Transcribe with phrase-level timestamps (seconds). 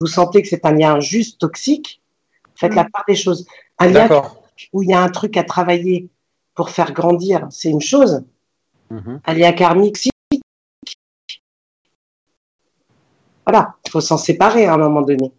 [0.00, 2.00] vous sentez que c'est un lien juste toxique,
[2.54, 3.46] faites la part des choses.
[3.78, 4.08] Un lien
[4.72, 6.08] où il y a un truc à travailler
[6.54, 8.24] pour faire grandir, c'est une chose.
[8.90, 9.20] Mhm.
[9.26, 10.10] Un lien karmique, si.
[13.46, 15.32] Voilà, il faut s'en séparer à un moment donné.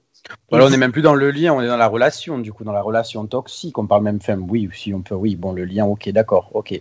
[0.49, 2.63] Voilà, on n'est même plus dans le lien, on est dans la relation, du coup,
[2.63, 3.77] dans la relation toxique.
[3.77, 6.71] On parle même, enfin, oui, si on peut, oui, bon, le lien, ok, d'accord, ok.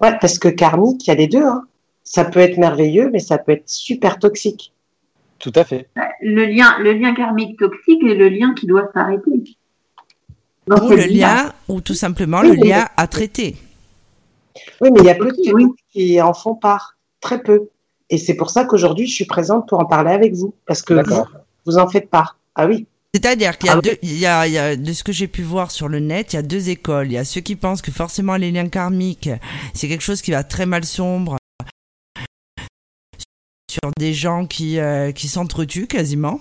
[0.00, 1.44] Ouais, parce que karmique, il y a les deux.
[1.44, 1.66] Hein.
[2.04, 4.71] Ça peut être merveilleux, mais ça peut être super toxique.
[5.42, 5.88] Tout à fait.
[6.22, 9.42] Le lien, le lien karmique toxique est le lien qui doit s'arrêter.
[10.70, 13.56] Ou le lien, ou tout simplement le lien à traiter.
[14.80, 17.68] Oui, mais il y a peu de gens qui en font part, très peu.
[18.08, 20.94] Et c'est pour ça qu'aujourd'hui, je suis présente pour en parler avec vous, parce que
[20.94, 21.24] vous,
[21.66, 22.38] vous en faites part.
[22.54, 22.86] Ah oui.
[23.12, 25.12] C'est-à-dire qu'il y, a ah deux, il y, a, il y a, de ce que
[25.12, 27.08] j'ai pu voir sur le net, il y a deux écoles.
[27.08, 29.30] Il y a ceux qui pensent que forcément les liens karmiques,
[29.74, 31.36] c'est quelque chose qui va très mal sombre
[33.72, 36.40] sur des gens qui, euh, qui s'entretuent quasiment.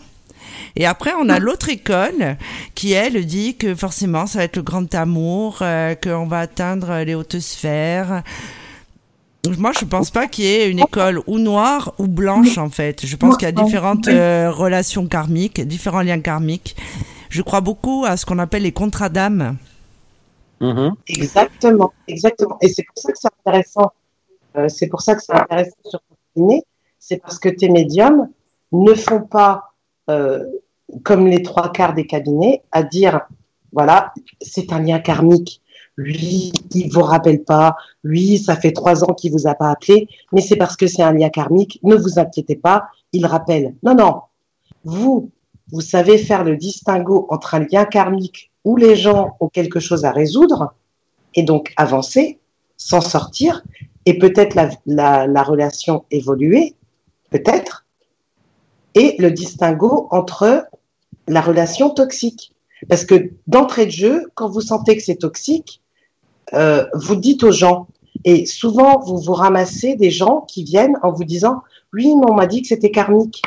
[0.76, 2.38] Et après, on a l'autre école
[2.76, 7.04] qui, elle, dit que forcément, ça va être le grand amour, euh, qu'on va atteindre
[7.04, 8.24] les hautes sphères.
[9.58, 13.06] Moi, je pense pas qu'il y ait une école ou noire ou blanche, en fait.
[13.06, 16.76] Je pense qu'il y a différentes euh, relations karmiques, différents liens karmiques.
[17.30, 19.58] Je crois beaucoup à ce qu'on appelle les contrats d'âme.
[20.60, 20.94] Mm-hmm.
[21.08, 22.58] Exactement, exactement.
[22.62, 23.92] Et c'est pour ça que c'est intéressant.
[24.58, 26.02] Euh, c'est pour ça que c'est intéressant sur
[26.36, 26.62] ton
[27.04, 28.30] C'est parce que tes médiums
[28.72, 29.74] ne font pas
[30.10, 30.46] euh,
[31.04, 33.22] comme les trois quarts des cabinets à dire
[33.74, 35.62] voilà, c'est un lien karmique.
[35.98, 40.08] Lui, il vous rappelle pas, lui, ça fait trois ans qu'il vous a pas appelé,
[40.32, 43.76] mais c'est parce que c'est un lien karmique, ne vous inquiétez pas, il rappelle.
[43.82, 44.22] Non, non.
[44.84, 45.32] Vous,
[45.72, 50.06] vous savez faire le distinguo entre un lien karmique où les gens ont quelque chose
[50.06, 50.76] à résoudre
[51.34, 52.40] et donc avancer,
[52.78, 53.64] s'en sortir
[54.06, 56.76] et peut-être la, la relation évoluer,
[57.32, 57.86] peut-être,
[58.94, 60.68] et le distinguo entre
[61.28, 62.54] la relation toxique.
[62.88, 65.82] Parce que d'entrée de jeu, quand vous sentez que c'est toxique,
[66.54, 67.88] euh, vous dites aux gens,
[68.26, 71.62] et souvent vous vous ramassez des gens qui viennent en vous disant,
[71.94, 73.42] oui, mais on m'a dit que c'était karmique.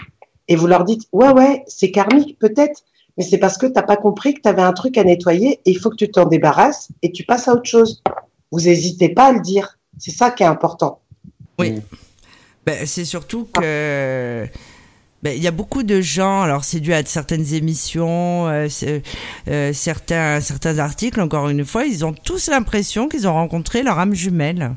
[0.48, 2.82] Et vous leur dites, ouais, ouais, c'est karmique peut-être,
[3.16, 5.60] mais c'est parce que tu n'as pas compris que tu avais un truc à nettoyer
[5.64, 8.02] et il faut que tu t'en débarrasses et tu passes à autre chose.
[8.50, 9.78] Vous n'hésitez pas à le dire.
[9.98, 11.00] C'est ça qui est important.
[11.58, 11.80] Oui.
[12.66, 14.48] Ben, c'est surtout que
[15.24, 18.68] ben, il y a beaucoup de gens, alors c'est dû à certaines émissions, euh,
[19.48, 23.98] euh, certains, certains articles, encore une fois, ils ont tous l'impression qu'ils ont rencontré leur
[23.98, 24.72] âme jumelle.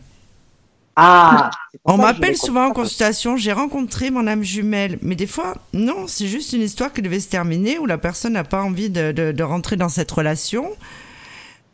[0.96, 1.52] Ah,
[1.84, 5.00] On m'appelle souvent en consultation, j'ai rencontré mon âme jumelle.
[5.02, 8.34] Mais des fois, non, c'est juste une histoire qui devait se terminer où la personne
[8.34, 10.72] n'a pas envie de, de, rentrer dans cette relation.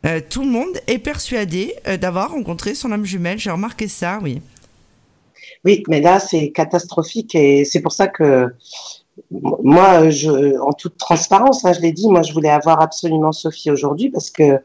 [0.04, 3.38] Euh, tout le monde est persuadé d'avoir rencontré son âme jumelle.
[3.38, 4.42] J'ai remarqué ça, oui.
[5.64, 8.52] Oui, mais là, c'est catastrophique et c'est pour ça que
[9.30, 13.70] moi, je, en toute transparence, hein, je l'ai dit, moi, je voulais avoir absolument Sophie
[13.70, 14.60] aujourd'hui parce que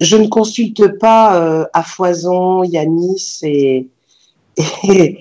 [0.00, 3.88] je ne consulte pas euh, à foison Yanis et,
[4.84, 5.18] et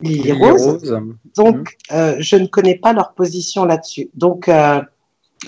[0.00, 0.96] Lily Rose.
[1.36, 1.66] Donc, mhm.
[1.92, 4.10] euh, je ne connais pas leur position là-dessus.
[4.14, 4.80] Donc, euh,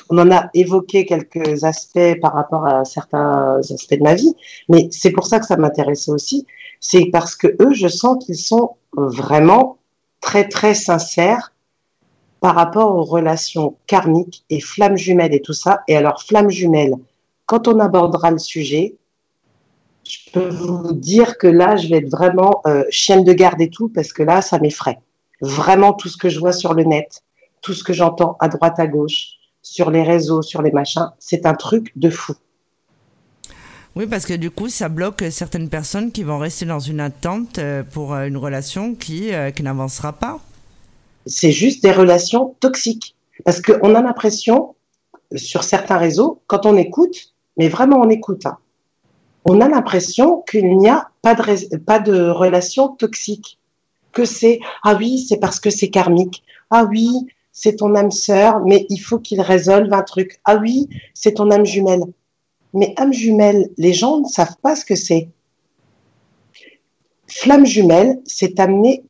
[0.09, 4.35] on en a évoqué quelques aspects par rapport à certains aspects de ma vie,
[4.69, 6.47] mais c'est pour ça que ça m'intéressait aussi
[6.83, 9.79] c'est parce que eux, je sens qu'ils sont vraiment
[10.21, 11.55] très très sincères
[12.41, 15.85] par rapport aux relations karmiques et flammes jumelles et tout ça.
[15.87, 16.97] Et alors, flammes jumelles,
[17.47, 18.97] quand on abordera le sujet,
[20.05, 23.71] je peux vous dire que là, je vais être vraiment euh, chienne de garde et
[23.71, 24.99] tout, parce que là, ça m'effraie.
[25.41, 27.23] Vraiment, tout ce que je vois sur le net,
[27.61, 31.47] tout ce que j'entends à droite, à gauche, sur les réseaux, sur les machins, c'est
[31.47, 32.35] un truc de fou.
[33.95, 37.59] Oui, parce que du coup, ça bloque certaines personnes qui vont rester dans une attente
[37.59, 40.41] euh, pour euh, une relation qui, euh, qui n'avancera pas.
[41.27, 43.15] C'est juste des relations toxiques.
[43.45, 44.75] Parce qu'on a l'impression,
[45.35, 48.57] sur certains réseaux, quand on écoute, mais vraiment on écoute, hein,
[49.45, 53.59] on a l'impression qu'il n'y a pas de, pas de relation toxique.
[54.13, 56.45] Que c'est, ah oui, c'est parce que c'est karmique.
[56.71, 60.41] Ah oui, c'est ton âme sœur, mais il faut qu'il résolve un truc.
[60.45, 62.05] Ah oui, c'est ton âme jumelle.
[62.75, 65.29] Mais âme jumelle, les gens ne savent pas ce que c'est.
[67.27, 69.05] Flamme jumelle, c'est amener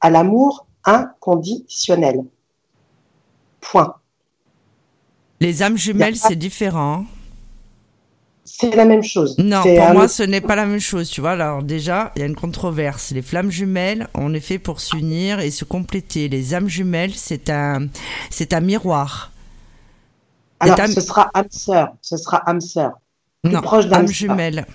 [0.00, 2.22] à l'amour inconditionnel.
[3.60, 3.96] Point.
[5.40, 7.04] Les âmes jumelles, c'est différent.
[8.46, 9.36] C'est la même chose.
[9.38, 11.10] Non, pour moi, ce n'est pas la même chose.
[11.10, 13.10] Tu vois, alors déjà, il y a une controverse.
[13.10, 16.28] Les flammes jumelles, on est fait pour s'unir et se compléter.
[16.28, 17.88] Les âmes jumelles, c'est un,
[18.30, 19.32] c'est un miroir.
[20.60, 21.88] Alors, ce sera âme sœur.
[22.00, 22.92] Ce sera âme sœur
[23.44, 23.60] non,
[23.92, 24.66] âme jumelle.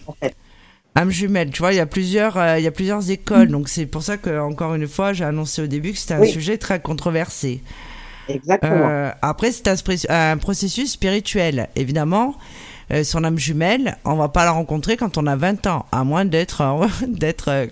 [0.96, 3.70] Âme jumelle, tu vois, il y a plusieurs, euh, il y a plusieurs écoles, donc
[3.70, 6.58] c'est pour ça que encore une fois, j'ai annoncé au début que c'était un sujet
[6.58, 7.64] très controversé.
[8.28, 8.90] Exactement.
[8.90, 9.68] Euh, après, c'est
[10.10, 11.70] un processus spirituel.
[11.76, 12.36] Évidemment,
[12.92, 16.04] euh, son âme jumelle, on va pas la rencontrer quand on a 20 ans, à
[16.04, 17.66] moins d'être euh, d'être euh,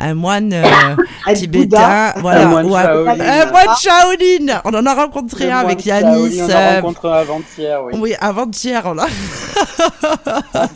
[0.00, 0.54] un moine
[1.34, 4.60] tibétain, voilà, Un moine ou un, moine Shaolin.
[4.64, 6.40] On en a rencontré un avec Yanis.
[6.42, 7.92] On a rencontré avant-hier, oui.
[7.98, 9.06] oui, avant-hier, on l'a.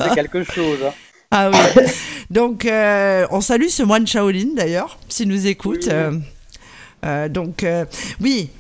[0.01, 0.79] C'est quelque chose.
[0.87, 0.93] hein.
[1.31, 1.83] Ah oui.
[2.31, 5.85] Donc, euh, on salue ce moine Shaolin d'ailleurs, s'il nous écoute.
[5.87, 5.93] Oui.
[5.93, 6.19] Euh,
[7.05, 7.67] euh, donc,
[8.21, 8.51] oui.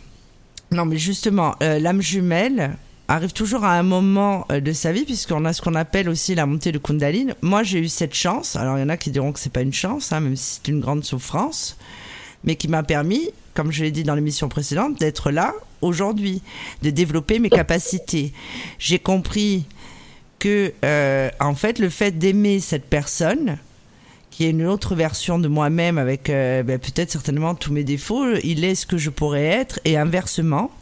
[0.70, 2.76] Non, mais justement, l'âme jumelle
[3.14, 6.34] arrive toujours à un moment euh, de sa vie, puisqu'on a ce qu'on appelle aussi
[6.34, 7.32] la montée de Kundalini.
[7.42, 8.56] Moi, j'ai eu cette chance.
[8.56, 10.56] Alors, il y en a qui diront que c'est pas une chance, hein, même si
[10.56, 11.76] c'est une grande souffrance,
[12.42, 16.42] mais qui m'a permis, comme je l'ai dit dans l'émission précédente, d'être là aujourd'hui,
[16.82, 18.32] de développer mes capacités.
[18.78, 19.64] J'ai compris
[20.38, 23.58] que, euh, en fait, le fait d'aimer cette personne,
[24.30, 28.34] qui est une autre version de moi-même avec euh, ben, peut-être certainement tous mes défauts,
[28.42, 30.72] il est ce que je pourrais être, et inversement,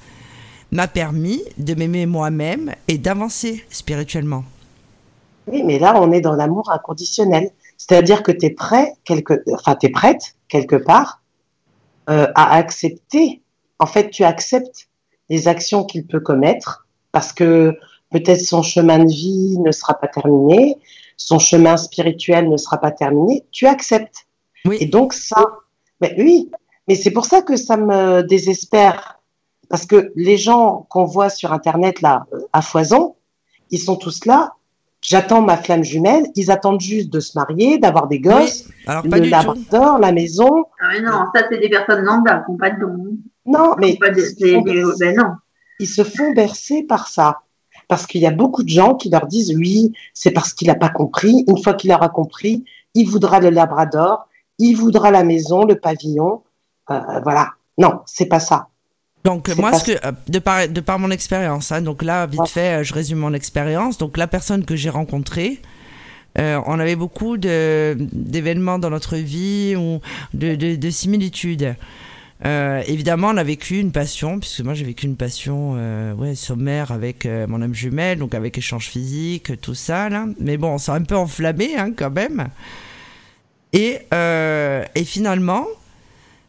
[0.73, 4.45] m'a permis de m'aimer moi-même et d'avancer spirituellement.
[5.47, 7.51] Oui, mais là, on est dans l'amour inconditionnel.
[7.77, 9.45] C'est-à-dire que tu es prêt, quelque...
[9.53, 11.21] enfin, es prête, quelque part,
[12.11, 13.43] euh, à accepter.
[13.79, 14.89] En fait, tu acceptes
[15.29, 17.77] les actions qu'il peut commettre parce que
[18.11, 20.77] peut-être son chemin de vie ne sera pas terminé,
[21.17, 23.45] son chemin spirituel ne sera pas terminé.
[23.51, 24.27] Tu acceptes.
[24.65, 24.79] Oui.
[24.81, 25.45] Et donc, ça,
[26.01, 26.51] mais oui,
[26.89, 29.19] mais c'est pour ça que ça me désespère.
[29.73, 33.17] Parce que les gens qu'on voit sur Internet, là, euh, à foison,
[33.71, 34.53] ils sont tous là.
[35.01, 36.27] J'attends ma flamme jumelle.
[36.37, 39.25] Ils attendent juste de se marier, d'avoir des gosses, Alors, pas tout.
[39.31, 40.67] labrador, la maison.
[40.79, 43.17] Ah, mais non, ça, c'est des personnes lambda qui n'ont pas de dons.
[43.47, 44.61] Non, mais Pas de- ils se des-
[45.01, 45.31] ben non.
[45.81, 47.39] ils se font bercer par ça.
[47.89, 50.75] Parce qu'il y a beaucoup de gens qui leur disent oui, c'est parce qu'il n'a
[50.75, 51.45] pas compris.
[51.49, 52.63] Une fois qu'il aura compris,
[52.95, 54.29] il voudra le labrador,
[54.59, 56.43] il voudra la maison, le pavillon.
[56.91, 57.53] Euh, voilà.
[57.79, 58.69] Non, c'est pas ça.
[59.25, 62.27] Donc moi, pas ce que, euh, de par de par mon expérience, hein, donc là
[62.27, 62.49] vite Ouais.
[62.49, 63.99] fait, euh, je résume mon expérience.
[63.99, 65.61] Donc la personne que j'ai rencontrée,
[66.39, 70.01] euh, on avait beaucoup de d'événements dans notre vie ou
[70.35, 71.77] de de, de similitudes.
[72.45, 76.35] Euh, évidemment, on a vécu une passion, puisque moi j'ai vécu une passion euh, ouais,
[76.35, 80.09] sommaire avec euh, mon âme jumelle, donc avec échange physique, tout ça.
[80.09, 80.27] Là.
[80.41, 82.49] Mais bon, on s'est un peu enflammé hein, quand même.
[83.73, 85.67] Et, euh, et finalement,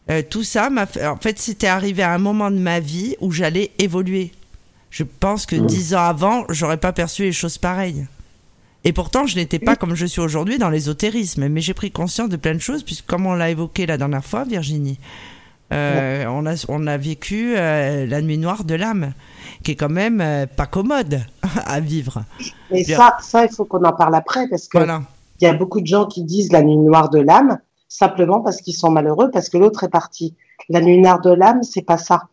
[0.09, 1.05] euh, tout ça m'a fait.
[1.07, 4.31] En fait, c'était arrivé à un moment de ma vie où j'allais évoluer.
[4.89, 8.05] Je pense que dix ans avant, j'aurais pas perçu les choses pareilles.
[8.83, 12.29] Et pourtant, je n'étais pas comme je suis aujourd'hui dans l'ésotérisme, mais j'ai pris conscience
[12.29, 14.99] de plein de choses, puisque comme on l'a évoqué la dernière fois, Virginie,
[15.71, 19.13] euh, on, a, on a vécu euh, la nuit noire de l'âme,
[19.63, 21.21] qui est quand même euh, pas commode
[21.65, 22.23] à vivre.
[22.71, 22.97] Mais Bien.
[22.97, 25.01] ça, ça, il faut qu'on en parle après parce que Voilà.
[25.39, 27.59] il y a beaucoup de gens qui disent la nuit noire de l'âme
[27.97, 30.33] simplement parce qu'ils sont malheureux, parce que l'autre est parti.
[30.69, 32.23] La nuit noire de l'âme, c'est pas ça.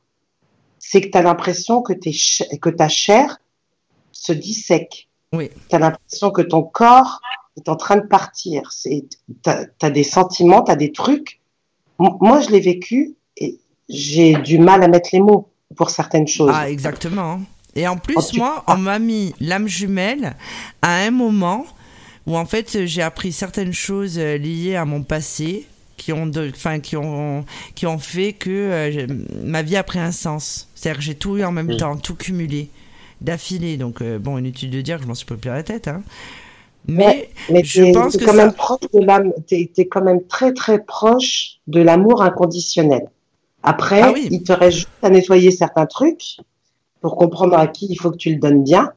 [0.78, 2.12] C'est que tu as l'impression que, t'es
[2.60, 3.38] que ta chair
[4.12, 5.08] se dissèque.
[5.34, 5.50] Oui.
[5.68, 7.20] Tu as l'impression que ton corps
[7.58, 8.70] est en train de partir.
[8.82, 9.02] Tu
[9.82, 11.40] as, des sentiments, tu as des trucs.
[12.00, 13.58] M- Moi, je l'ai vécu et
[13.88, 16.50] j'ai du mal à mettre les mots pour certaines choses.
[16.54, 17.40] Ah, exactement.
[17.74, 20.34] Et en plus, Oh, moi, on m'a mis l'âme jumelle
[20.82, 21.66] à un moment
[22.30, 25.66] où, en fait, j'ai appris certaines choses euh, liées à mon passé
[25.96, 26.50] qui ont, de,
[26.82, 27.44] qui ont,
[27.74, 29.06] qui ont fait que euh,
[29.44, 30.68] ma vie a pris un sens.
[30.74, 31.76] C'est-à-dire que j'ai tout eu en même Oui.
[31.76, 32.68] temps, tout cumulé,
[33.20, 33.76] d'affilée.
[33.76, 35.88] Donc, euh, bon, inutile de dire que je m'en suis pas pris la tête.
[35.88, 36.02] Hein.
[36.88, 40.22] Mais Mais je pense que quand ça- même proche de l'âme, t'es, t'es quand même
[40.26, 43.06] très très proche de l'amour inconditionnel.
[43.62, 44.28] Après, Ah oui.
[44.30, 46.38] il te reste juste à nettoyer certains trucs
[47.02, 48.92] pour comprendre à qui il faut que tu le donnes bien,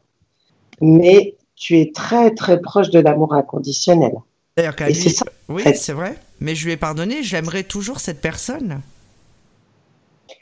[0.79, 4.13] mais tu es très très proche de l'amour inconditionnel.
[4.57, 6.17] D'ailleurs, lui- c'est ça, Oui, c'est vrai.
[6.39, 8.81] Mais je lui ai pardonné, j'aimerais toujours cette personne.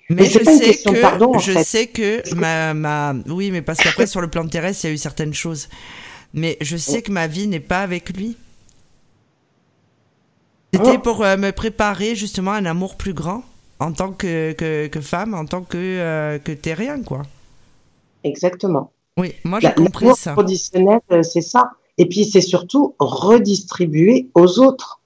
[0.09, 1.63] Mais je sais question que, pardon, je fait.
[1.63, 4.93] sais que ma, ma, oui, mais parce qu'après sur le plan Thérèse, il y a
[4.93, 5.69] eu certaines choses.
[6.33, 8.37] Mais je sais que ma vie n'est pas avec lui.
[10.73, 10.99] C'était Oh.
[10.99, 13.43] pour euh, me préparer justement à un amour plus grand
[13.79, 17.23] en tant que, que, que femme, en tant que, euh, que terrien, quoi.
[18.23, 18.91] Exactement.
[19.17, 20.31] Oui, moi j'ai La- compris ça.
[20.31, 21.71] inconditionnel, euh, c'est ça.
[21.97, 24.99] Et puis c'est surtout redistribuer aux autres.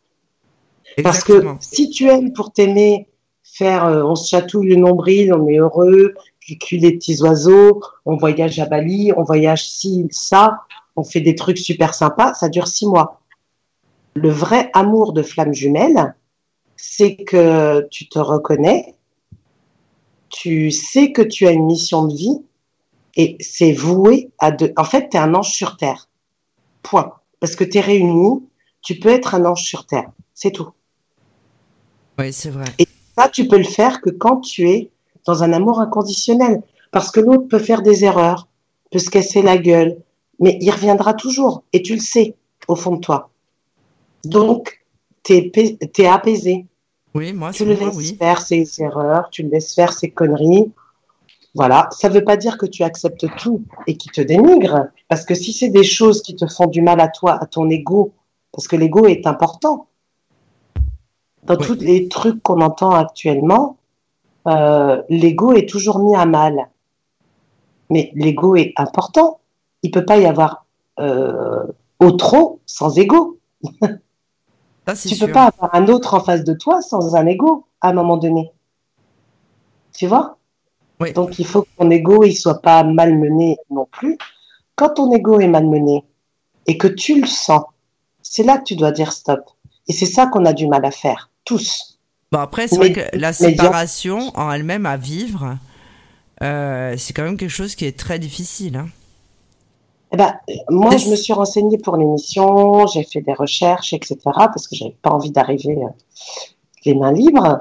[1.03, 3.07] Parce que si tu aimes pour t'aimer,
[3.43, 8.15] faire, euh, on se chatouille le nombril, on est heureux, cuicule les petits oiseaux, on
[8.15, 10.61] voyage à Bali, on voyage ci, ça,
[10.95, 13.19] on fait des trucs super sympas, ça dure six mois.
[14.13, 16.15] Le vrai amour de flamme jumelle,
[16.77, 18.95] c'est que tu te reconnais,
[20.29, 22.41] tu sais que tu as une mission de vie
[23.15, 24.73] et c'est voué à de.
[24.77, 26.09] En fait, tu es un ange sur terre.
[26.83, 27.13] Point.
[27.39, 28.41] Parce que tu es réuni,
[28.81, 30.09] tu peux être un ange sur terre.
[30.33, 30.69] C'est tout.
[32.19, 32.65] Oui, c'est vrai.
[33.17, 34.91] Ça, tu peux le faire que quand tu es
[35.25, 36.61] dans un amour inconditionnel.
[36.91, 38.47] Parce que l'autre peut faire des erreurs,
[38.91, 39.97] peut se casser la gueule,
[40.39, 41.63] mais il reviendra toujours.
[41.73, 42.35] Et tu le sais,
[42.67, 43.29] au fond de toi.
[44.23, 44.81] Donc,
[45.23, 46.65] tu es, apaisé.
[47.13, 50.71] Oui, moi, tu le laisses faire ses erreurs, tu le laisses faire ses conneries.
[51.55, 55.23] Voilà, ça ne veut pas dire que tu acceptes tout et qui te dénigre, parce
[55.23, 58.13] que si c'est des choses qui te font du mal à toi, à ton ego,
[58.51, 59.87] parce que l'ego est important.
[61.43, 63.77] Dans tous les trucs qu'on entend actuellement,
[64.47, 66.69] euh, l'ego est toujours mis à mal.
[67.89, 69.39] Mais l'ego est important.
[69.81, 70.65] Il peut pas y avoir
[70.99, 71.63] euh,
[71.99, 73.39] au trop sans ego.
[73.63, 77.93] tu peux pas avoir un autre en face de toi sans un ego à un
[77.93, 78.51] moment donné.
[79.93, 80.34] Tu vois?
[81.13, 84.17] Donc il faut que ton ego il soit pas malmené non plus.
[84.75, 86.03] Quand ton ego est malmené
[86.67, 87.63] et que tu le sens,
[88.21, 89.41] c'est là que tu dois dire stop.
[89.87, 91.99] Et c'est ça qu'on a du mal à faire, tous.
[92.31, 95.57] Bon après c'est vrai que la séparation en elle-même à vivre,
[96.41, 98.77] euh, c'est quand même quelque chose qui est très difficile.
[98.77, 98.87] Hein.
[100.13, 100.33] Eh ben,
[100.69, 104.95] moi, je me suis renseignée pour l'émission, j'ai fait des recherches, etc., parce que j'avais
[105.01, 105.89] pas envie d'arriver euh,
[106.85, 107.59] les mains libres.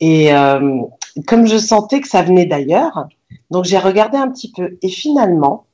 [0.00, 0.82] Et euh,
[1.26, 3.08] comme je sentais que ça venait d'ailleurs,
[3.50, 4.76] donc j'ai regardé un petit peu.
[4.82, 5.66] Et finalement,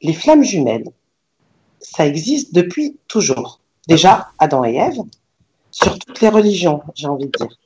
[0.00, 0.88] les flammes jumelles,
[1.80, 3.60] ça existe depuis toujours.
[3.88, 5.00] Déjà, Adam et Ève,
[5.70, 7.58] sur toutes les religions, j'ai envie de dire.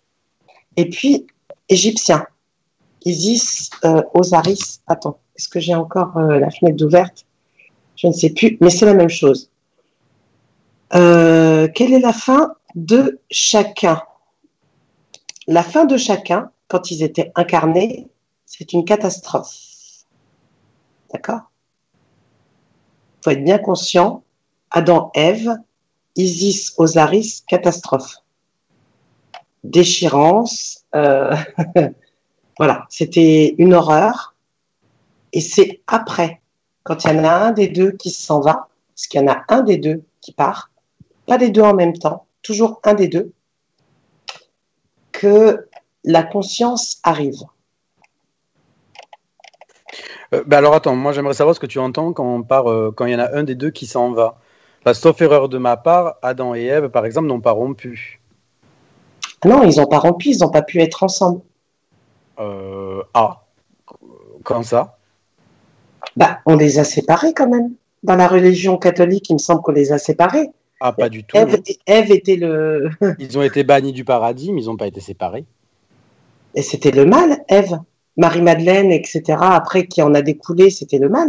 [0.76, 1.26] Et puis,
[1.68, 2.26] égyptiens,
[3.04, 4.80] Isis, euh, Osiris.
[4.86, 7.26] Attends, est-ce que j'ai encore la fenêtre ouverte
[7.96, 9.50] je ne sais plus, mais c'est la même chose.
[10.94, 14.02] Euh, quelle est la fin de chacun?
[15.48, 18.08] La fin de chacun, quand ils étaient incarnés,
[18.44, 20.04] c'est une catastrophe.
[21.12, 21.50] D'accord?
[23.18, 24.22] Il faut être bien conscient.
[24.70, 25.56] Adam, Ève,
[26.16, 28.16] Isis, Osiris, catastrophe.
[29.64, 30.84] Déchirance.
[30.94, 31.34] Euh,
[32.58, 34.34] voilà, c'était une horreur.
[35.32, 36.40] Et c'est après
[36.86, 39.26] quand il y en a un des deux qui s'en va, parce qu'il y en
[39.26, 40.70] a un des deux qui part,
[41.26, 43.32] pas des deux en même temps, toujours un des deux,
[45.10, 45.68] que
[46.06, 47.42] la conscience arrive.
[50.34, 52.92] Euh, ben alors attends, moi j'aimerais savoir ce que tu entends quand on part, euh,
[52.96, 54.38] quand il y en a un des deux qui s'en va.
[54.84, 58.20] Parce sauf erreur de ma part, Adam et Ève, par exemple, n'ont pas rompu.
[59.44, 61.40] Non, ils n'ont pas rompu, ils n'ont pas pu être ensemble.
[62.38, 63.42] Euh, ah,
[64.44, 64.98] quand ça?
[66.16, 67.72] Bah, on les a séparés quand même.
[68.02, 70.50] Dans la religion catholique, il me semble qu'on les a séparés.
[70.80, 71.36] Ah, pas du tout.
[71.86, 72.90] Ève, était le.
[73.18, 75.46] ils ont été bannis du paradis, mais ils n'ont pas été séparés.
[76.56, 77.78] Et c'était le mal, Ève.
[78.16, 79.38] Marie-Madeleine, etc.
[79.40, 81.28] Après, qui en a découlé, c'était le mal.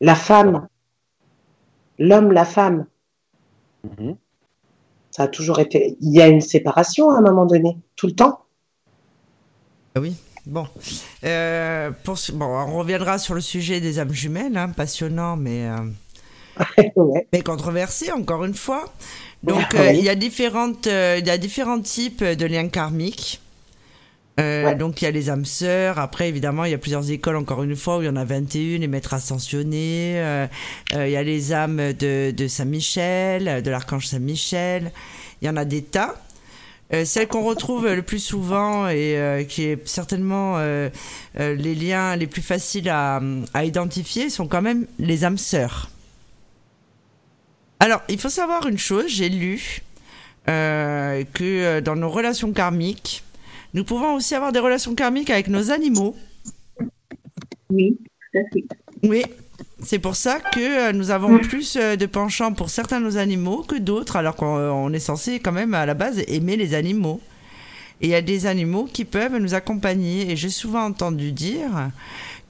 [0.00, 0.66] La femme.
[1.98, 2.86] L'homme, la femme.
[3.84, 4.16] Mhm.
[5.10, 5.96] Ça a toujours été.
[6.00, 8.40] Il y a une séparation à un moment donné, tout le temps.
[9.94, 10.16] Ah oui.
[10.44, 10.66] Bon.
[11.22, 17.20] Euh, pour, bon, on reviendra sur le sujet des âmes jumelles, hein, passionnant, mais, euh,
[17.32, 18.92] mais controversé, encore une fois.
[19.44, 23.40] Donc, euh, il, y a différentes, il y a différents types de liens karmiques.
[24.38, 25.98] Donc, il y a les âmes sœurs.
[25.98, 28.24] Après, évidemment, il y a plusieurs écoles, encore une fois, où il y en a
[28.24, 30.16] 21, les maîtres ascensionnés.
[30.92, 34.90] il y a les âmes de, de Saint-Michel, de l'archange Saint-Michel.
[35.40, 36.16] Il y en a des tas.
[36.92, 40.90] Euh, celle qu'on retrouve le plus souvent et euh, qui est certainement euh,
[41.34, 43.20] les liens les plus faciles à,
[43.64, 45.90] identifier sont quand même les âmes sœurs.
[47.80, 49.82] Alors, il faut savoir une chose, j'ai lu
[50.46, 53.23] que dans nos relations karmiques,
[53.74, 56.16] nous pouvons aussi avoir des relations karmiques avec nos animaux.
[57.70, 57.98] Oui,
[58.32, 58.64] tout à fait.
[59.02, 59.24] Oui,
[59.82, 61.40] c'est pour ça que euh, nous avons mm.
[61.40, 65.40] plus euh, de penchant pour certains de nos animaux que d'autres, alors qu'on est censé
[65.40, 67.20] quand même à la base aimer les animaux.
[68.00, 70.30] Et il y a des animaux qui peuvent nous accompagner.
[70.30, 71.90] Et j'ai souvent entendu dire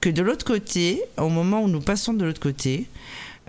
[0.01, 2.87] que de l'autre côté, au moment où nous passons de l'autre côté,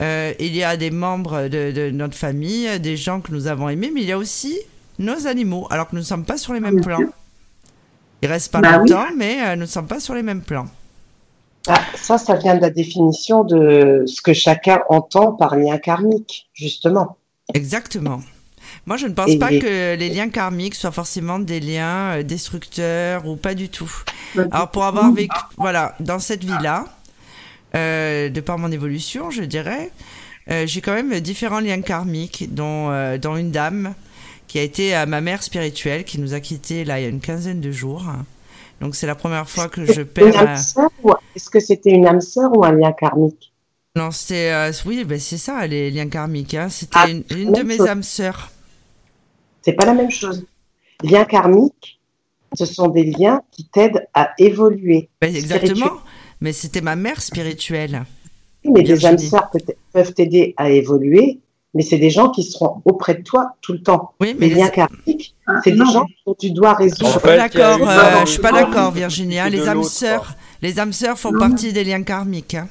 [0.01, 3.91] euh, il y a des membres de, notre famille, des gens que nous avons aimés,
[3.93, 4.59] mais il y a aussi
[4.99, 7.01] nos animaux, alors que nous ne sommes pas sur les mêmes plans.
[8.23, 10.67] Il reste pas bah longtemps, mais nous ne sommes pas sur les mêmes plans.
[11.69, 16.49] Ah, ça, ça vient de la définition de ce que chacun entend par lien karmique,
[16.55, 17.17] justement.
[17.55, 18.21] Exactement.
[18.87, 23.27] Moi, je ne pense pas que les liens karmiques soient forcément des liens euh, destructeurs
[23.27, 23.93] ou pas du tout.
[24.53, 26.85] Alors, pour avoir vécu, voilà, dans cette vie-là,
[27.75, 29.91] euh, de par mon évolution, je dirais,
[30.51, 33.95] euh, j'ai quand même différents liens karmiques, dont, dont une dame
[34.57, 37.21] qui a été ma mère spirituelle, qui nous a quittés là il y a une
[37.21, 38.07] quinzaine de jours.
[38.81, 40.57] Donc c'est la première fois que je perds.
[41.35, 43.53] Est-ce que c'était une âme sœur ou un lien karmique?
[43.97, 46.55] Non, c'est euh, oui, ben c'est ça, les liens karmiques.
[46.55, 46.71] Hein.
[46.71, 48.51] C'était ah, une, de mes âmes sœurs.
[49.61, 50.47] C'est pas la même chose.
[51.03, 52.01] Lien karmique,
[52.55, 55.11] ce sont des liens qui t'aident à évoluer.
[55.21, 55.99] Ben, exactement.
[56.41, 58.07] Mais c'était ma mère spirituelle.
[58.65, 59.51] Mais des âmes sœurs
[59.93, 61.41] peuvent t'aider à évoluer,
[61.77, 64.13] mais c'est des gens qui seront auprès de toi tout le temps.
[64.19, 67.07] Oui, mais les liens karmiques, c'est des gens dont tu dois résoudre.
[67.07, 69.51] Je suis pas d'accord, euh, je suis pas d'accord, Virginia.
[69.51, 72.55] Les âmes sœurs, les âmes sœurs font partie des liens karmiques.
[72.55, 72.69] Hein.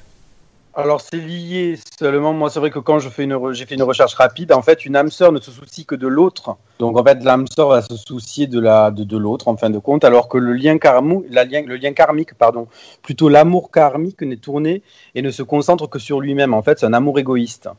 [0.77, 3.83] Alors c'est lié seulement, moi c'est vrai que quand je fais une j'ai fait une
[3.83, 6.57] recherche rapide, en fait une âme sœur ne se soucie que de l'autre.
[6.79, 9.69] Donc en fait l'âme sœur va se soucier de la de, de l'autre en fin
[9.69, 12.67] de compte, alors que le lien, karmou, la lien, le lien karmique, pardon,
[13.03, 14.81] plutôt l'amour karmique n'est tourné
[15.13, 16.53] et ne se concentre que sur lui-même.
[16.55, 17.69] En fait c'est un amour égoïste.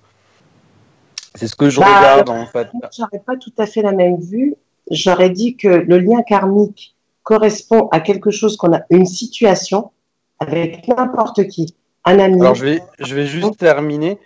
[1.37, 2.69] C'est ce que je bah, regarde en fait.
[2.97, 4.55] J'aurais pas tout à fait la même vue.
[4.91, 9.91] J'aurais dit que le lien karmique correspond à quelque chose qu'on a une situation
[10.39, 11.75] avec n'importe qui
[12.07, 14.19] alors je vais, je vais juste terminer.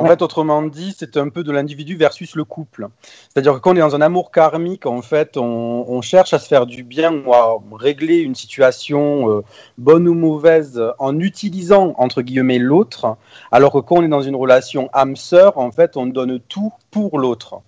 [0.00, 2.88] En fait, autrement dit, c'est un peu de l'individu versus le couple.
[3.28, 6.48] C'est-à-dire que quand on est dans un amour karmique, en fait, on, cherche à se
[6.48, 9.40] faire du bien ou à régler une situation euh,
[9.76, 13.16] bonne ou mauvaise en utilisant, entre guillemets, l'autre.
[13.52, 17.18] Alors que quand on est dans une relation âme-sœur, en fait, on donne tout pour
[17.18, 17.60] l'autre.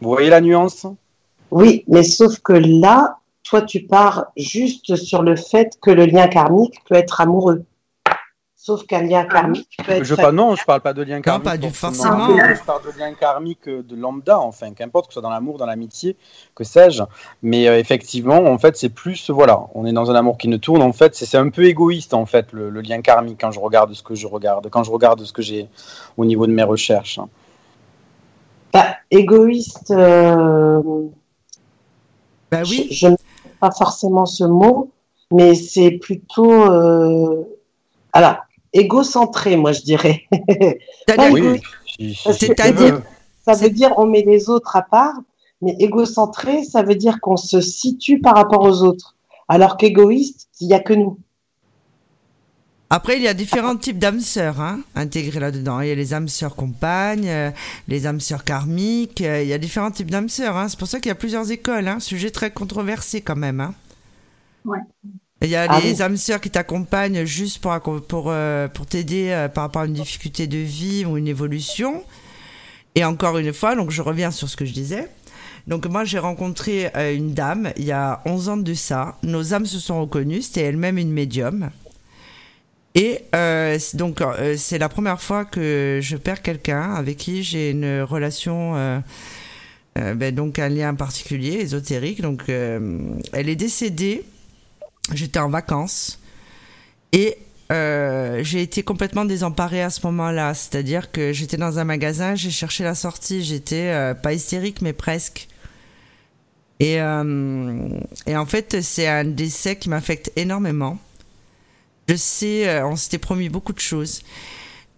[0.00, 0.86] Vous voyez la nuance?
[1.50, 6.28] Oui, mais sauf que là, toi, tu pars juste sur le fait que le lien
[6.28, 7.64] karmique peut être amoureux.
[8.66, 10.04] Sauf qu'un lien karmique peut être.
[10.04, 11.44] Je pas, non, je parle pas de lien karmique.
[11.44, 12.28] Non, pas du forcément.
[12.34, 15.66] Je parle de lien karmique de lambda, enfin, qu'importe que ce soit dans l'amour, dans
[15.66, 16.16] l'amitié,
[16.54, 17.02] que sais-je.
[17.42, 20.56] Mais euh, effectivement, en fait, c'est plus, voilà, on est dans un amour qui ne
[20.56, 20.80] tourne.
[20.80, 24.02] En fait, c'est un peu égoïste, en fait, le, lien karmique quand je regarde ce
[24.02, 25.68] que je regarde, quand je regarde ce que j'ai
[26.16, 27.20] au niveau de mes recherches.
[28.72, 29.90] Bah, égoïste.
[29.90, 30.80] Euh...
[32.50, 32.88] Bah oui.
[32.90, 33.16] Je n'aime
[33.60, 34.90] pas forcément ce mot,
[35.30, 36.72] mais c'est plutôt.
[36.72, 37.44] Euh...
[38.14, 38.43] Alors,
[38.74, 40.24] égocentré, moi je dirais.
[41.98, 43.00] C'est-à-dire
[43.44, 45.14] Ça veut dire on met les autres à part,
[45.62, 49.14] mais égocentré, ça veut dire qu'on se situe par rapport aux autres.
[49.48, 51.18] Alors qu'égoïste, il n'y a que nous.
[52.90, 55.80] Après, il y a différents types d'âmes sœurs hein, intégrés là-dedans.
[55.80, 57.50] Il y a les âmes sœurs compagnes, euh,
[57.88, 59.20] les âmes sœurs karmiques.
[59.22, 60.56] Euh, il y a différents types d'âmes sœurs.
[60.56, 60.68] Hein.
[60.68, 61.88] C'est pour ça qu'il y a plusieurs écoles.
[61.88, 61.98] Hein.
[61.98, 63.60] Sujet très controversé quand même.
[63.60, 63.74] Hein.
[64.64, 64.78] Ouais.
[65.44, 69.28] Il y a ah les âmes sœurs qui t'accompagnent juste pour, pour, euh, pour t'aider
[69.30, 72.02] euh, par rapport à une difficulté de vie ou une évolution.
[72.94, 75.08] Et encore une fois, donc je reviens sur ce que je disais.
[75.66, 79.18] Donc moi j'ai rencontré euh, une dame il y a 11 ans de ça.
[79.22, 81.70] Nos âmes se sont reconnues, c'était elle-même une médium.
[82.94, 83.22] Et
[83.94, 84.22] donc
[84.56, 89.02] c'est la première fois que je perds quelqu'un avec qui j'ai une relation,
[89.96, 92.20] ben, donc un lien particulier, ésotérique.
[92.20, 94.24] Donc elle est décédée
[95.12, 96.18] J'étais en vacances
[97.12, 97.36] et
[97.72, 100.54] euh, j'ai été complètement désemparée à ce moment-là.
[100.54, 104.92] C'est-à-dire que j'étais dans un magasin, j'ai cherché la sortie, j'étais euh, pas hystérique mais
[104.92, 105.48] presque.
[106.80, 107.88] Et, euh,
[108.26, 110.98] et en fait, c'est un décès qui m'affecte énormément.
[112.08, 114.20] Je sais, on s'était promis beaucoup de choses.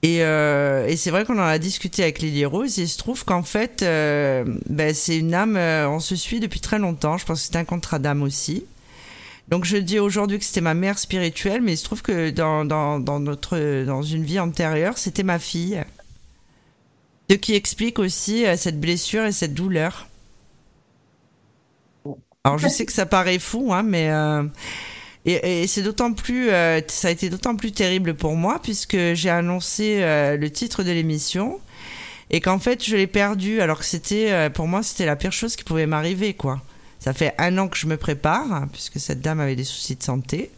[0.02, 3.24] Et, et c'est vrai qu'on en a discuté avec Lily Rose et il se trouve
[3.24, 7.16] qu'en fait, ben, c'est une âme, on se suit depuis très longtemps.
[7.16, 8.64] Je pense que c'est un contrat d'âme aussi.
[9.48, 12.64] Donc je dis aujourd'hui que c'était ma mère spirituelle, mais il se trouve que dans,
[12.64, 15.82] dans, dans, notre, dans une vie antérieure, c'était ma fille.
[17.30, 20.08] Ce qui explique aussi euh, cette blessure et cette douleur.
[22.44, 24.44] Alors je sais que ça paraît fou, hein, mais euh,
[25.24, 29.30] et, c'est d'autant plus, euh, ça a été d'autant plus terrible pour moi puisque j'ai
[29.30, 31.58] annoncé le titre de l'émission
[32.30, 35.56] et qu'en fait je l'ai perdu alors que c'était, pour moi, c'était la pire chose
[35.56, 36.62] qui pouvait m'arriver, quoi.
[37.06, 39.94] Ça fait un an que je me prépare, hein, puisque cette dame avait des soucis
[39.94, 40.50] de santé.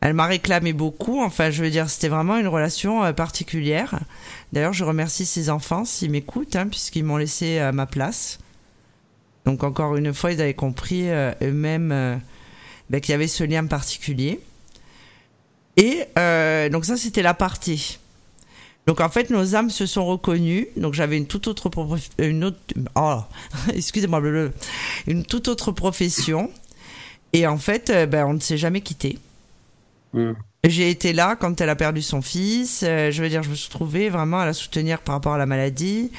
[0.00, 4.00] Elle m'a réclamé beaucoup, enfin je veux dire, c'était vraiment une relation euh, particulière.
[4.52, 8.40] D'ailleurs, je remercie ses enfants s'ils m'écoutent, hein, puisqu'ils m'ont laissé à ma place.
[9.44, 12.16] Donc encore une fois, ils avaient compris euh, eux-mêmes euh,
[12.90, 14.40] ben, qu'il y avait ce lien particulier.
[15.76, 16.00] Et
[16.72, 18.00] donc ça, c'était la partie.
[18.88, 20.68] Donc en fait, nos âmes se sont reconnues.
[20.78, 21.70] Donc j'avais une toute autre
[22.16, 22.56] une autre
[22.96, 23.18] oh,
[23.74, 24.22] excusez-moi
[25.06, 26.50] une toute autre profession.
[27.34, 29.18] Et en fait, euh, ben, on ne s'est jamais quitté.
[30.14, 30.32] Hmm.
[30.64, 32.82] J'ai été là quand elle a perdu son fils.
[32.82, 35.38] Euh, je veux dire, je me suis trouvée vraiment à la soutenir par rapport à
[35.38, 36.10] la maladie.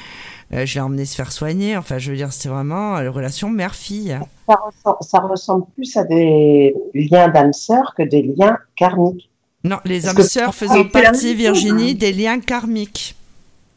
[0.54, 1.76] Euh, je l'ai emmenée se faire soigner.
[1.76, 4.16] Enfin, je veux dire, c'était vraiment une relation mère-fille.
[4.48, 4.60] Ça,
[5.02, 9.32] ça, ressemble plus à des liens d'âme-sœur que des liens karmiques.
[9.64, 13.16] Non, les âmes sœurs faisant partie, Virginie, des liens karmiques.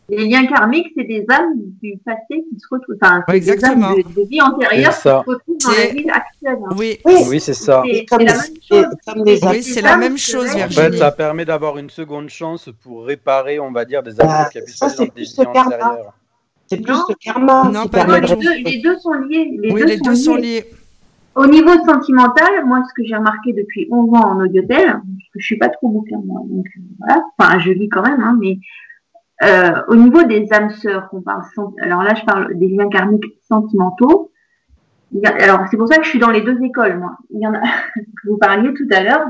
[0.09, 3.95] Les liens karmiques, c'est des âmes du passé qui se retrouvent, enfin, oui, exactement.
[3.95, 6.59] des âmes de, vie antérieure qui se retrouvent dans la vie actuelle.
[6.65, 6.77] Hein.
[6.77, 7.83] Oui, oui, c'est ça.
[7.87, 8.37] C'est la même
[8.69, 8.87] chose.
[9.17, 10.87] Oui, c'est la même chose, Virginie.
[10.87, 14.27] En fait, ça permet d'avoir une seconde chance pour réparer, on va dire, des âmes
[14.27, 16.15] bah, qui pu se dans des vies antérieures.
[16.67, 17.71] C'est plus le karma.
[17.73, 19.51] Non, pas les, deux, les deux sont liés.
[19.61, 20.67] Les oui, deux les deux sont liés.
[21.35, 25.01] Au niveau sentimental, moi, ce que j'ai remarqué depuis 11 ans en audiotel,
[25.37, 26.67] je suis pas trop bouquin, moi, donc
[26.99, 27.25] voilà.
[27.39, 28.59] Enfin, je lis quand même, hein, mais
[29.43, 31.43] euh, au niveau des âmes sœurs, qu'on parle,
[31.81, 34.31] alors là, je parle des liens karmiques sentimentaux.
[35.25, 37.17] alors, c'est pour ça que je suis dans les deux écoles, moi.
[37.31, 37.61] Il y en a
[38.27, 39.27] vous parliez tout à l'heure.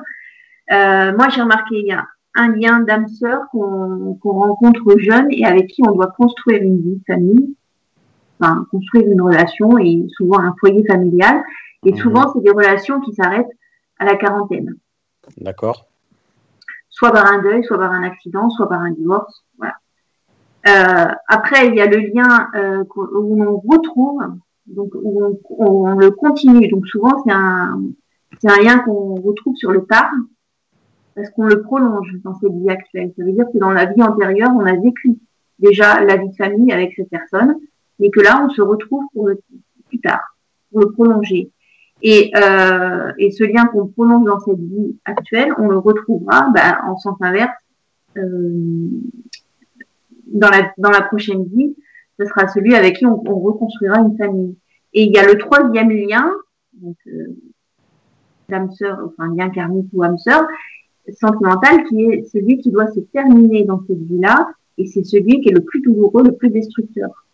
[0.73, 5.45] Euh, moi, j'ai remarqué, il y a un lien d'âme sœur qu'on rencontre jeune et
[5.45, 7.57] avec qui on doit construire une vie de famille,
[8.41, 11.43] enfin, construire une relation et souvent un foyer familial.
[11.85, 11.99] Et mhm.
[11.99, 13.51] souvent, c'est des relations qui s'arrêtent
[13.99, 14.77] à la quarantaine.
[15.39, 15.87] D'accord.
[16.91, 19.45] Soit par un deuil, soit par un accident, soit par un divorce.
[19.59, 19.75] Voilà.
[20.69, 24.23] Euh, après, il y a le lien euh, où on retrouve,
[24.67, 26.69] donc où on, le continue.
[26.69, 27.83] Donc souvent, c'est un,
[28.41, 30.11] c'est un lien qu'on retrouve sur le tard
[31.15, 33.13] parce qu'on le prolonge dans cette vie actuelle.
[33.17, 35.19] Ça veut dire que dans la vie antérieure, on a vécu
[35.59, 37.57] déjà la vie de famille avec cette personne,
[37.99, 39.41] mais que là, on se retrouve pour le
[39.89, 40.37] plus tard,
[40.71, 41.51] pour le prolonger.
[42.03, 46.79] Et, euh, et ce lien qu'on prolonge dans cette vie actuelle, on le retrouvera ben,
[46.85, 47.53] en sens inverse
[48.19, 48.89] euh,
[50.27, 51.77] dans, la, dans la prochaine vie.
[52.19, 54.57] Ce sera celui avec qui on, on reconstruira une famille.
[54.95, 56.31] Et il y a le troisième lien,
[56.75, 57.37] donc euh,
[58.49, 60.45] l'âme sœur, enfin lien karmique ou âme sœur,
[61.19, 65.51] sentimental, qui est celui qui doit se terminer dans cette vie-là, et c'est celui qui
[65.51, 67.27] est le plus douloureux, le plus destructeur.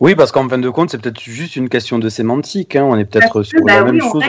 [0.00, 2.76] Oui, parce qu'en fin de compte, c'est peut-être juste une question de sémantique.
[2.76, 2.84] Hein.
[2.84, 4.22] On est peut-être sur la bah même chose.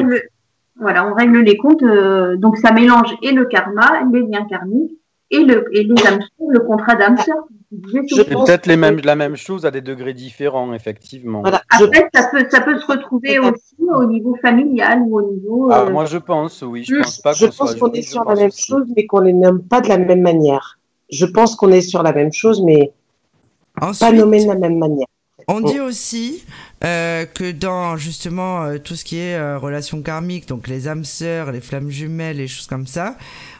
[0.80, 1.84] voilà, on règle les comptes.
[1.84, 4.94] Euh, donc ça mélange et le karma, les liens karmiques,
[5.30, 7.36] et, le, et les âmes le contrat d'âme sœur.
[8.08, 11.42] C'est peut-être les mêmes, la même chose à des degrés différents, effectivement.
[11.42, 11.62] Voilà.
[11.70, 15.70] Après, ça, peut, ça peut se retrouver aussi au niveau familial ou au niveau.
[15.70, 16.86] Ah, euh, moi, je pense, oui.
[16.88, 19.64] Je pense pas Je pense qu'on est sur la même chose, mais qu'on les nomme
[19.64, 20.80] pas de la même manière.
[21.10, 22.94] Je pense qu'on est sur la même chose, mais
[23.76, 25.08] pas nommé de la même manière.
[25.50, 26.44] On dit aussi
[26.84, 31.06] euh, que dans justement euh, tout ce qui est euh, relations karmiques, donc les âmes
[31.06, 33.16] sœurs, les flammes jumelles, les choses comme ça,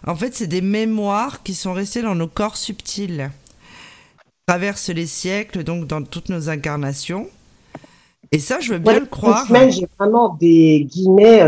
[0.06, 3.32] en fait, c'est des mémoires qui sont restées dans nos corps subtils,
[4.46, 7.28] traversent les siècles, donc dans toutes nos incarnations.
[8.34, 9.48] Et ça, je veux bien le croire.
[9.70, 11.42] J'ai vraiment des guillemets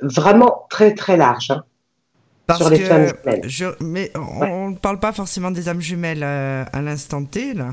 [0.00, 1.52] vraiment très très larges.
[2.48, 3.12] Hein, sur les flammes
[3.44, 3.76] jumelles.
[3.80, 7.70] mais on ne parle pas forcément des âmes jumelles à l'instant T, là.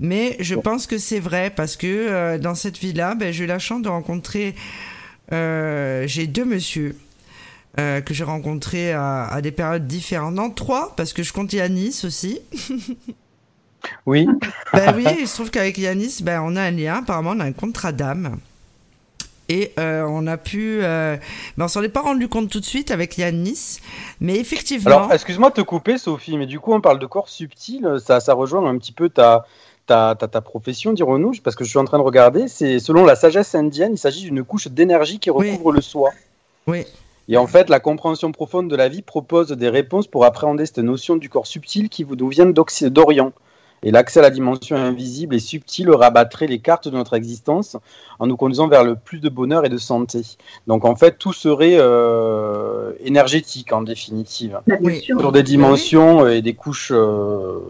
[0.00, 3.46] Mais je pense que c'est vrai parce que euh, dans cette vie-là, ben, j'ai eu
[3.46, 4.54] la chance de rencontrer.
[5.32, 6.96] Euh, j'ai deux monsieur
[7.78, 10.34] euh, que j'ai rencontrés à, des périodes différentes.
[10.34, 12.40] Non, trois, parce que je compte Yanis aussi.
[14.06, 14.28] oui.
[14.72, 16.98] ben oui, il se trouve qu'avec Yanis, ben, on a un lien.
[16.98, 18.38] Apparemment, on a un contrat d'âme.
[19.50, 20.80] Et on a pu.
[20.82, 21.18] Ben,
[21.58, 23.78] on s'en est pas rendu compte tout de suite avec Yanis,
[24.20, 24.90] mais effectivement.
[24.90, 27.96] Alors, excuse-moi de te couper, Sophie, mais du coup, on parle de corps subtil.
[27.98, 29.46] Ça, ça rejoint un petit peu ta,
[29.88, 33.16] ta, ta, profession, dirons-nous, parce que je suis en train de regarder, c'est selon la
[33.16, 36.10] sagesse indienne, il s'agit d'une couche d'énergie qui recouvre le soi.
[36.66, 36.84] Oui.
[37.28, 40.78] Et en fait, la compréhension profonde de la vie propose des réponses pour appréhender cette
[40.78, 43.32] notion du corps subtil qui nous vient d'Orient.
[43.82, 47.76] Et l'accès à la dimension invisible et subtile rabattrait les cartes de notre existence
[48.18, 50.22] en nous conduisant vers le plus de bonheur et de santé.
[50.66, 54.60] Donc en fait, tout serait euh, énergétique en définitive,
[55.02, 57.60] sur des dimensions et des couches euh,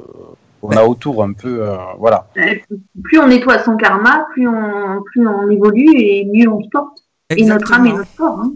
[0.62, 2.28] on a autour un peu, euh, voilà.
[3.02, 7.04] Plus on nettoie son karma, plus on, plus on évolue et mieux on se porte.
[7.30, 8.40] Et notre âme est notre corps.
[8.40, 8.52] Hein.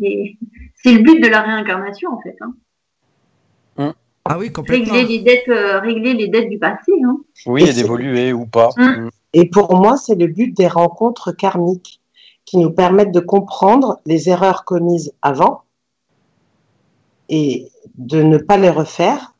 [0.00, 2.36] C'est le but de la réincarnation en fait.
[2.40, 2.54] Hein.
[3.78, 3.92] Hum.
[4.24, 4.92] Ah oui, complètement.
[4.92, 6.92] Régler les dettes, euh, régler les dettes du passé.
[7.04, 7.18] Hein.
[7.46, 8.70] Oui, et, d'évoluer ou pas.
[8.76, 9.10] Hum.
[9.32, 12.00] Et pour moi, c'est le but des rencontres karmiques
[12.44, 15.62] qui nous permettent de comprendre les erreurs commises avant
[17.28, 19.33] et de ne pas les refaire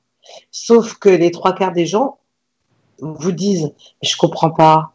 [0.51, 2.19] Sauf que les trois quarts des gens
[2.99, 4.93] vous disent Je comprends pas.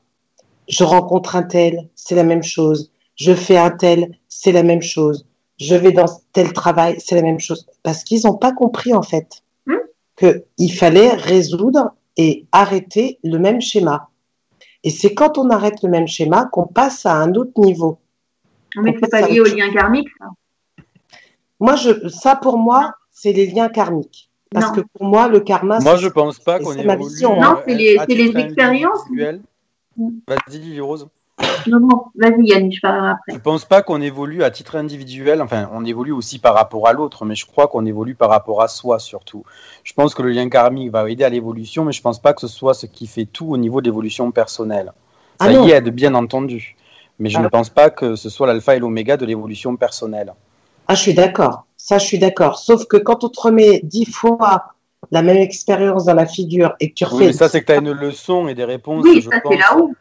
[0.67, 2.91] Je rencontre un tel, c'est la même chose.
[3.15, 5.25] Je fais un tel, c'est la même chose.
[5.59, 7.67] Je vais dans tel travail, c'est la même chose.
[7.83, 9.75] Parce qu'ils n'ont pas compris, en fait, hmm?
[10.17, 14.09] qu'il fallait résoudre et arrêter le même schéma.
[14.83, 17.99] Et c'est quand on arrête le même schéma qu'on passe à un autre niveau.
[18.77, 20.27] Mais c'est pas lié au lien karmique, ça
[21.59, 24.28] Moi, je, ça, pour moi, c'est les liens karmiques.
[24.51, 25.79] Parce que pour moi, le karma.
[25.79, 27.39] Moi, je pense pas qu'on ait ma vision.
[27.39, 29.05] Non, c'est les, les expériences.
[29.97, 31.07] Vas-y, Rose.
[31.67, 33.33] Non, non, vas-y Yannick, je parlerai après.
[33.33, 36.93] Je pense pas qu'on évolue à titre individuel, enfin on évolue aussi par rapport à
[36.93, 39.43] l'autre, mais je crois qu'on évolue par rapport à soi surtout.
[39.83, 42.41] Je pense que le lien karmique va aider à l'évolution, mais je pense pas que
[42.41, 44.91] ce soit ce qui fait tout au niveau de l'évolution personnelle.
[45.39, 46.75] Ah Ça y aide, bien entendu,
[47.19, 50.33] mais je ne pense pas que ce soit l'alpha et l'oméga de l'évolution personnelle.
[50.87, 51.65] Ah, je suis d'accord.
[51.81, 52.59] Ça, je suis d'accord.
[52.59, 54.73] Sauf que quand on te remet dix fois
[55.11, 57.15] la même expérience dans la figure et que tu refais.
[57.15, 59.05] Oui, mais ça, c'est que tu as une leçon et des réponses.
[59.05, 59.93] Oui, ça, c'est là-haut.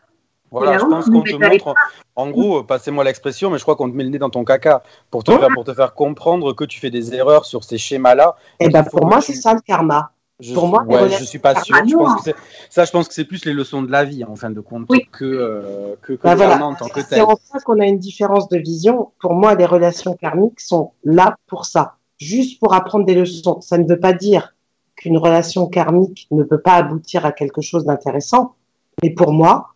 [0.50, 1.74] Voilà, je pense qu'on te montre,
[2.16, 4.82] en gros, passez-moi l'expression, mais je crois qu'on te met le nez dans ton caca
[5.10, 8.34] pour te, faire, pour te faire comprendre que tu fais des erreurs sur ces schémas-là.
[8.58, 10.10] Et, eh ben pour moi, c'est ça le karma.
[10.40, 11.76] Je, pour moi, je suis pas sûr.
[11.84, 12.30] Je pense que
[12.70, 14.86] ça, je pense que c'est plus les leçons de la vie, en fin de compte,
[15.10, 17.06] que, euh, que, que bah en tant que tel.
[17.08, 19.10] C'est en ça qu'on a une différence de vision.
[19.18, 23.60] Pour moi, les relations karmiques sont là pour ça, juste pour apprendre des leçons.
[23.60, 24.54] Ça ne veut pas dire
[24.94, 28.54] qu'une relation karmique ne peut pas aboutir à quelque chose d'intéressant,
[29.02, 29.74] mais pour moi,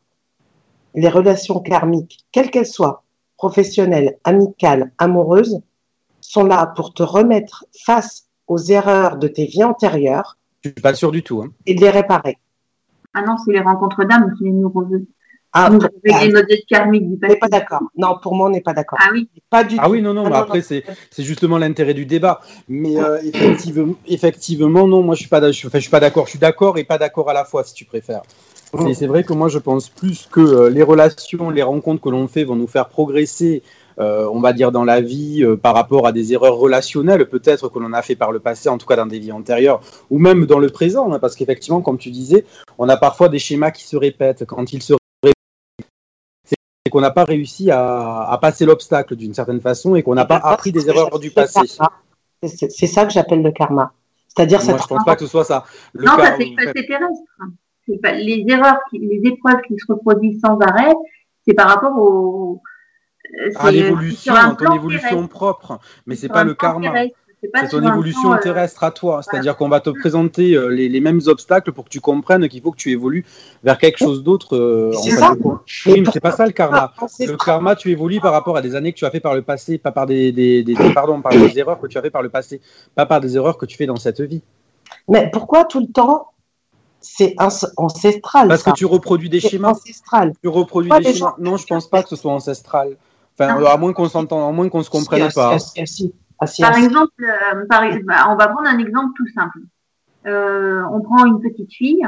[0.94, 3.02] les relations karmiques, quelles qu'elles soient,
[3.36, 5.60] professionnelles, amicales, amoureuses,
[6.20, 10.38] sont là pour te remettre face aux erreurs de tes vies antérieures.
[10.64, 11.42] Je suis pas sûr du tout.
[11.42, 11.52] Hein.
[11.66, 12.38] Et de les réparer.
[13.14, 15.06] Ah non, c'est les rencontres d'âmes qui nous reveulent.
[15.54, 17.36] Ah, nous les modèles karmiques du passé.
[17.36, 17.82] pas d'accord.
[17.94, 18.98] Non, pour moi, on n'est pas d'accord.
[19.02, 19.28] Ah oui.
[19.50, 20.82] Pas du ah oui, non, non, mais après, c'est
[21.18, 22.40] justement l'intérêt du débat.
[22.68, 26.24] Mais euh, effectivement, effectivement, non, moi, je suis pas, je, je suis pas d'accord.
[26.24, 28.22] Je suis d'accord et pas d'accord à la fois, si tu préfères.
[28.94, 32.26] C'est vrai que moi, je pense plus que euh, les relations, les rencontres que l'on
[32.26, 33.62] fait vont nous faire progresser,
[33.98, 37.68] euh, on va dire, dans la vie euh, par rapport à des erreurs relationnelles, peut-être
[37.68, 40.18] que l'on a fait par le passé, en tout cas dans des vies antérieures, ou
[40.18, 42.44] même dans le présent, hein, parce qu'effectivement, comme tu disais,
[42.78, 44.44] on a parfois des schémas qui se répètent.
[44.44, 45.36] Quand ils se répètent,
[46.44, 50.24] c'est qu'on n'a pas réussi à, à passer l'obstacle d'une certaine façon et qu'on n'a
[50.24, 51.60] pas appris des erreurs du passé.
[52.42, 53.92] C'est ça que j'appelle le karma.
[54.28, 55.64] C'est-à-dire, Moi, je ne pense pas que ce soit ça.
[55.92, 57.20] Le non, ça c'est terrestre
[57.88, 60.94] les erreurs, les épreuves qui se reproduisent sans arrêt,
[61.46, 62.62] c'est par rapport au
[63.40, 66.92] euh, à l'évolution, ton évolution propre, mais c'est pas le karma.
[67.42, 69.20] C'est ton évolution euh, terrestre à toi.
[69.22, 72.70] C'est-à-dire qu'on va te présenter euh, les, mêmes obstacles pour que tu comprennes qu'il faut
[72.70, 73.24] que tu évolues
[73.64, 74.92] vers quelque chose d'autre.
[75.02, 75.34] c'est ça.
[75.66, 76.92] c'est pas ça le karma.
[77.18, 79.42] Le karma, tu évolues par rapport à des années que tu as fait par le
[79.42, 82.28] passé, pas par des, des, pardon, par des erreurs que tu as fait par le
[82.28, 82.60] passé,
[82.94, 84.42] pas par des erreurs que tu fais dans cette vie.
[85.08, 86.28] Mais pourquoi tout le temps
[87.02, 87.34] c'est
[87.76, 88.46] ancestral.
[88.46, 89.70] Parce que tu reproduis des schémas.
[89.70, 90.32] Ancestral.
[90.40, 91.34] Tu reproduis des schémas.
[91.38, 92.96] Non, je pense pas que ce soit ancestral.
[93.38, 95.56] Enfin, à moins qu'on s'entende, à moins qu'on se comprenne pas.
[96.60, 97.64] par exemple, euh,
[98.04, 99.58] bah, on va prendre un exemple tout simple.
[100.26, 102.06] Euh, on prend une petite fille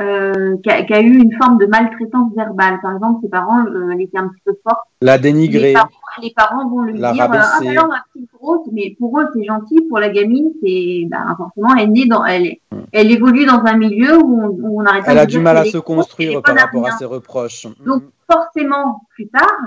[0.00, 2.78] euh, qui, a, eu une forme de maltraitance verbale.
[2.80, 4.84] Par exemple, ses parents, euh, elle était un petit peu forte.
[5.02, 5.74] La dénigrer.
[6.22, 9.80] Les parents, vont lui dire Ah, alors, ma petite grosse, mais pour eux, c'est gentil.
[9.88, 12.56] Pour la gamine, c'est bah, forcément, elle, est dans, elle,
[12.92, 15.64] elle évolue dans un milieu où on, où on pas Elle a du mal à
[15.64, 17.66] se construire par rapport à ses reproches.
[17.84, 19.58] Donc, forcément, plus tard,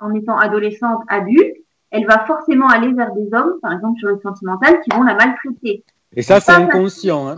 [0.00, 1.56] en étant adolescente, adulte,
[1.90, 5.14] elle va forcément aller vers des hommes, par exemple sur le sentimental, qui vont la
[5.14, 5.84] maltraiter.
[6.16, 7.28] Et ça, c'est inconscient.
[7.28, 7.36] Hein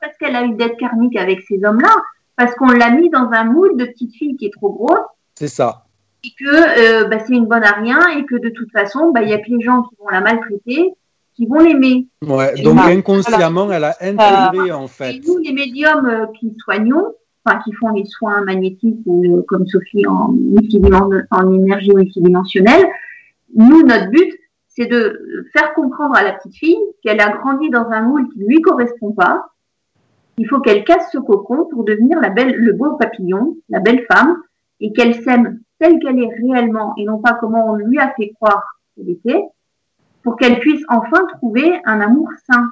[0.00, 1.94] parce qu'elle a eu dette karmique avec ces hommes-là,
[2.36, 4.98] parce qu'on l'a mis dans un moule de petite fille qui est trop grosse.
[5.34, 5.84] C'est ça.
[6.24, 9.22] Et que euh, bah, c'est une bonne à rien et que de toute façon, bah,
[9.22, 10.94] il y a que les gens qui vont la maltraiter
[11.34, 12.08] qui vont l'aimer.
[12.26, 15.14] Ouais, donc inconsciemment, elle a intégré en fait.
[15.14, 19.42] Et nous, les médiums euh, qui soignons, enfin qui font les soins magnétiques ou euh,
[19.48, 20.34] comme Sophie en,
[21.52, 22.86] énergie multidimensionnelle,
[23.54, 24.32] nous, notre but,
[24.68, 28.38] c'est de faire comprendre à la petite fille qu'elle a grandi dans un moule qui
[28.38, 29.52] ne lui correspond pas,
[30.38, 34.38] il faut qu'elle casse ce cocon pour devenir le beau papillon, la belle femme,
[34.80, 38.30] et qu'elle s'aime telle qu'elle est réellement et non pas comment on lui a fait
[38.30, 39.44] croire qu'elle était,
[40.22, 42.70] pour qu'elle puisse enfin trouver un amour sain.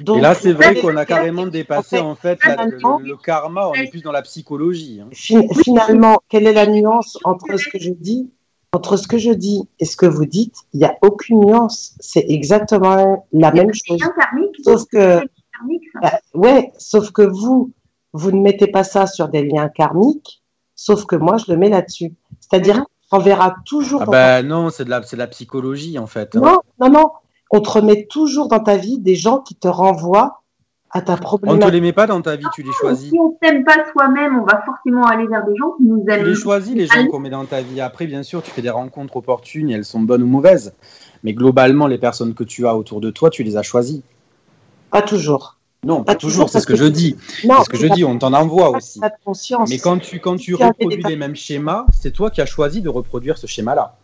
[0.00, 4.02] Et là, c'est vrai qu'on a carrément dépassé en fait, le, karma, on est plus
[4.02, 5.00] dans la psychologie.
[5.02, 5.08] Hein.
[5.64, 8.30] Finalement, quelle est la nuance entre ce que je dis
[8.72, 11.94] entre ce que je dis et ce que vous dites, il n'y a aucune nuance.
[12.00, 14.00] C'est exactement la même chose.
[14.62, 15.20] Sauf que
[16.02, 17.72] bah, ouais, sauf que vous,
[18.12, 20.42] vous ne mettez pas ça sur des liens karmiques,
[20.74, 22.14] sauf que moi, je le mets là-dessus.
[22.40, 24.02] C'est-à-dire qu'on verra toujours.
[24.02, 26.34] Ah bah non, c'est de, la, de la psychologie en fait.
[26.34, 27.10] Non, non, non.
[27.50, 30.42] On te remet toujours dans ta vie des gens qui te renvoient
[30.90, 31.62] à ta problématique.
[31.62, 33.10] On ne te les met pas dans ta vie, tu les choisis.
[33.10, 36.24] Si on s'aime pas soi-même, on va forcément aller vers des gens qui nous aiment.
[36.24, 37.80] Tu les choisis, les gens qu'on met dans ta vie.
[37.80, 40.74] Après, bien sûr, tu fais des rencontres opportunes et elles sont bonnes ou mauvaises.
[41.24, 44.02] Mais globalement, les personnes que tu as autour de toi, tu les as choisies.
[44.90, 45.56] Pas toujours.
[45.84, 47.16] Non, pas, toujours, c'est ce que, je dis.
[47.20, 49.00] C'est ce que je dis, on t'en envoie aussi.
[49.68, 52.88] Mais quand tu, quand tu reproduis les mêmes schémas, c'est toi qui as choisi de
[52.88, 53.96] reproduire ce schéma-là.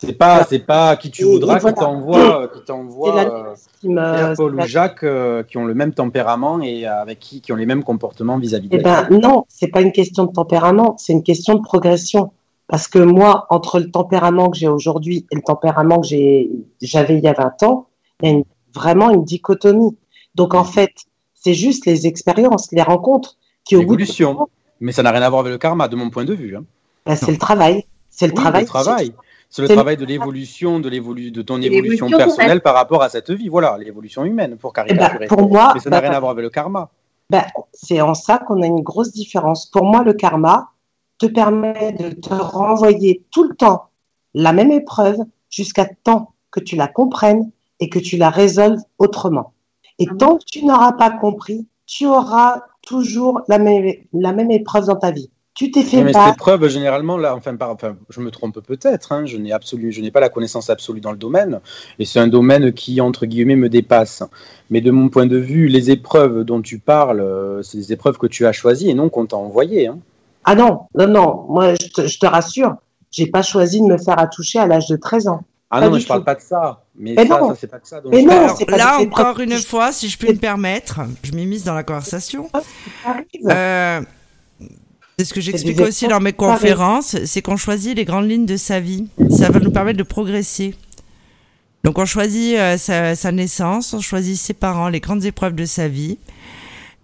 [0.00, 5.04] C'est pas, c'est pas qui tu voudras qui t'envoie, qui t'envoie euh, Paul ou Jacques
[5.04, 8.68] euh, qui ont le même tempérament et avec qui, qui ont les mêmes comportements vis-à-vis
[8.68, 8.76] de.
[8.76, 12.32] Eh ben non, c'est pas une question de tempérament, c'est une question de progression.
[12.66, 17.18] Parce que moi, entre le tempérament que j'ai aujourd'hui et le tempérament que j'ai, j'avais
[17.18, 17.86] il y a 20 ans,
[18.22, 19.96] il y a vraiment une dichotomie.
[20.34, 20.92] Donc en fait,
[21.34, 24.48] c'est juste les expériences, les rencontres qui au L'évolution.
[24.80, 26.56] Mais ça n'a rien à voir avec le karma, de mon point de vue.
[26.56, 26.64] Hein.
[27.04, 27.84] Bah, c'est le travail.
[28.08, 28.64] C'est le travail.
[28.64, 29.12] travail.
[29.50, 33.48] C'est le travail de l'évolution, de, de ton évolution personnelle par rapport à cette vie.
[33.48, 35.26] Voilà, l'évolution humaine, pour eh ben, caricaturer.
[35.26, 36.88] pour moi, Mais ça n'a bah, rien à voir avec le karma.
[37.28, 39.66] Bah, c'est en ça qu'on a une grosse différence.
[39.66, 40.70] Pour moi, le karma,
[41.18, 43.90] te permet de te renvoyer tout le temps
[44.34, 45.18] la même épreuve
[45.50, 49.52] jusqu'à temps que tu la comprennes et que tu la résolves autrement.
[49.98, 54.50] Et Ah tant que tu n'auras pas compris, tu auras toujours la même, la même
[54.50, 55.30] épreuve dans ta vie.
[55.60, 59.12] Tu t'es fait mais cette épreuve, généralement, là, enfin, par- enfin, je me trompe peut-être,
[59.12, 61.60] hein, je n'ai absolu, je n'ai pas la connaissance absolue dans le domaine,
[61.98, 64.22] et c'est un domaine qui, entre guillemets, me dépasse.
[64.70, 68.16] Mais de mon point de vue, les épreuves dont tu parles, euh, c'est des épreuves
[68.16, 69.88] que tu as choisies et non qu'on t'a envoyées.
[69.88, 69.98] Hein.
[70.44, 72.76] Ah non, non, non, moi je te, je te rassure,
[73.10, 75.42] j'ai pas choisi de me faire attoucher à l'âge de 13 ans.
[75.68, 76.84] Ah Pas non, mais je parle pas de ça.
[76.96, 77.48] Mais, Mais ça, non.
[77.50, 78.00] ça c'est pas de ça.
[78.10, 81.74] Mais non, pas là, encore une fois, si je puis me permettre, je m'immisce dans
[81.74, 82.48] la conversation.
[82.54, 83.26] Ça arrive.
[83.50, 84.00] Euh,
[85.20, 88.56] c'est ce que j'explique aussi dans mes conférences, c'est qu'on choisit les grandes lignes de
[88.56, 89.06] sa vie.
[89.28, 90.74] Ça va nous permettre de progresser.
[91.84, 95.66] Donc on choisit euh, sa, sa naissance, on choisit ses parents, les grandes épreuves de
[95.66, 96.16] sa vie,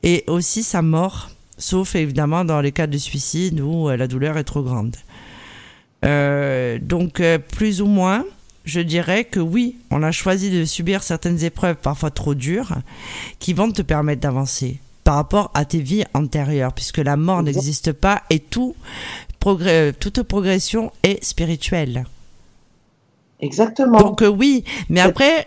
[0.03, 4.39] et aussi sa mort, sauf évidemment dans les cas de suicide où euh, la douleur
[4.39, 4.97] est trop grande.
[6.07, 8.25] Euh, donc plus ou moins,
[8.65, 12.77] je dirais que oui, on a choisi de subir certaines épreuves parfois trop dures
[13.41, 17.93] qui vont te permettre d'avancer par rapport à tes vies antérieures, puisque la mort n'existe
[17.93, 18.75] pas et tout
[19.39, 22.07] progrès, toute progression est spirituelle.
[23.39, 23.99] Exactement.
[24.01, 25.47] Donc euh, oui, mais après,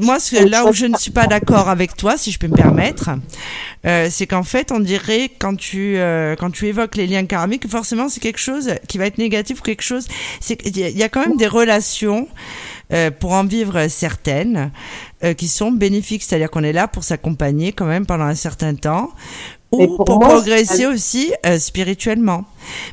[0.00, 3.10] moi, là où je- ne suis pas d'accord avec toi, si je peux me permettre,
[3.84, 7.68] euh, c'est qu'en fait, on dirait quand tu euh, quand tu évoques les liens karmiques,
[7.68, 10.06] forcément, c'est quelque chose qui va être négatif ou quelque chose.
[10.40, 12.28] C'est y il y a quand même des relations
[12.92, 14.70] euh, pour en vivre certaines
[15.22, 18.74] euh, qui sont bénéfiques, c'est-à-dire qu'on est là pour s'accompagner quand même pendant un certain
[18.74, 19.10] temps.
[19.72, 22.44] Ou pour pour, moi, progresser aussi euh, spirituellement.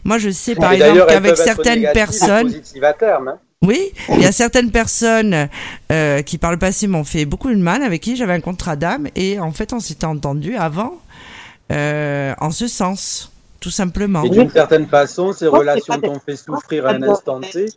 [0.03, 3.27] Moi, je sais par exemple qu'avec certaines personnes, à terme.
[3.27, 3.39] hein.
[3.61, 5.47] oui, il y a certaines personnes
[5.91, 8.75] euh, qui par le passé m'ont fait beaucoup de mal, avec qui j'avais un contrat
[8.75, 10.95] d'âme, et en fait on s'était entendu avant
[11.71, 14.23] euh, en ce sens, tout simplement.
[14.23, 17.67] Et d'une certaine façon, ces relations t'ont fait souffrir à un instant T.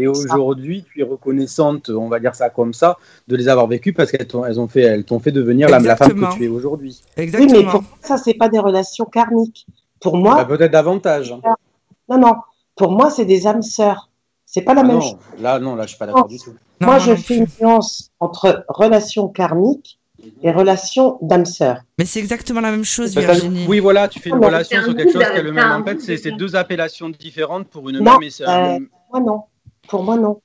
[0.00, 3.92] Et aujourd'hui, tu es reconnaissante, on va dire ça comme ça, de les avoir vécues
[3.92, 6.44] parce qu'elles t'ont, elles ont fait, elles t'ont fait devenir la, la femme que tu
[6.44, 7.00] es aujourd'hui.
[7.16, 7.52] oui, Exactement.
[7.52, 9.66] mais pour moi, ça, c'est pas des relations karmiques.
[10.00, 11.34] Pour moi, Bah, peut-être davantage.
[12.08, 12.34] non, non,
[12.76, 14.08] pour moi, c'est des âmes sœurs.
[14.46, 15.16] C'est pas la Ah même non, chose.
[15.40, 16.52] là, non, là, je suis pas d'accord du tout.
[16.80, 19.98] Non, moi, non, je fais une nuance entre relations karmiques
[20.42, 21.82] et relations d'âmes sœurs.
[21.98, 23.66] Mais c'est exactement la même chose, Virginie.
[23.68, 25.64] oui, voilà, tu fais une Ah, relation sur quelque chose qui est le même.
[25.64, 28.76] un En fait, double c'est, deux appellations différentes pour une Non, même et c'est un
[28.76, 28.78] euh,
[29.12, 29.42] Moi, non.
[29.88, 30.40] Pour moi, non.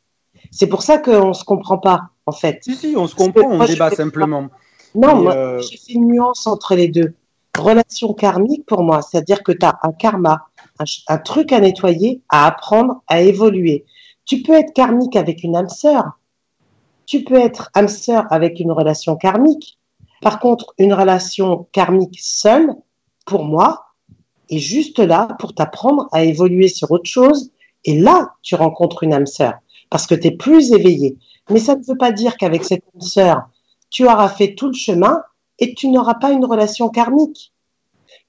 [0.52, 2.60] C'est pour ça qu'on se comprend pas, en fait.
[2.64, 4.50] Si, si, on se comprend, on moi, débat pas- simplement.
[4.96, 7.14] Non, moi, euh, j'ai fait une nuance entre les deux.
[7.58, 10.48] Relation karmique, pour moi, c'est-à-dire que tu as un karma,
[10.80, 13.86] un, un truc à nettoyer, à apprendre, à évoluer.
[14.26, 16.20] Tu peux être karmique avec une âme sœur.
[17.06, 19.78] Tu peux être âme sœur avec une relation karmique.
[20.22, 22.74] Par contre, une relation karmique seule,
[23.26, 23.86] pour moi,
[24.50, 27.52] est juste là pour t'apprendre à évoluer sur autre chose.
[27.86, 29.54] Et là, tu rencontres une âme sœur
[29.90, 31.18] parce que tu es plus éveillé.
[31.50, 33.50] Mais ça ne veut pas dire qu'avec cette âme sœur,
[33.90, 35.22] tu auras fait tout le chemin
[35.60, 37.54] et tu n'auras pas une relation karmique.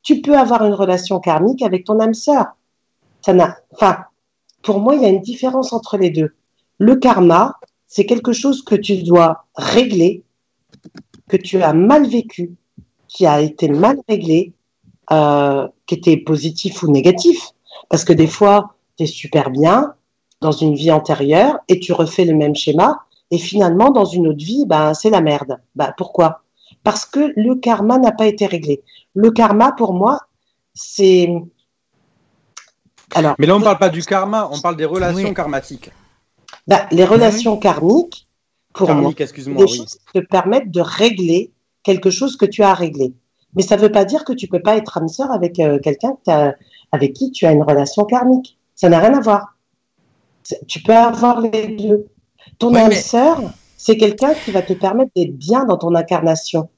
[0.02, 2.46] Tu peux avoir une relation karmique avec ton âme sœur.
[3.22, 4.04] Ça n'a, enfin,
[4.62, 6.34] pour moi, il y a une différence entre les deux.
[6.78, 7.54] Le karma,
[7.86, 10.24] c'est quelque chose que tu dois régler,
[11.28, 12.52] que tu as mal vécu,
[13.08, 14.52] qui a été mal réglé,
[15.10, 17.50] euh, qui était positif ou négatif.
[17.88, 19.94] Parce que des fois, tu es super bien
[20.40, 22.98] dans une vie antérieure et tu refais le même schéma
[23.30, 25.58] et finalement, dans une autre vie, ben, c'est la merde.
[25.74, 26.42] Ben, pourquoi?
[26.82, 28.82] Parce que le karma n'a pas été réglé.
[29.14, 30.20] Le karma, pour moi,
[30.74, 31.28] c'est...
[33.14, 35.34] Alors, Mais là, on parle pas du karma, on parle des relations Oui.
[35.34, 35.90] karmatiques.
[36.66, 38.28] ben, les relations karmiques,
[38.72, 39.68] pour moi, des oui.
[39.76, 41.52] choses qui te permettent de régler
[41.82, 43.14] quelque chose que tu as réglé.
[43.54, 45.78] Mais ça ne veut pas dire que tu peux pas être âme sœur avec euh,
[45.78, 46.16] quelqu'un
[46.92, 48.58] avec qui tu as une relation karmique.
[48.74, 49.56] Ça n'a rien à voir.
[50.68, 52.06] Tu peux avoir les deux.
[52.58, 53.40] Ton Oui, âme mais- sœur,
[53.76, 56.68] c'est quelqu'un qui va te permettre d'être bien dans ton incarnation.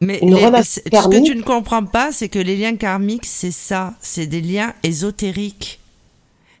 [0.00, 3.94] Mais les- ce que tu ne comprends pas, c'est que les liens karmiques, c'est ça,
[4.00, 5.80] c'est des liens ésotériques.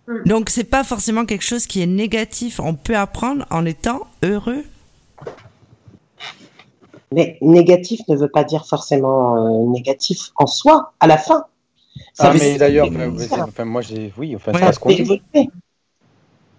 [0.08, 0.24] Mm.
[0.26, 2.58] Donc c'est pas forcément quelque chose qui est négatif.
[2.60, 4.64] On peut apprendre en étant heureux.
[7.12, 11.44] Mais négatif ne veut pas dire forcément euh, négatif en soi, à la fin.
[12.14, 14.58] Ça Ah, mais d'ailleurs, ça enfin, ouais, c'est- enfin, moi, j'ai, oui, enfin, Ouais.
[14.58, 15.12] c'est pas ce qu'on te fait dit.
[15.34, 15.50] évoluer.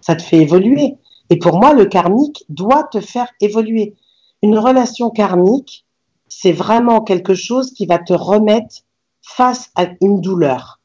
[0.00, 0.96] Ça te fait évoluer.
[1.28, 3.94] Et pour moi, le karmique doit te faire évoluer.
[4.42, 5.84] Une relation karmique,
[6.28, 8.76] c'est vraiment quelque chose qui va te remettre
[9.22, 10.80] face à une douleur.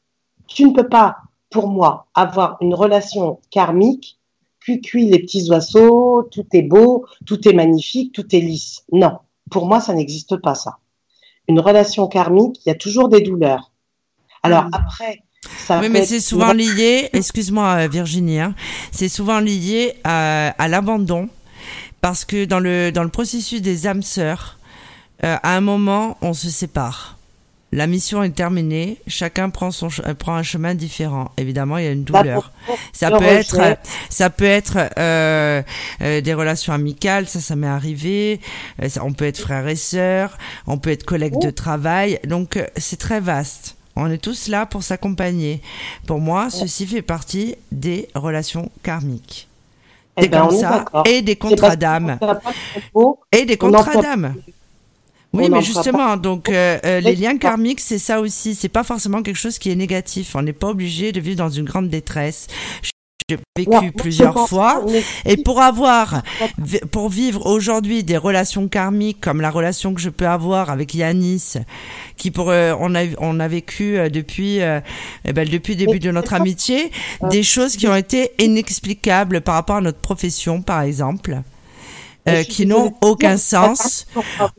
[0.46, 1.16] Tu ne peux pas,
[1.50, 4.18] pour moi, avoir une relation karmique,
[4.60, 8.84] puis cuit les petits oiseaux, tout est beau, tout est magnifique, tout est lisse.
[8.92, 9.18] Non,
[9.50, 10.78] pour moi, ça n'existe pas ça.
[11.48, 13.70] Une relation karmique, il y a toujours des douleurs.
[14.42, 14.70] Alors Mhm.
[14.72, 15.22] après,
[15.80, 18.54] oui, mais c'est souvent lié, excuse-moi euh, Virginie, hein,
[18.92, 21.28] c'est souvent lié à, à l'abandon,
[22.00, 24.58] parce que dans le, dans le processus des âmes sœurs,
[25.24, 27.16] euh, à un moment, on se sépare.
[27.72, 31.32] La mission est terminée, chacun prend son euh, prend un chemin différent.
[31.36, 32.52] Évidemment, il y a une douleur.
[32.92, 33.56] Ça peut être
[34.08, 35.62] ça peut être euh,
[36.00, 38.40] euh, des relations amicales, ça ça m'est arrivé.
[39.02, 42.20] On peut être frère et sœur, on peut être collègue de travail.
[42.24, 43.74] Donc c'est très vaste.
[43.96, 45.62] On est tous là pour s'accompagner.
[46.06, 49.48] Pour moi, ceci fait partie des relations karmiques.
[50.18, 52.18] Eh Des ben, comme ça et des contrats d'âme
[53.32, 54.34] et des on contrats d'âme.
[55.32, 58.54] Oui, mais justement, donc euh, euh, les liens karmiques, c'est ça aussi.
[58.54, 60.34] C'est pas forcément quelque chose qui est négatif.
[60.34, 62.46] On n'est pas obligé de vivre dans une grande détresse.
[63.28, 64.84] J'ai vécu plusieurs fois.
[65.24, 66.22] Et pour avoir,
[66.92, 71.54] pour vivre aujourd'hui des relations karmiques comme la relation que je peux avoir avec Yanis,
[72.16, 74.78] qui pour, euh, on a, on a vécu euh, depuis, euh,
[75.24, 76.92] eh ben, depuis le début de notre amitié,
[77.30, 81.42] des choses qui ont été inexplicables par rapport à notre profession, par exemple,
[82.28, 84.06] euh, qui n'ont aucun sens.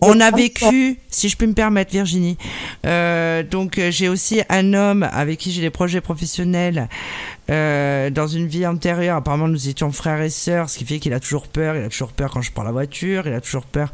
[0.01, 2.38] On a vécu, si je peux me permettre, Virginie.
[2.86, 6.88] Euh, donc euh, j'ai aussi un homme avec qui j'ai des projets professionnels
[7.49, 9.18] euh, dans une vie antérieure.
[9.18, 11.76] Apparemment, nous étions frères et sœurs, ce qui fait qu'il a toujours peur.
[11.76, 13.28] Il a toujours peur quand je prends la voiture.
[13.28, 13.91] Il a toujours peur.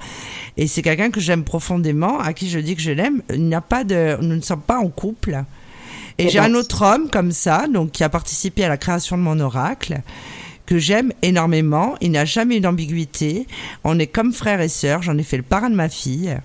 [0.58, 3.22] Et c'est quelqu'un que j'aime profondément, à qui je dis que je l'aime.
[3.34, 5.44] Il n'y a pas de, nous ne sommes pas en couple.
[6.20, 8.78] Et Eh j'ai ben, un autre homme comme ça, donc qui a participé à la
[8.78, 10.02] création de mon oracle
[10.66, 11.96] que j'aime énormément.
[12.02, 13.48] Il n'a jamais eu d'ambiguïté.
[13.84, 15.04] On est comme frères et sœurs.
[15.04, 16.38] J'en ai fait le parrain de ma fille.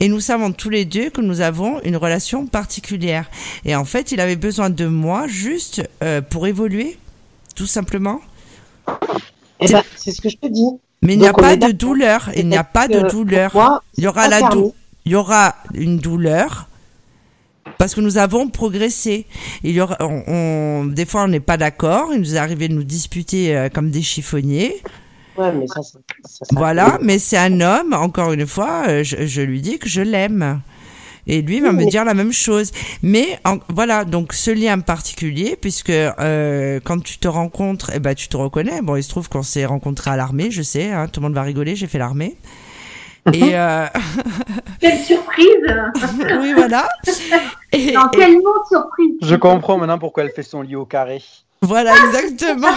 [0.00, 3.30] Et nous savons tous les deux que nous avons une relation particulière.
[3.64, 6.98] Et en fait, il avait besoin de moi juste euh, pour évoluer,
[7.54, 8.20] tout simplement.
[9.60, 10.68] Eh ben, c'est ce que je te dis.
[11.02, 12.30] Mais il n'y a pas de douleur.
[12.34, 13.82] Il n'y a pas de douleur.
[13.96, 14.74] Il y aura la dou
[15.04, 16.68] il y aura une douleur
[17.84, 19.26] parce que nous avons progressé.
[19.62, 22.08] Il y aura, on, on- des fois, on n'est pas d'accord.
[22.14, 24.80] Il nous est arrivé de nous disputer euh, comme des chiffonniers.
[25.36, 29.26] Ouais, mais ça, ça, ça- Voilà, mais c'est un homme, encore une fois, euh, je,
[29.26, 30.60] je lui dis que je l'aime.
[31.26, 32.70] Et lui va me dire la même chose.
[33.02, 38.14] Mais en- voilà, donc ce lien particulier, puisque euh, quand tu te rencontres, eh ben,
[38.14, 38.80] tu te reconnais.
[38.82, 41.34] Bon, il se trouve qu'on s'est rencontrés à l'armée, je sais, hein, tout le monde
[41.34, 42.36] va rigoler, j'ai fait l'armée.
[43.32, 43.86] Et euh,
[44.80, 45.46] Quelle surprise
[46.40, 46.88] oui, voilà.
[47.72, 51.22] Et, Non, et- tellement surprise Je comprends maintenant pourquoi elle fait son lit au carré.
[51.62, 52.68] Voilà, exactement.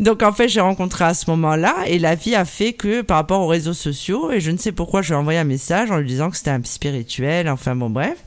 [0.00, 3.18] Donc en fait, j'ai rencontré à ce moment-là et la vie a fait que par
[3.18, 5.92] rapport aux réseaux sociaux, et je ne sais pourquoi, je lui ai envoyé un message
[5.92, 8.18] en lui disant que c'était un spirituel, enfin bon bref.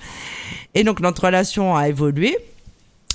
[0.74, 2.38] Et donc notre relation a évolué,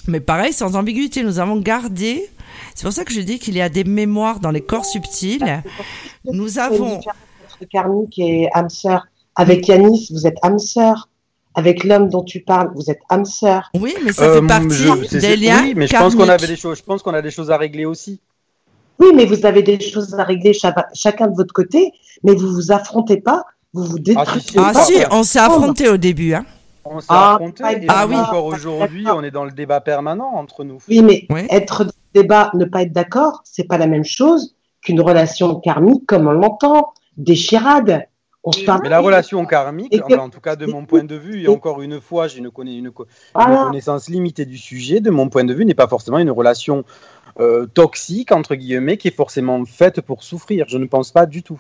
[0.08, 2.28] mais pareil, sans ambiguïté, nous avons gardé.
[2.74, 5.62] C'est pour ça que je dis qu'il y a des mémoires dans les corps subtils.
[6.24, 7.00] Nous avons...
[7.62, 9.06] entre karmique et âme sœur.
[9.36, 11.08] Avec Yanis, vous êtes âme sœur.
[11.54, 13.70] Avec l'homme dont tu parles, vous êtes âme sœur.
[13.78, 16.28] Oui, mais ça Euh, fait partie je- c'est- des liens Oui, mais je pense qu'on
[16.28, 16.78] avait des choses.
[16.78, 18.20] Je pense qu'on a des choses à régler aussi.
[18.98, 21.92] Oui, mais vous avez des choses à régler cha- chacun de votre côté,
[22.24, 23.44] mais vous vous affrontez pas,
[23.74, 24.84] vous vous détruisez si, Ah pas.
[24.84, 26.32] si, on s'est affrontés au début.
[26.32, 26.46] Hein.
[26.86, 28.16] On s'est Ah, affrontés et Ah oui.
[28.16, 30.78] encore aujourd'hui, on est dans le débat permanent entre nous.
[30.88, 31.42] Oui, mais Oui.
[31.50, 35.56] être dans le débat, ne pas être d'accord, c'est pas la même chose qu'une relation
[35.56, 38.06] karmique comme on l'entend, des chirades.
[38.44, 38.80] On se parle.
[38.82, 41.80] Mais la relation karmique, que- en tout cas de mon point de vue, et encore
[41.80, 43.64] une fois, j'ai une, connais- une co- une Voilà.
[43.66, 46.84] connaissance limitée du sujet, de mon point de vue, n'est pas forcément une relation
[47.40, 50.66] euh, toxique, entre guillemets, qui est forcément faite pour souffrir.
[50.68, 51.58] Je ne pense pas du tout.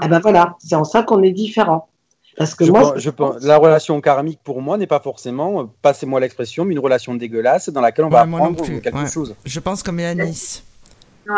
[0.00, 1.88] Ah ben voilà, c'est en ça qu'on est différents.
[2.36, 5.60] Parce que Je moi, pense- je pense- la relation karmique, pour moi, n'est pas forcément,
[5.60, 9.06] euh, passez-moi l'expression, mais une relation dégueulasse dans laquelle on va Ouais, apprendre quelque ouais.
[9.06, 9.34] chose.
[9.44, 10.62] Je pense comme Yanis.
[11.28, 11.30] eh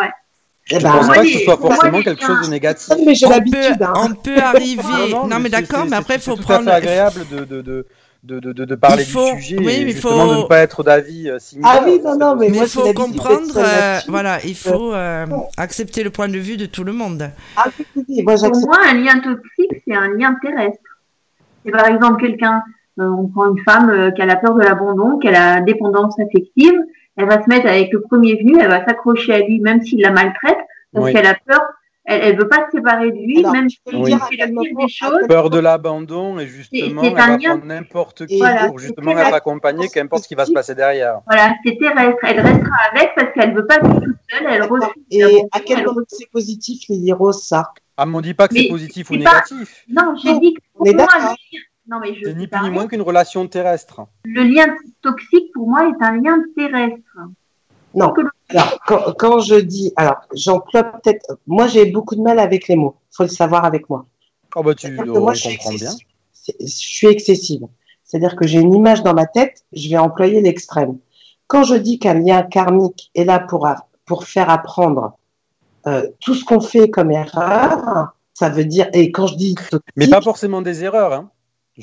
[0.71, 2.93] Je ben, pense pas que ce soit forcément quelque chose de négatif.
[3.05, 3.81] mais j'ai on peut, l'habitude.
[3.81, 3.93] hein.
[3.95, 4.83] on peut arriver.
[5.11, 6.65] non, mais c'est- d'accord, c'est- mais après, il c'est faut tout prendre.
[6.65, 7.87] fait agréable de, de, de,
[8.23, 10.35] de, de, de- de parler Il faut- du sujet oui, et mais il justement faut-
[10.35, 11.71] de ne pas être d'avis euh, similaire.
[11.75, 14.93] Ah oui, non, non, mais Mais moi, il j'ai faut comprendre, euh, voilà, il faut
[14.93, 15.25] euh,
[15.57, 17.31] accepter le point de vue de tout le monde.
[17.57, 20.77] Ah oui, oui, oui, moi, Pour moi, un lien toxique, c'est un lien terrestre.
[21.65, 22.61] C'est par exemple quelqu'un,
[22.99, 25.61] euh, on prend une femme euh, qui a la peur de l'abandon, qui a la
[25.61, 26.73] dépendance affective,
[27.19, 30.01] elle va se mettre avec le premier venu, elle va s'accrocher à lui même s'il
[30.01, 30.57] la maltraite,
[30.93, 31.13] parce Oui.
[31.13, 31.61] qu'elle a peur,
[32.05, 34.13] elle, elle veut pas se séparer de lui, Alors, même me Oui.
[34.13, 35.27] à fait des choses.
[35.27, 39.33] Peur de l'abandon et justement, C'est- elle va lien- prendre n'importe qui pour justement être
[39.33, 41.19] accompagnée, qu'importe ce qui va se passer derrière.
[41.27, 42.17] Voilà, c'est terrestre.
[42.23, 44.87] Elle restera avec parce qu'elle veut pas vivre toute seule, elle refuse.
[45.11, 47.71] Et à quel elle moment c'est positif, Lily Rose, ça?
[47.97, 49.83] Ah, mais on dit pas que c'est positif ou pas- négatif.
[49.89, 51.05] Non, j'ai dit que pour moi,
[51.89, 54.01] non mais je C'est ni plus ni moins qu'une relation terrestre.
[54.23, 54.67] le lien
[55.01, 57.17] toxique pour moi est un lien terrestre.
[57.95, 58.13] Non.
[58.49, 62.75] Alors, quand, quand je dis, alors, j'emploie peut-être, moi, j'ai beaucoup de mal avec les
[62.75, 62.95] mots.
[63.11, 64.05] Faut le savoir avec moi.
[64.55, 65.91] Oh bah tu moi, je suis comprend bien.
[66.59, 67.67] Je suis excessive.
[68.03, 70.97] C'est-à-dire que j'ai une image dans ma tête, je vais employer l'extrême.
[71.47, 73.67] Quand je dis qu'un lien karmique est là pour,
[74.05, 75.17] pour faire apprendre
[75.87, 79.81] euh, tout ce qu'on fait comme erreur, ça veut dire, et quand je dis toxique,
[79.95, 81.29] Mais pas forcément des erreurs, hein.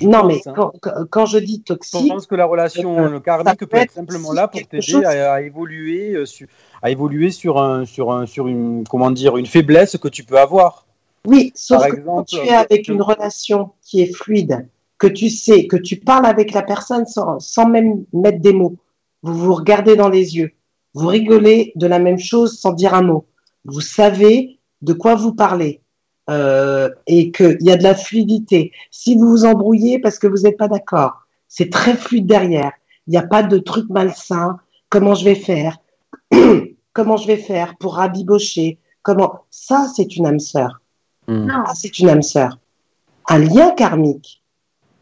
[0.03, 0.73] Non, mais hein.
[1.11, 2.03] quand, je dis toxique.
[2.03, 5.41] Je pense que la relation euh, le karmique peut, être simplement là pour t'aider à,
[5.43, 6.47] évoluer, euh, sur,
[6.83, 10.39] à évoluer sur, un, sur, un, sur une, comment dire, une faiblesse que tu peux
[10.39, 10.87] avoir.
[11.27, 14.69] Oui, sauf que quand tu es avec une relation qui est fluide,
[14.99, 18.77] que tu sais, que tu parles avec la personne sans, sans même mettre des mots,
[19.23, 20.53] vous vous regardez dans les yeux,
[20.95, 23.27] vous rigolez de la même chose sans dire un mot,
[23.65, 25.81] vous savez de quoi vous parlez,
[26.29, 28.73] euh, et qu'il y a de la fluidité.
[28.91, 32.73] Si vous vous embrouillez parce que vous n'êtes pas d'accord, c'est très fluide derrière.
[33.07, 34.59] Il n'y a pas de truc malsain.
[34.89, 35.79] Comment je vais faire?
[36.93, 38.79] Comment je vais faire pour rabibocher?
[39.03, 39.45] Comment?
[39.51, 40.81] Ça, c'est une âme sœur.
[41.29, 42.59] Non, c'est une âme sœur.
[43.29, 44.43] Un lien karmique,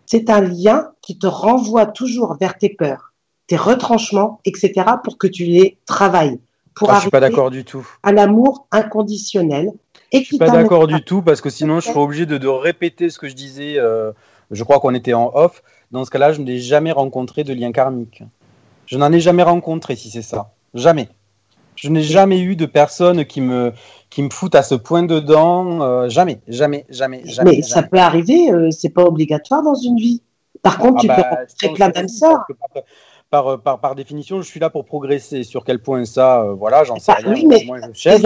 [0.06, 3.12] c'est un lien qui te renvoie toujours vers tes peurs,
[3.46, 4.72] tes retranchements, etc.,
[5.02, 6.40] pour que tu les travailles.
[6.74, 7.86] Pour ah, je suis pas d'accord du tout.
[8.02, 9.72] À l'amour inconditionnel.
[10.14, 13.10] Et je suis pas d'accord du tout parce que sinon je serais obligé de, répéter
[13.10, 13.74] ce que je disais.
[13.78, 14.12] Euh,
[14.50, 15.62] je crois qu'on était en off.
[15.90, 18.22] Dans ce cas-là, je n'ai jamais rencontré de lien karmique.
[18.86, 20.52] Je n'en ai jamais rencontré si c'est ça.
[20.74, 21.08] Jamais.
[21.76, 23.72] Je n'ai jamais eu de personne qui me,
[24.10, 25.82] qui me foutent à ce point dedans.
[25.82, 27.56] Euh, jamais, jamais, jamais, jamais.
[27.56, 30.22] Mais ça peut arriver, euh, c'est pas obligatoire dans une vie.
[30.62, 32.44] Par contre, ah tu peux bah, rencontrer plein d'âmes sœurs.
[33.34, 35.42] Par, par, par, définition, je suis là pour progresser.
[35.42, 37.32] Sur quel point ça, euh, voilà, j'en sais bah, rien.
[37.32, 38.22] Oui, mais moi, je cherche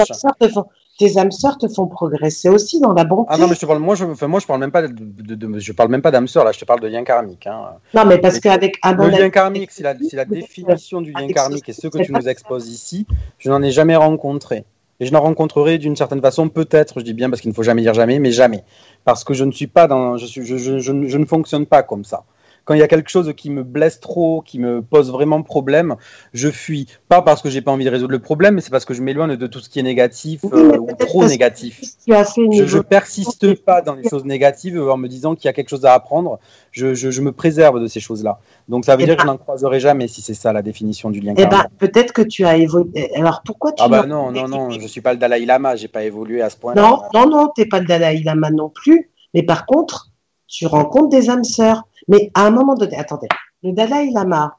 [0.99, 3.29] tes âmes sœurs te font progresser aussi dans la bonté.
[3.33, 4.93] Ah non, mais je te parle, moi, je, enfin, moi, je parle même pas de,
[4.93, 7.47] de, je parle même pas d'âme sœur, là, je te parle de lien karmique.
[7.47, 7.69] Hein.
[7.95, 11.73] Non, mais parce qu'avec Le lien karmique, c'est la, la, définition du lien karmique et
[11.73, 13.07] ce que tu nous exposes ici,
[13.39, 14.67] je n'en ai jamais rencontré.
[15.01, 17.63] Et je n'en rencontrerai d'une certaine façon, peut-être, je dis bien parce qu'il ne faut
[17.63, 18.65] jamais dire jamais, mais jamais.
[19.05, 21.83] Parce que je ne suis pas dans, je, suis, je, je, je ne fonctionne pas
[21.83, 22.25] comme ça
[22.69, 25.97] quand il y a quelque chose qui me blesse trop, qui me pose vraiment problème,
[26.35, 26.87] je fuis.
[27.09, 29.01] Pas parce que j'ai pas envie de résoudre le problème, mais c'est parce que je
[29.01, 31.81] m'éloigne de tout ce qui est négatif euh, ou trop négatif.
[32.07, 35.71] Je, je persiste pas dans les choses négatives en me disant qu'il y a quelque
[35.71, 36.41] chose à apprendre.
[36.71, 38.39] Je, je, me préserve de ces choses-là.
[38.69, 40.61] Donc ça veut eh dire que je ben n'en croiserai jamais si c'est ça la
[40.61, 41.33] définition du lien.
[41.39, 43.11] Eh ben, peut-être que tu as évolué.
[43.15, 45.89] Alors pourquoi tu Ah bah non, non, non, je suis pas le Dalai Lama, j'ai
[45.89, 46.83] pas évolué à ce point-là.
[46.83, 49.11] Non, non, non, t'es pas le Dalai Lama non plus.
[49.33, 50.11] Mais par contre,
[50.49, 51.85] tu rencontres des âmes sœurs.
[52.09, 53.29] Mais à un moment donné, attendez,
[53.63, 54.57] le Dalai Lama,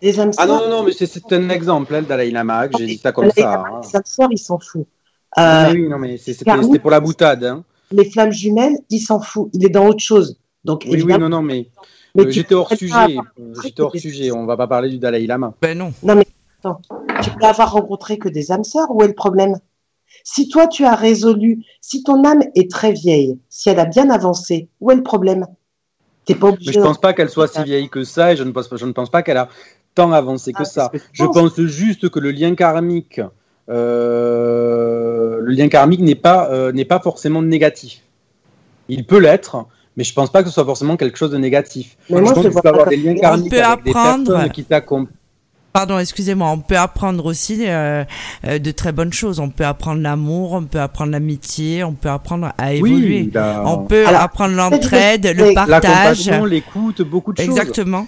[0.00, 0.44] des âmes sœurs.
[0.44, 2.98] Ah non, non, non, mais c'est un exemple, hein, le Dalai Lama, que j'ai dit
[2.98, 3.64] ça comme ça.
[3.66, 3.80] Hein.
[3.82, 4.86] Les âmes sœurs, ils s'en foutent.
[5.38, 6.44] Euh, oui, non, mais c'était
[6.78, 7.44] pour la boutade.
[7.44, 7.64] Hein.
[7.90, 9.50] Les flammes jumelles, il s'en fout.
[9.52, 10.38] Il est dans autre chose.
[10.64, 11.68] Donc, oui, oui, non, non, mais,
[12.18, 13.16] euh, j'étais hors sujet.
[13.62, 14.30] J'étais hors sujet.
[14.30, 15.54] On va pas parler du Dalai Lama.
[15.60, 15.92] Ben non.
[16.02, 16.26] Non, mais
[16.58, 16.80] attends.
[17.22, 18.90] Tu peux avoir rencontré que des âmes sœurs.
[18.90, 19.56] Où est le problème?
[20.24, 24.10] Si toi, tu as résolu, si ton âme est très vieille, si elle a bien
[24.10, 25.46] avancé, où est le problème?
[26.28, 28.68] Mais je ne pense pas qu'elle soit si vieille que ça et je ne pense,
[28.72, 29.48] je ne pense pas qu'elle a
[29.94, 30.92] tant avancé que ah, ça.
[31.12, 33.20] Je pense juste que le lien karmique,
[33.68, 38.02] euh, le lien karmique n'est pas, euh, n'est pas forcément négatif.
[38.88, 41.38] Il peut l'être, mais je ne pense pas que ce soit forcément quelque chose de
[41.38, 41.96] négatif.
[42.08, 45.14] je, pense qu'il peut avoir des liens karmiques avec des personnes qui t'accompagnent
[45.72, 48.04] Pardon, excusez-moi, on peut apprendre aussi euh,
[48.44, 49.38] euh, de très bonnes choses.
[49.38, 53.30] On peut apprendre l'amour, on peut apprendre l'amitié, on peut apprendre à évoluer.
[53.64, 56.28] On peut apprendre l'entraide, le partage.
[56.28, 57.48] l'écoute, beaucoup de choses.
[57.48, 58.06] Exactement.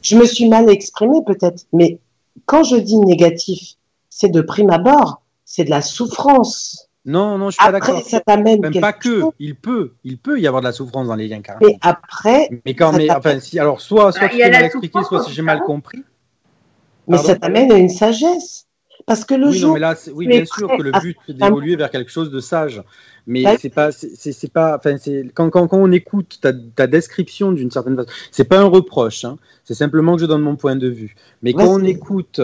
[0.00, 1.98] Je me suis mal exprimée peut-être, mais
[2.46, 3.74] quand je dis négatif,
[4.08, 6.88] c'est de prime abord, c'est de la souffrance.
[7.04, 8.00] Non, non, je suis pas d'accord.
[8.02, 9.22] ça t'amène Même pas que.
[9.40, 11.64] Il peut, il peut y avoir de la souffrance dans les liens carrés.
[11.66, 12.48] Mais après.
[12.64, 15.62] Mais quand, mais, enfin, si, alors, soit, soit tu peux m'expliquer, soit si j'ai mal
[15.64, 16.04] compris.
[17.08, 18.66] Mais ça t'amène à une sagesse.
[19.06, 19.68] Parce que le oui, jour.
[19.68, 22.40] Non, mais là, oui, bien sûr que le but, c'est d'évoluer vers quelque chose de
[22.40, 22.82] sage.
[23.26, 24.96] Mais bah c'est pas, c'est pas, enfin,
[25.34, 29.24] quand, quand, quand, on écoute ta, ta description d'une certaine façon, c'est pas un reproche,
[29.24, 31.14] hein, c'est simplement que je donne mon point de vue.
[31.42, 32.40] Mais quand on écoute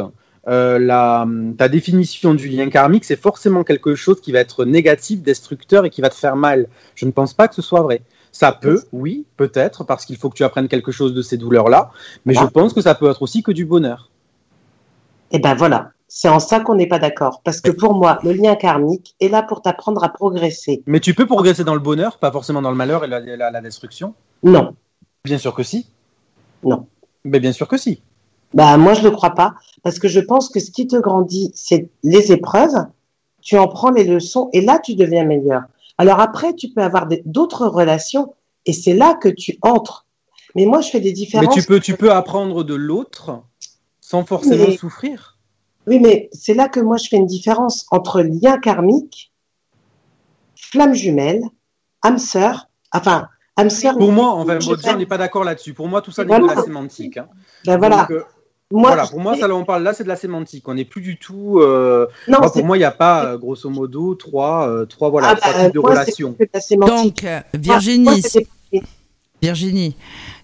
[0.47, 5.21] euh, la, ta définition du lien karmique, c'est forcément quelque chose qui va être négatif,
[5.23, 6.69] destructeur et qui va te faire mal.
[6.95, 8.03] Je ne pense pas que ce soit vrai.
[8.31, 11.91] Ça peut, oui, peut-être, parce qu'il faut que tu apprennes quelque chose de ces douleurs-là,
[12.25, 14.11] mais je pense que ça peut être aussi que du bonheur.
[15.31, 17.43] Eh ben voilà, c'est en ça qu'on n'est pas d'accord.
[17.45, 20.83] Parce que pour moi, le lien karmique est là pour t'apprendre à progresser.
[20.87, 24.15] Mais tu peux progresser dans le bonheur, pas forcément dans le malheur et la, destruction
[24.43, 24.75] Non.
[25.25, 25.87] Bien sûr que si.
[26.65, 26.87] Non.
[27.25, 28.03] Mais bien sûr que si.
[28.55, 31.53] Bah moi je ne crois pas, parce que je pense que ce qui te grandit,
[31.55, 32.87] c'est les épreuves.
[33.43, 35.65] Tu en prends les leçons et là tu deviens meilleur.
[35.99, 40.07] Alors après, tu peux avoir d'autres relations et c'est là que tu entres.
[40.55, 41.55] Mais moi je fais des différences.
[41.55, 43.43] Mais tu peux, tu peux apprendre de l'autre
[44.09, 45.37] sans forcément souffrir.
[45.87, 49.35] Oui, mais c'est là que moi je fais une différence entre lien karmique,
[50.57, 51.43] flamme jumelle,
[52.01, 53.29] âme sœur, enfin,
[53.99, 55.75] Pour moi, en fait, on n'est pas d'accord là-dessus.
[55.75, 57.19] Pour moi, tout ça n'est de la sémantique.
[57.19, 57.29] Hein.
[57.67, 58.07] Ben voilà.
[58.11, 58.23] Euh,
[58.71, 60.67] voilà, pour moi, ça, on parle là, c'est de la sémantique.
[60.69, 61.59] On n'est plus du tout.
[61.59, 65.37] Euh, non, pour moi, il n'y a pas, euh, grosso modo, trois, trois, voilà, ah,
[65.37, 66.37] trois bah, types de relations.
[66.79, 68.23] Donc, Virginie,
[69.43, 69.97] Virginie,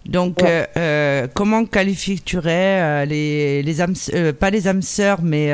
[0.06, 0.42] donc,
[1.34, 3.94] comment qualifierais-tu les, les âmes,
[4.38, 5.52] pas les âmes sœurs, mais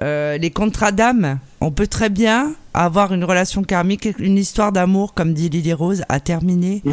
[0.00, 5.34] les contrats d'âme On peut très bien avoir une relation karmique, une histoire d'amour, comme
[5.34, 6.82] dit Lily Rose, à terminer.
[6.84, 6.92] Mmh.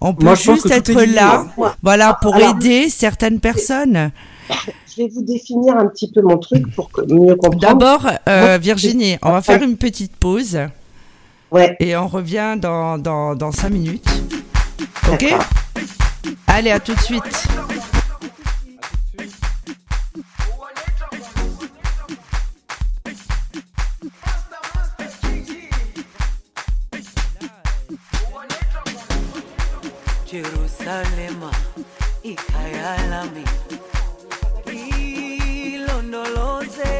[0.00, 1.46] On peut juste être là,
[1.82, 4.10] voilà, pour aider certaines personnes.
[4.96, 7.60] Je vais vous définir un petit peu mon truc pour mieux comprendre.
[7.60, 10.58] D'abord, euh, Virginie, on va faire une petite pause.
[11.50, 11.76] Ouais.
[11.80, 14.04] Et on revient dans, dans, dans 5 minutes.
[15.10, 15.24] Ok
[16.46, 17.48] Allez, à tout de suite.
[30.30, 31.50] Jerusalema
[32.22, 33.44] ikhaya lami
[35.72, 36.90] ilondoloze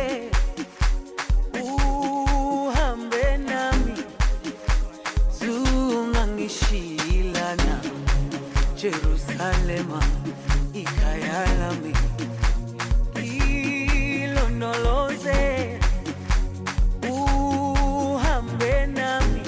[8.87, 9.99] Jerusalema
[10.73, 11.93] ikhaya lami
[14.23, 15.41] ilondoloze
[17.11, 19.43] uhambe nami.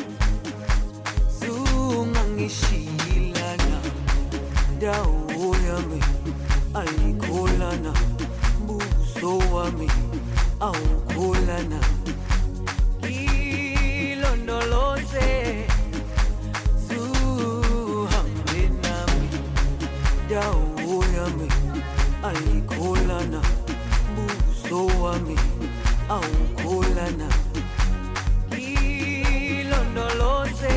[1.38, 3.78] Zungangishilana
[4.80, 6.00] dawo yami
[6.74, 7.92] ayikholana
[8.66, 9.88] buso wami
[10.60, 11.80] awukholana
[20.30, 21.48] dawo yami
[22.28, 23.40] ayikholana
[24.14, 25.36] buso wami
[26.08, 27.28] awukholana
[29.58, 30.76] ilondoloze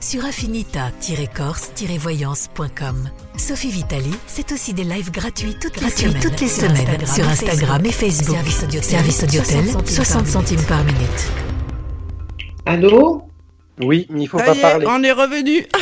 [0.00, 3.08] sur affinita-corse-voyance.com.
[3.36, 7.02] Sophie Vitali, c'est aussi des lives gratuits toutes les Gratuits semaines, toutes les sur semaines,
[7.02, 8.36] Instagram, sur Instagram et Facebook.
[8.36, 11.30] Service audiotel, Service audiotel, 60 centimes par minute.
[12.66, 13.22] Allô?
[13.82, 14.86] Oui, mais il faut Ça pas y est, parler.
[14.88, 15.66] on est revenu.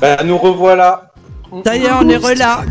[0.00, 1.12] Bah, nous revoilà.
[1.52, 2.62] Est, on est relà.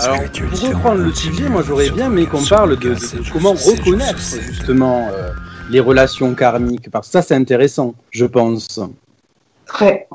[0.00, 4.18] Alors, pour reprendre le sujet, moi j'aurais bien aimé qu'on parle de, de comment reconnaître
[4.50, 5.30] justement euh,
[5.68, 8.80] les relations karmiques, parce que ça c'est intéressant, je pense.
[9.68, 10.08] Très.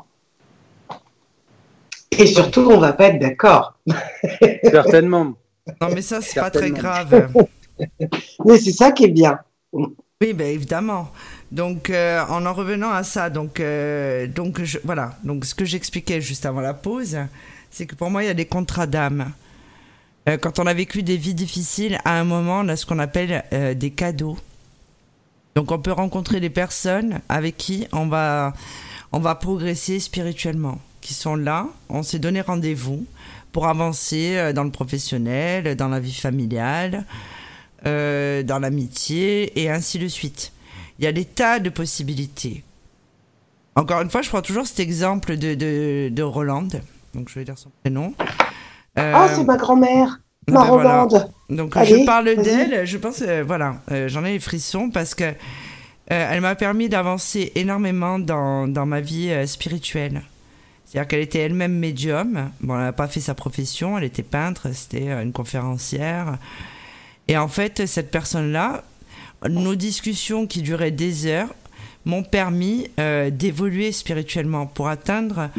[2.18, 3.78] Et surtout, on va pas être d'accord.
[4.64, 5.34] Certainement.
[5.80, 7.28] Non, mais ça, c'est pas très grave.
[8.44, 9.40] Mais c'est ça qui est bien.
[9.72, 11.10] Oui, ben évidemment.
[11.50, 15.18] Donc, euh, en en revenant à ça, donc, euh, donc je, voilà.
[15.24, 17.18] Donc, ce que j'expliquais juste avant la pause,
[17.70, 19.32] c'est que pour moi, il y a des contrats d'âme.
[20.28, 23.00] Euh, quand on a vécu des vies difficiles, à un moment, on a ce qu'on
[23.00, 24.38] appelle euh, des cadeaux.
[25.56, 28.54] Donc, on peut rencontrer des personnes avec qui on va,
[29.14, 31.68] on va progresser spirituellement, qui sont là.
[31.88, 33.06] On s'est donné rendez-vous
[33.52, 37.04] pour avancer euh, dans le professionnel, dans la vie familiale,
[37.86, 40.50] euh, dans l'amitié et ainsi de suite.
[40.98, 42.64] Il y a des tas de possibilités.
[43.76, 46.66] Encore une fois, je prends toujours cet exemple de, de, de Roland.
[47.14, 48.14] Donc, je vais dire son prénom.
[48.98, 51.02] Euh, Ah, c'est ma grand-mère, ben ma voilà.
[51.04, 51.30] Rolande.
[51.50, 55.14] donc Allez, je parle d'elle, je pense, euh, voilà, euh, j'en ai les frissons parce
[55.14, 55.32] que
[56.10, 60.22] euh, elle m'a permis d'avancer énormément dans, dans ma vie euh, spirituelle.
[60.84, 62.50] C'est-à-dire qu'elle était elle-même médium.
[62.60, 66.38] Bon, elle n'a pas fait sa profession, elle était peintre, c'était euh, une conférencière.
[67.28, 68.84] Et en fait, cette personne-là,
[69.48, 71.54] nos discussions qui duraient des heures
[72.04, 75.50] m'ont permis euh, d'évoluer spirituellement pour atteindre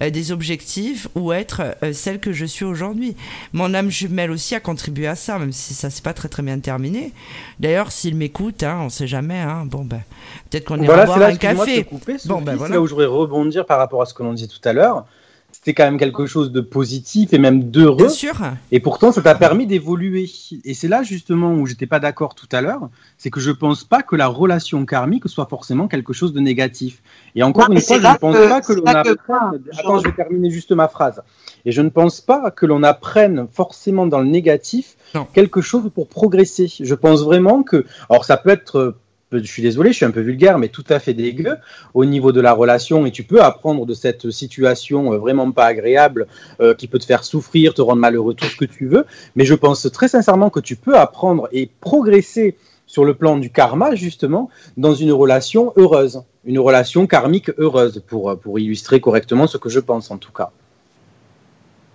[0.00, 3.16] euh, des objectifs ou être euh, celle que je suis aujourd'hui.
[3.52, 6.42] Mon âme jumelle aussi a contribué à ça, même si ça s'est pas très très
[6.42, 7.12] bien terminé.
[7.58, 9.38] D'ailleurs, s'il m'écoute, hein, on sait jamais.
[9.40, 10.02] Hein, bon ben,
[10.50, 11.84] peut-être qu'on ira Voilà, boire là, un café.
[11.84, 12.74] couper, Bon, ben voilà.
[12.76, 15.04] là où je voudrais rebondir par rapport à ce que l'on disait tout à l'heure.
[15.52, 17.96] C'était quand même quelque chose de positif et même d'heureux.
[17.96, 18.34] Bien sûr.
[18.72, 20.28] Et pourtant, ça t'a permis d'évoluer.
[20.64, 22.88] Et c'est là justement où j'étais pas d'accord tout à l'heure,
[23.18, 27.02] c'est que je pense pas que la relation karmique soit forcément quelque chose de négatif.
[27.34, 29.62] Et encore Non, une fois, je ne pense que- pas que l'on que- apprenne.
[29.78, 31.20] Attends, je vais terminer juste ma phrase.
[31.66, 35.26] Et je ne pense pas que l'on apprenne forcément dans le négatif Non.
[35.32, 36.72] quelque chose pour progresser.
[36.80, 38.98] Je pense vraiment que, alors ça peut être euh,
[39.32, 41.56] je suis désolé, je suis un peu vulgaire, mais tout à fait dégueu
[41.94, 43.06] au niveau de la relation.
[43.06, 46.26] Et tu peux apprendre de cette situation euh, vraiment pas agréable
[46.60, 49.06] euh, qui peut te faire souffrir, te rendre malheureux, tout ce que tu veux.
[49.36, 52.56] Mais je pense très sincèrement que tu peux apprendre et progresser
[52.86, 58.36] sur le plan du karma, justement, dans une relation heureuse, une relation karmique heureuse, pour,
[58.36, 60.50] pour illustrer correctement ce que je pense en tout cas.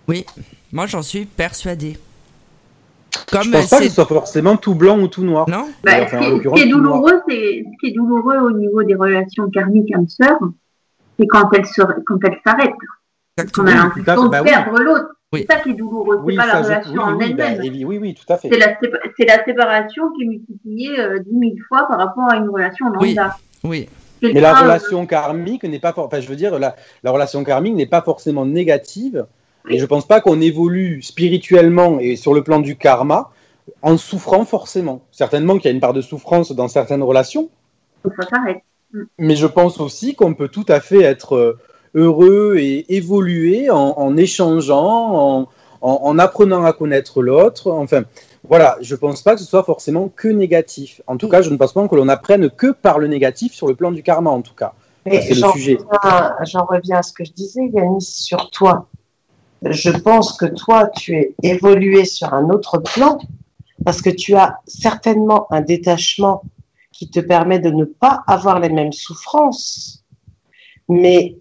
[0.08, 0.26] Oui,
[0.72, 1.98] moi j'en suis persuadée.
[3.32, 5.50] Comme je pense pas que c'est ce soit forcément tout blanc ou tout noir.
[5.50, 8.38] non Bah, Enfin, ce qui- l'occurrence, ce qui est douloureux, c'est ce qui est douloureux
[8.38, 10.38] au niveau des relations karmiques âme-sœur,
[11.20, 13.68] c'est quand elles se, quand elles s'arrêtent, qu'on exactement.
[13.68, 14.50] a l'impression de bah oui.
[14.50, 15.06] perdre l'autre.
[15.34, 15.46] Oui.
[15.50, 17.46] C'est ça qui est douloureux, c'est Oui, pas la ça, relation oui, en oui, bah,
[17.50, 17.62] elle-même.
[17.66, 18.48] Évi- oui, oui, tout à fait.
[18.50, 22.32] C'est la, sépa- c'est la séparation qui est multipliée euh, 10 000 fois par rapport
[22.32, 23.36] à une relation lambda.
[23.64, 23.90] Oui.
[24.24, 27.44] C'est Mais la relation karmique n'est pas, for- enfin, je veux dire, la, la relation
[27.44, 29.26] karmique n'est pas forcément négative.
[29.70, 33.32] Et je pense pas qu'on évolue spirituellement et sur le plan du karma
[33.82, 35.02] en souffrant forcément.
[35.12, 37.50] Certainement qu'il y a une part de souffrance dans certaines relations,
[38.04, 38.62] ça s'arrête.
[39.18, 41.58] mais je pense aussi qu'on peut tout à fait être
[41.96, 45.50] heureux et évoluer en, en échangeant, en,
[45.82, 47.72] en- en apprenant à connaître l'autre.
[47.72, 48.04] Enfin,
[48.48, 51.02] voilà, je pense pas que ce soit forcément que négatif.
[51.08, 53.68] En tout cas, je ne pense pas que l'on apprenne que par le négatif sur
[53.68, 54.74] le plan du karma, en tout cas.
[56.04, 58.88] Reviens- J'en reviens à ce que je disais, Yanis, sur toi.
[59.64, 63.20] Je pense que toi, tu es évolué sur un autre plan
[63.84, 66.44] parce que tu as certainement un détachement
[66.92, 70.04] qui te permet de ne pas avoir les mêmes souffrances.
[70.88, 71.36] Mais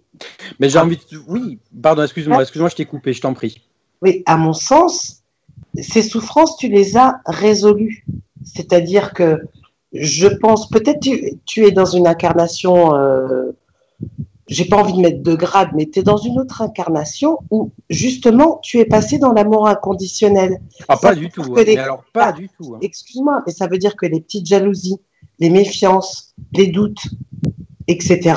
[0.59, 1.17] Mais j'ai envie de...
[1.27, 3.61] Oui, pardon, excuse-moi, excuse-moi, je t'ai coupé, je t'en prie.
[4.01, 5.23] Oui, à mon sens,
[5.79, 8.05] ces souffrances, tu les as résolues.
[8.43, 9.41] C'est-à-dire que
[9.93, 13.51] je pense, peut-être tu, tu es dans une incarnation, euh,
[14.47, 17.71] j'ai pas envie de mettre de grade, mais tu es dans une autre incarnation où
[17.89, 20.59] justement tu es passé dans l'amour inconditionnel.
[20.87, 21.53] Ah, Ça pas veut du dire tout.
[21.57, 22.75] hein, les- Mais alors, pas du tout.
[22.75, 22.79] hein.
[22.81, 24.99] Excuse-moi, mais ça veut dire que les petites jalousies,
[25.39, 27.01] les méfiances, les doutes,
[27.87, 28.35] etc.,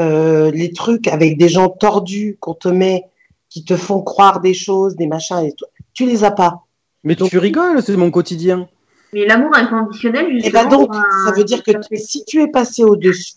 [0.00, 3.04] euh, les trucs avec des gens tordus qu'on te met,
[3.48, 6.62] qui te font croire des choses, des machins et tout, tu les as pas.
[7.04, 8.68] Mais tu rigoles, c'est mon quotidien.
[9.12, 10.62] Mais l'amour inconditionnel, Et justement.
[10.62, 13.34] ben donc, ben, ça veut dire que si tu es passé au-dessus,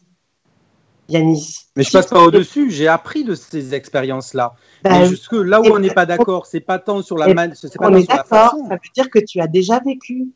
[1.10, 1.65] Yanis.
[1.76, 4.56] Mais je passe pas es- au-dessus, j'ai appris de ces expériences-là.
[4.84, 7.34] ben, Mais jusque là où on n'est ben, pas d'accord, c'est pas tant sur la
[7.34, 7.54] man...
[7.54, 8.68] c'est pas on tant est sur la d'accord, façon.
[8.70, 10.28] ça veut dire que tu as déjà vécu.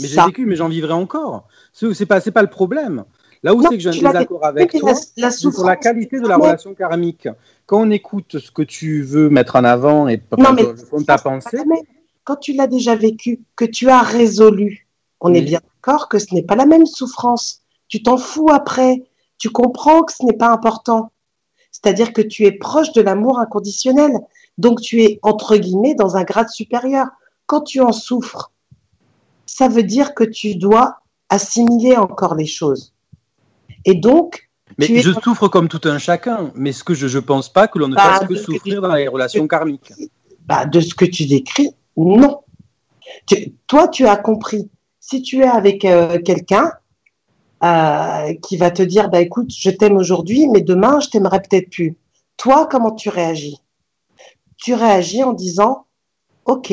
[0.00, 1.46] Mais j'ai vécu, mais j'en vivrai encore.
[1.72, 3.04] C'est pas, c'est pas le problème.
[3.44, 6.18] Là où c'est que j'ai un désaccord avec toi, la, la c'est sur la qualité
[6.18, 7.28] de la relation karmique.
[7.66, 11.18] Quand on écoute ce que tu veux mettre en avant et Non, mais de ta
[11.18, 11.58] pensée.
[12.24, 14.88] Quand tu l'as déjà vécu, que tu as résolu,
[15.20, 17.62] on est bien d'accord que ce n'est pas la même souffrance.
[17.86, 19.04] Tu t'en fous après.
[19.38, 21.12] Tu comprends que ce n'est pas important.
[21.70, 24.12] C'est-à-dire que tu es proche de l'amour inconditionnel.
[24.58, 27.06] Donc tu es, entre guillemets, dans un grade supérieur.
[27.46, 28.50] Quand tu en souffres,
[29.46, 32.92] ça veut dire que tu dois assimiler encore les choses.
[33.84, 36.50] Et donc, mais tu es je souffre comme tout un chacun.
[36.54, 38.80] Mais ce que je ne pense pas que l'on ne Bah, fasse que souffrir tu-
[38.80, 39.92] dans les relations karmiques.
[40.46, 42.40] bah, de ce que tu décris, non.
[43.26, 44.68] Tu- toi, tu as compris.
[45.00, 46.72] Si tu es avec euh, quelqu'un
[47.64, 51.70] euh, qui va te dire, bah écoute, je t'aime aujourd'hui, mais demain, je t'aimerai peut-être
[51.70, 51.96] plus.
[52.36, 53.58] Toi, comment tu réagis?
[54.56, 55.86] Tu réagis en disant,
[56.44, 56.72] ok,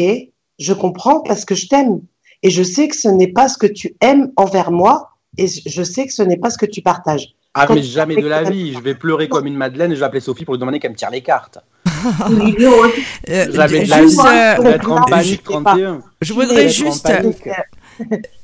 [0.59, 2.01] je comprends parce que je t'aime
[2.43, 5.83] et je sais que ce n'est pas ce que tu aimes envers moi et je
[5.83, 7.35] sais que ce n'est pas ce que tu partages.
[7.53, 8.73] Ah, Quand mais jamais de la vie.
[8.73, 10.91] Je vais pleurer comme une madeleine et je vais appeler Sophie pour lui demander qu'elle
[10.91, 11.59] me tire les cartes.
[12.29, 12.91] Olivier Rose.
[13.29, 14.27] Euh, J'avais de la juste, vie.
[14.27, 15.71] euh, Je vais être en là, panique je sais pas.
[15.71, 16.01] 31.
[16.21, 17.11] je Mais voudrais juste.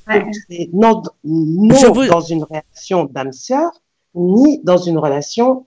[0.07, 0.25] Ouais.
[0.73, 3.71] Non, non dans une relation d'âme-sœur,
[4.15, 5.65] ni dans une relation,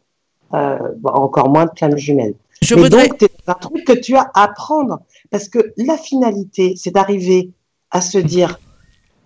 [0.52, 2.34] euh, bon, encore moins de flamme jumelle.
[2.62, 3.08] Je Mais voudrais.
[3.08, 5.00] donc, c'est un truc que tu as à apprendre.
[5.30, 7.50] Parce que la finalité, c'est d'arriver
[7.90, 8.58] à se dire,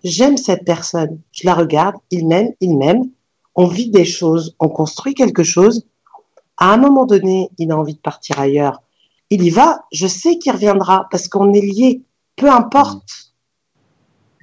[0.03, 3.09] j'aime cette personne, je la regarde, il m'aime, il m'aime,
[3.55, 5.85] on vit des choses, on construit quelque chose.
[6.57, 8.81] À un moment donné, il a envie de partir ailleurs.
[9.29, 12.01] Il y va, je sais qu'il reviendra parce qu'on est liés,
[12.35, 13.28] peu importe.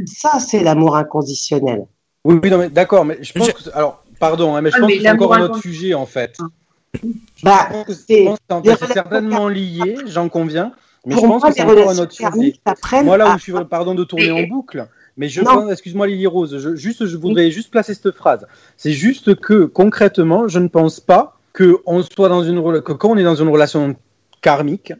[0.04, 1.86] Ça, c'est l'amour inconditionnel.
[2.24, 3.70] Oui, oui, non, mais d'accord, mais je pense Je- que.
[3.76, 6.06] Alors, pardon, hein, mais je Ah, pense mais que c'est encore un autre sujet, en
[6.06, 6.36] fait.
[7.42, 10.72] Bah, Je pense que c'est- certainement lié, j'en conviens,
[11.06, 12.54] mais je pense que c'est encore un autre sujet.
[13.04, 14.86] Moi, là à- où je suis, pardon de tourner en boucle,
[15.16, 18.46] mais je excuse-moi Lily Rose, je, juste, je voudrais juste placer cette phrase.
[18.76, 23.10] C'est juste que, concrètement, je ne pense pas que, on soit dans une, que quand
[23.10, 23.94] on est dans une relation
[24.42, 24.92] karmique,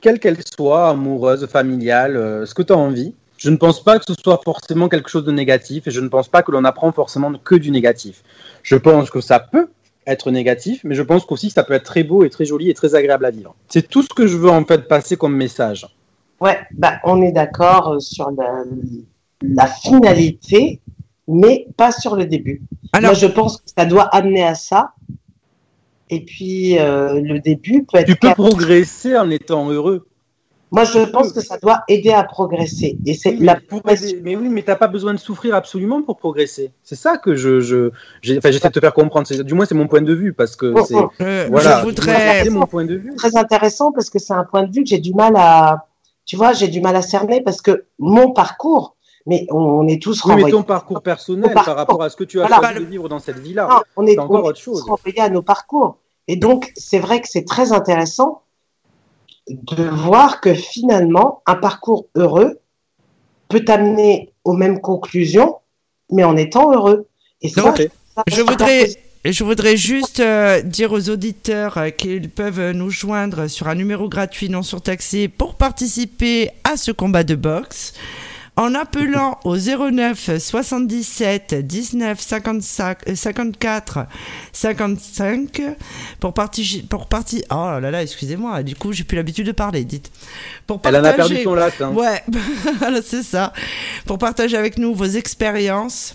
[0.00, 3.98] quelle qu'elle soit, amoureuse, familiale, euh, ce que tu as envie, je ne pense pas
[3.98, 6.64] que ce soit forcément quelque chose de négatif et je ne pense pas que l'on
[6.64, 8.22] apprend forcément que du négatif.
[8.62, 9.70] Je pense que ça peut
[10.06, 12.74] être négatif, mais je pense qu'aussi ça peut être très beau et très joli et
[12.74, 13.54] très agréable à vivre.
[13.68, 15.86] C'est tout ce que je veux en fait passer comme message.
[16.38, 18.64] Ouais, bah, on est d'accord euh, sur la,
[19.42, 20.82] la finalité,
[21.26, 22.62] mais pas sur le début.
[22.92, 24.92] Alors, Moi, je pense que ça doit amener à ça.
[26.10, 28.06] Et puis, euh, le début peut être.
[28.06, 30.09] Tu peux progresser en étant heureux.
[30.72, 32.96] Moi, je pense que ça doit aider à progresser.
[33.04, 33.58] Et c'est Oui, la
[34.22, 36.70] mais, oui, mais t'as pas besoin de souffrir absolument pour progresser.
[36.84, 37.90] C'est ça que je, je,
[38.22, 39.26] j'essaie de te faire comprendre.
[39.42, 41.84] Du moins, c'est mon point de vue parce que Oh, c'est, oh, euh, voilà, je
[41.86, 42.44] voudrais.
[42.44, 43.14] c'est mon point de vue.
[43.16, 45.86] très intéressant parce que c'est un point de vue que j'ai du mal à.
[46.24, 48.96] Tu vois, j'ai du mal à cerner parce que mon parcours,
[49.26, 50.52] mais on, est tous Oui, mais renvoyés.
[50.52, 51.74] ton parcours personnel Ton parcours.
[51.74, 52.68] par rapport à ce que tu as Voilà.
[52.68, 53.82] choisi de vivre dans cette vie-là.
[53.96, 54.82] On est, c'est encore on est autre chose.
[54.84, 55.96] tous renvoyés à nos parcours.
[56.28, 58.42] Et donc, c'est vrai que c'est très intéressant
[59.50, 62.60] de voir que finalement, un parcours heureux
[63.48, 65.56] peut t'amener aux mêmes conclusions,
[66.10, 67.06] mais en étant heureux.
[67.42, 67.88] Et ça, Ok.
[68.14, 68.90] ça, Je voudrais,
[69.24, 74.08] je voudrais juste euh, dire aux auditeurs euh, qu'ils peuvent nous joindre sur un numéro
[74.08, 77.94] gratuit non surtaxé pour participer à ce combat de boxe
[78.56, 84.06] en appelant au 09 77 19 55 euh, 54
[84.52, 85.62] 55
[86.18, 89.84] pour partir pour partir oh là là excusez-moi du coup j'ai plus l'habitude de parler
[89.84, 90.10] dites
[90.66, 91.90] pour Elle en a perdu partager- son latin.
[91.92, 92.22] Ouais,
[92.78, 93.52] voilà, c'est ça.
[94.06, 96.14] Pour partager avec nous vos expériences.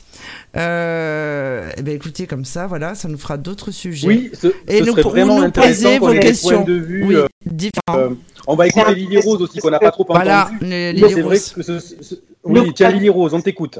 [0.55, 4.07] Euh, eh ben écoutez, comme ça, voilà, ça nous fera d'autres sujets.
[4.07, 5.51] Oui, ce, Et ce nous- vraiment nous qu'on
[5.99, 6.63] vos questions.
[6.63, 7.03] de vue.
[7.05, 7.97] Oui, euh, différents.
[7.99, 8.09] euh,
[8.47, 10.69] on va écouter Lily Rose aussi qu'on n'a pas trop voilà, entendu.
[11.09, 13.79] c'est vrai que ce, ce- oui, Le- tiens Lily Rose, on t'écoute.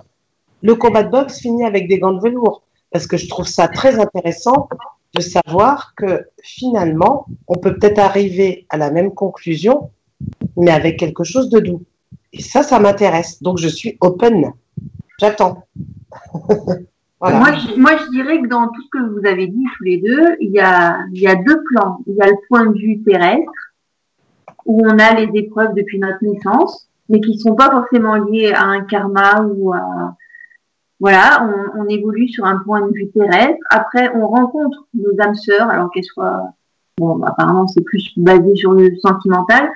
[0.62, 2.62] le combat de boxe finit avec des gants de velours.
[2.92, 4.70] Parce que je trouve ça très intéressant
[5.14, 9.90] de savoir que finalement, on peut peut-être arriver à la même conclusion,
[10.56, 11.84] mais avec quelque chose de doux.
[12.32, 13.42] Et ça, ça m'intéresse.
[13.44, 14.54] Donc, je suis open.
[15.20, 15.64] J'attends.
[17.20, 17.40] voilà.
[17.40, 19.98] Moi, je, moi, je dirais que dans tout ce que vous avez dit tous les
[19.98, 21.98] deux, il y a, il y a deux plans.
[22.08, 23.52] Il y a le point de vue terrestre,
[24.66, 28.64] où on a les épreuves depuis notre naissance, mais qui sont pas forcément liées à
[28.64, 30.16] un karma ou à...
[31.00, 33.60] Voilà, on, on évolue sur un point de vue terrestre.
[33.70, 36.50] Après, on rencontre nos âmes sœurs, alors qu'elles soient...
[36.98, 39.70] Bon, apparemment, c'est plus basé sur le sentimental.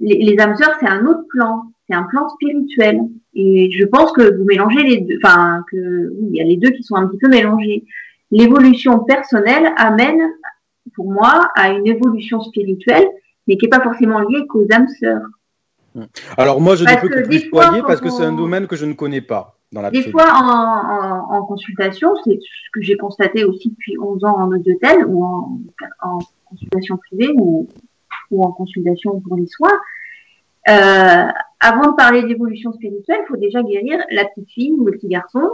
[0.00, 1.64] Les, les âmes sœurs, c'est un autre plan.
[1.88, 3.00] c'est un plan spirituel.
[3.34, 6.56] Et je pense que vous mélangez les deux, enfin, que oui, il y a les
[6.56, 7.84] deux qui sont un petit peu mélangés.
[8.30, 10.22] L'évolution personnelle amène,
[10.94, 13.06] pour moi, à une évolution spirituelle,
[13.46, 15.22] mais qui n'est pas forcément liée qu'aux âmes sœurs.
[16.36, 18.76] Alors moi, je Parce ne peux que que fois, parce que c'est un domaine que
[18.76, 22.82] je ne connais pas dans la Des fois, en, en, en consultation, c'est ce que
[22.82, 25.60] j'ai constaté aussi depuis 11 ans en hôtel ou en,
[26.02, 27.68] en consultation privée ou,
[28.30, 29.78] ou en consultation pour les soins.
[30.68, 31.26] Euh,
[31.60, 35.08] avant de parler d'évolution spirituelle, il faut déjà guérir la petite fille ou le petit
[35.08, 35.50] garçon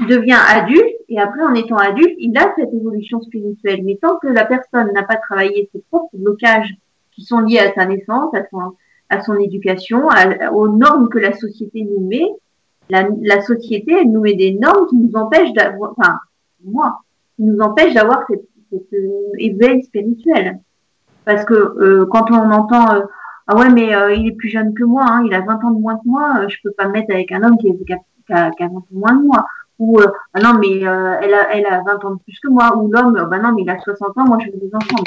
[0.00, 3.82] devient adulte et après, en étant adulte, il a cette évolution spirituelle.
[3.84, 6.74] Mais tant que la personne n'a pas travaillé ses propres blocages
[7.14, 8.76] qui sont liés à sa naissance, à son,
[9.08, 12.26] à son éducation, à- aux normes que la société nous met,
[12.90, 16.18] la, la société, elle nous met des normes qui nous empêchent d'avoir, enfin,
[16.64, 17.00] moi,
[17.36, 20.60] qui nous empêchent d'avoir cette, cette euh, éveil spirituel.
[21.24, 23.00] Parce que euh, quand on entend euh,
[23.46, 25.70] ah ouais mais euh, il est plus jeune que moi, hein, il a 20 ans
[25.70, 27.92] de moins que moi, euh, je peux pas me mettre avec un homme qui, est-
[27.92, 27.96] a,
[28.26, 29.46] qui a, qui a 20 ans de moins que moi.
[29.78, 32.48] Ou euh, ah non mais euh, elle a elle a 20 ans de plus que
[32.48, 32.76] moi.
[32.76, 35.02] Ou l'homme euh, bah non mais il a 60 ans, moi je veux des enfants.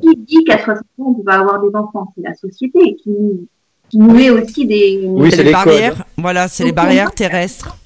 [0.00, 2.12] Qui dit qu'à 60 ans on peut pas avoir des enfants?
[2.16, 3.46] C'est la société qui nous
[3.88, 5.50] qui nous met aussi des Oui, codes.
[5.50, 6.04] barrières.
[6.18, 7.76] Voilà, c'est les barrières moi, terrestres.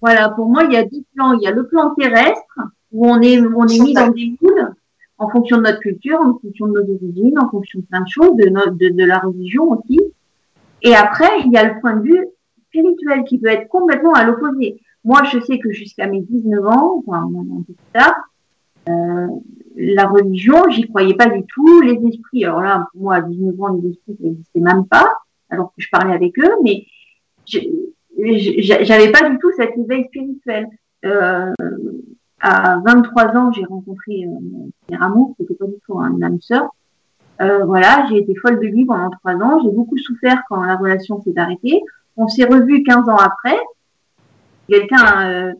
[0.00, 1.32] Voilà, pour moi, il y a dix plans.
[1.32, 2.60] Il y a le plan terrestre,
[2.92, 4.72] où on est, on est mis dans des moules,
[5.18, 8.08] en fonction de notre culture, en fonction de nos origines, en fonction de plein de
[8.08, 10.00] choses, de, notre, de, de la religion aussi.
[10.82, 12.26] Et après, il y a le point de vue
[12.68, 14.80] spirituel qui peut être complètement à l'opposé.
[15.04, 18.14] Moi, je sais que jusqu'à mes 19 ans, enfin, un peu plus tard,
[18.88, 19.26] euh,
[19.76, 21.80] la religion, j'y croyais pas du tout.
[21.82, 25.12] Les esprits, alors là, pour moi, à 19 ans, les esprits, ça n'existait même pas,
[25.50, 26.86] alors que je parlais avec eux, mais
[27.46, 30.68] j'avais pas du tout cet éveil spirituel.
[31.04, 31.52] Euh,
[32.40, 36.40] à 23 ans, j'ai rencontré euh, mon premier amour, c'était pas du tout un âme
[36.40, 36.70] sœur.
[37.40, 39.60] Euh, voilà, j'ai été folle de lui pendant trois ans.
[39.62, 41.82] J'ai beaucoup souffert quand la relation s'est arrêtée.
[42.16, 43.58] On s'est revus 15 ans après.
[44.68, 45.54] Quelqu'un,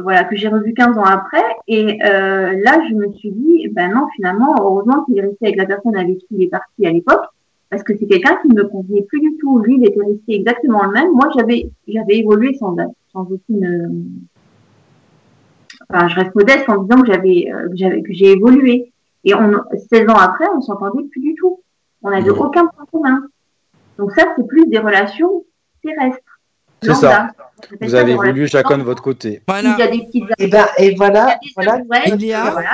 [0.00, 1.44] voilà, que j'ai revu 15 ans après.
[1.68, 5.56] Et euh, là, je me suis dit, ben non, finalement, heureusement qu'il est resté avec
[5.56, 7.24] la personne avec qui il est parti à l'époque,
[7.70, 9.58] parce que c'est quelqu'un qui ne me convenait plus du tout.
[9.58, 11.12] Lui, il était resté exactement le même.
[11.12, 12.76] Moi, j'avais, j'avais évolué sans,
[13.12, 14.20] sans aucune.
[15.88, 18.92] Enfin, je reste modeste en disant que j'avais, euh, que j'avais, que j'ai évolué.
[19.24, 19.52] Et on,
[19.90, 21.60] 16 ans après, on s'entendait plus du tout.
[22.02, 23.22] On n'avait aucun point commun.
[23.98, 25.44] Donc ça, c'est plus des relations
[25.82, 26.31] terrestres.
[26.82, 27.28] C'est ça.
[27.80, 29.40] Vous avez relations chacun de votre côté.
[29.46, 29.76] Voilà.
[29.78, 32.14] Il y a des petites Et ben et voilà il y a voilà des amourettes,
[32.20, 32.70] Il y a- voilà,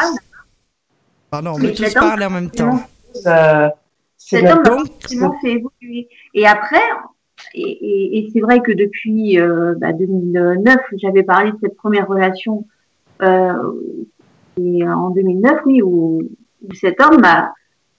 [1.30, 2.80] Pardon, on tous cet homme, parler en même temps.
[3.26, 3.68] euh,
[4.16, 6.08] c'est cet la- Donc, fait évoluer.
[6.34, 6.80] Et après,
[7.54, 12.08] et, et- et c'est vrai que depuis euh, bah, 2009, j'avais parlé de cette première
[12.08, 12.64] relation
[13.22, 13.52] euh,
[14.58, 16.22] et en 2009, oui, où,
[16.66, 17.52] où cet homme m'a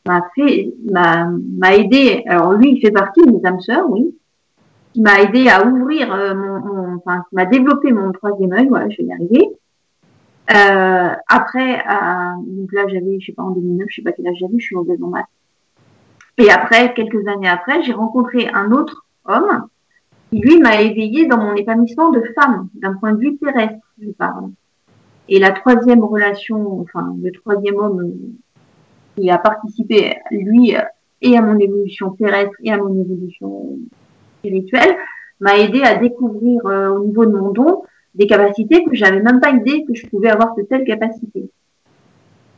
[0.07, 2.23] m'a fait m'a m'a aidé.
[2.27, 4.15] Alors lui, il fait partie de mes âmes sœurs, oui,
[4.93, 8.67] qui m'a aidé à ouvrir euh, mon, enfin, qui m'a développé mon troisième œil.
[8.67, 9.49] Voilà, je vais y arriver.
[10.51, 11.83] Euh, après,
[12.47, 14.65] donc là, j'avais, je sais pas, en 2009, je sais pas quel âge j'avais, je
[14.65, 15.25] suis mauvaise en maths.
[16.39, 19.67] Et après, quelques années après, j'ai rencontré un autre homme
[20.29, 24.09] qui, lui, m'a éveillé dans mon épanouissement de femme, d'un point de vue terrestre, je
[24.11, 24.49] parle.
[25.27, 28.11] Et la troisième relation, enfin, le troisième homme
[29.15, 30.75] qui a participé, lui,
[31.21, 33.77] et à mon évolution terrestre et à mon évolution
[34.39, 34.95] spirituelle,
[35.39, 37.83] m'a aidé à découvrir euh, au niveau de mon don
[38.15, 41.49] des capacités que j'avais même pas idée que je pouvais avoir de telles capacités.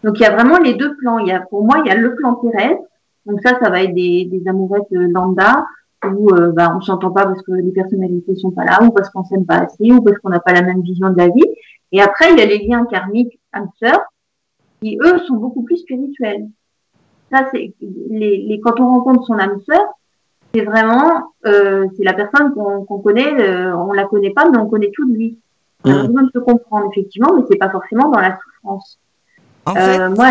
[0.04, 1.20] Donc il y a vraiment les deux plans.
[1.20, 2.82] Il y a, pour moi, il y a le plan terrestre.
[3.26, 5.66] Donc ça, ça va être des, des amourettes euh, lambda
[6.04, 9.10] où euh, bah, on s'entend pas parce que les personnalités sont pas là, ou parce
[9.12, 11.46] qu'on s'aime pas assez, ou parce qu'on n'a pas la même vision de la vie.
[11.92, 14.00] Et après, il y a les liens karmiques âme-sœur
[14.82, 16.48] qui eux sont beaucoup plus spirituels.
[17.32, 17.76] Ça, c'est
[18.10, 19.86] les, les quand on rencontre son âme sœur,
[20.54, 24.68] c'est vraiment euh, c'est la personne qu'on connaît, euh, on la connaît pas, mais on
[24.70, 25.40] connaît tout de lui.
[25.84, 29.00] On a besoin de se comprendre effectivement, mais c'est pas forcément dans la souffrance.
[29.66, 30.28] En fait, Euh, moi,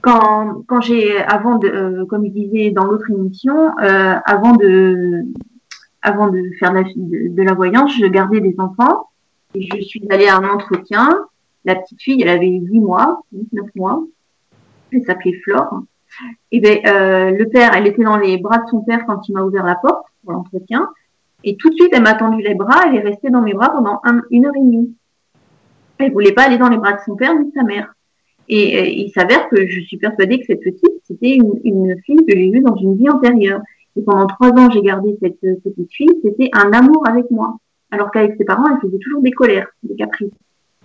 [0.00, 5.22] quand, quand j'ai, avant de, euh, comme je disais dans l'autre émission, avant de,
[6.02, 9.06] avant de faire la- de, de la voyance, je gardais des enfants
[9.54, 11.08] et je suis allée à un entretien.
[11.64, 13.22] La petite fille, elle avait 8 mois,
[13.52, 14.02] 9 mois.
[14.92, 15.82] Elle s'appelait Flore.
[16.50, 19.32] Et ben, euh, le père, elle était dans les bras de son père quand il
[19.34, 20.88] m'a ouvert la porte pour l'entretien.
[21.44, 22.82] Et tout de suite, elle m'a tendu les bras.
[22.86, 24.94] Elle est restée dans mes bras pendant un- une heure et demie.
[25.98, 27.94] Elle voulait pas aller dans les bras de son père ni de sa mère.
[28.48, 32.24] Et euh, il s'avère que je suis persuadée que cette petite, c'était une, une fille
[32.26, 33.60] que j'ai vue dans une vie antérieure.
[33.96, 36.10] Et pendant trois ans, j'ai gardé cette euh, petite fille.
[36.22, 37.56] C'était un amour avec moi.
[37.90, 40.32] Alors qu'avec ses parents, elle faisait toujours des colères, des caprices.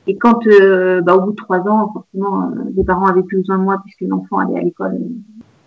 [0.08, 3.40] Et quand, euh, bah, au bout de trois ans, forcément, euh, les parents avaient plus
[3.40, 5.10] besoin de moi puisque l'enfant allait à l'école euh,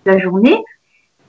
[0.07, 0.57] la journée.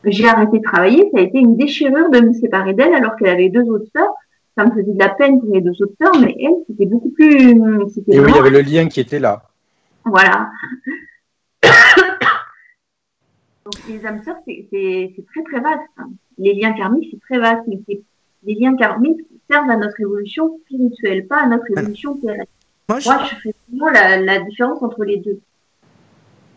[0.05, 3.27] j'ai arrêté de travailler, ça a été une déchirure de me séparer d'elle alors qu'elle
[3.27, 4.13] avait deux autres sœurs.
[4.57, 7.09] Ça me faisait de la peine pour les deux autres sœurs, mais elle, c'était beaucoup
[7.09, 7.51] plus.
[7.51, 9.43] Et oui, il y avait le lien qui était là.
[10.05, 10.49] Voilà.
[13.65, 15.81] Donc les âmes sœurs, c'est très très vaste.
[16.37, 17.79] Les liens karmiques, c'est très vaste, mais
[18.43, 22.51] les liens karmiques servent à notre évolution spirituelle, pas à notre évolution terrestre.
[22.89, 23.09] Moi, je,
[23.41, 25.39] fais vraiment la, différence entre les deux.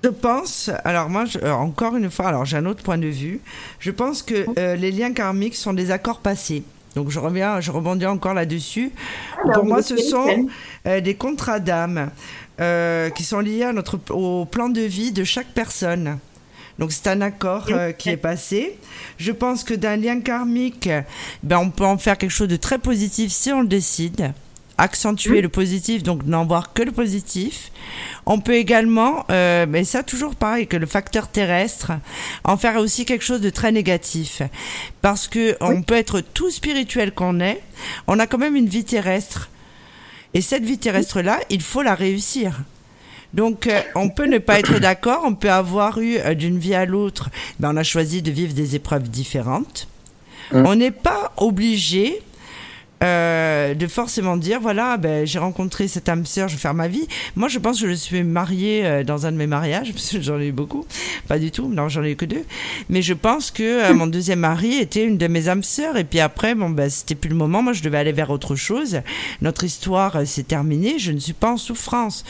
[0.03, 3.41] Je pense, alors moi, euh, encore une fois, alors j'ai un autre point de vue.
[3.79, 6.62] Je pense que euh, les liens karmiques sont des accords passés.
[6.95, 8.93] Donc je reviens, je rebondis encore là-dessus.
[9.39, 10.47] Ah, Pour moi, ce sont
[10.87, 12.11] euh, des contrats d'âme
[13.16, 16.18] qui sont liés à notre, au plan de vie de chaque personne.
[16.79, 17.68] Donc c'est un accord
[17.99, 18.79] qui est passé.
[19.16, 20.89] Je pense que d'un lien karmique,
[21.43, 24.35] ben, on peut en faire quelque chose de très positif si on le décide
[24.79, 27.70] accentuer le positif, donc n'en voir que le positif.
[28.27, 31.93] On peut également, euh, mais ça toujours pareil que le facteur terrestre,
[32.45, 34.43] en faire aussi quelque chose de très négatif,
[35.03, 37.62] parce que on peut être tout spirituel qu'on est,
[38.07, 39.51] on a quand même une vie terrestre,
[40.33, 42.61] et cette vie terrestre là, il faut la réussir.
[43.35, 46.75] Donc, euh, on peut ne pas être d'accord, on peut avoir eu euh, d'une vie
[46.75, 49.89] à l'autre, ben, on a choisi de vivre des épreuves différentes.
[50.53, 50.66] Mmh.
[50.66, 52.22] On n'est pas obligé
[53.05, 56.88] euh, de forcément dire voilà ben j'ai rencontré cette âme sœur je vais faire ma
[56.88, 57.07] vie.
[57.36, 60.22] Moi je pense que je suis mariée euh, dans un de mes mariages parce que
[60.22, 60.86] j'en ai eu beaucoup.
[61.28, 61.68] Pas du tout.
[61.68, 62.44] Non j'en ai eu que deux.
[62.88, 65.98] Mais je pense que euh, mon deuxième mari était une de mes âmes sœurs.
[65.98, 67.62] Et puis après bon ben c'était plus le moment.
[67.62, 69.00] Moi je devais aller vers autre chose.
[69.42, 70.98] Notre histoire s'est terminée.
[70.98, 72.24] Je ne suis pas en souffrance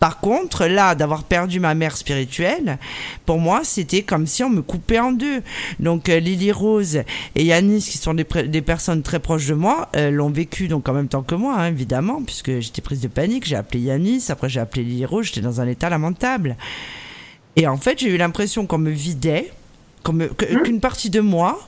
[0.00, 2.78] par contre, là, d'avoir perdu ma mère spirituelle,
[3.26, 5.42] pour moi, c'était comme si on me coupait en deux.
[5.78, 7.02] Donc, euh, Lily Rose
[7.34, 10.94] et Yanis, qui sont des, personnes très proches de moi, euh, l'ont vécu donc en
[10.94, 13.44] même temps que moi, hein, évidemment, puisque j'étais prise de panique.
[13.46, 16.56] J'ai appelé Yanis, après j'ai appelé Lily Rose, j'étais dans un état lamentable.
[17.56, 20.28] Et en fait, j'ai eu l'impression qu'on me vidait, hein
[20.64, 21.60] qu'une partie de moi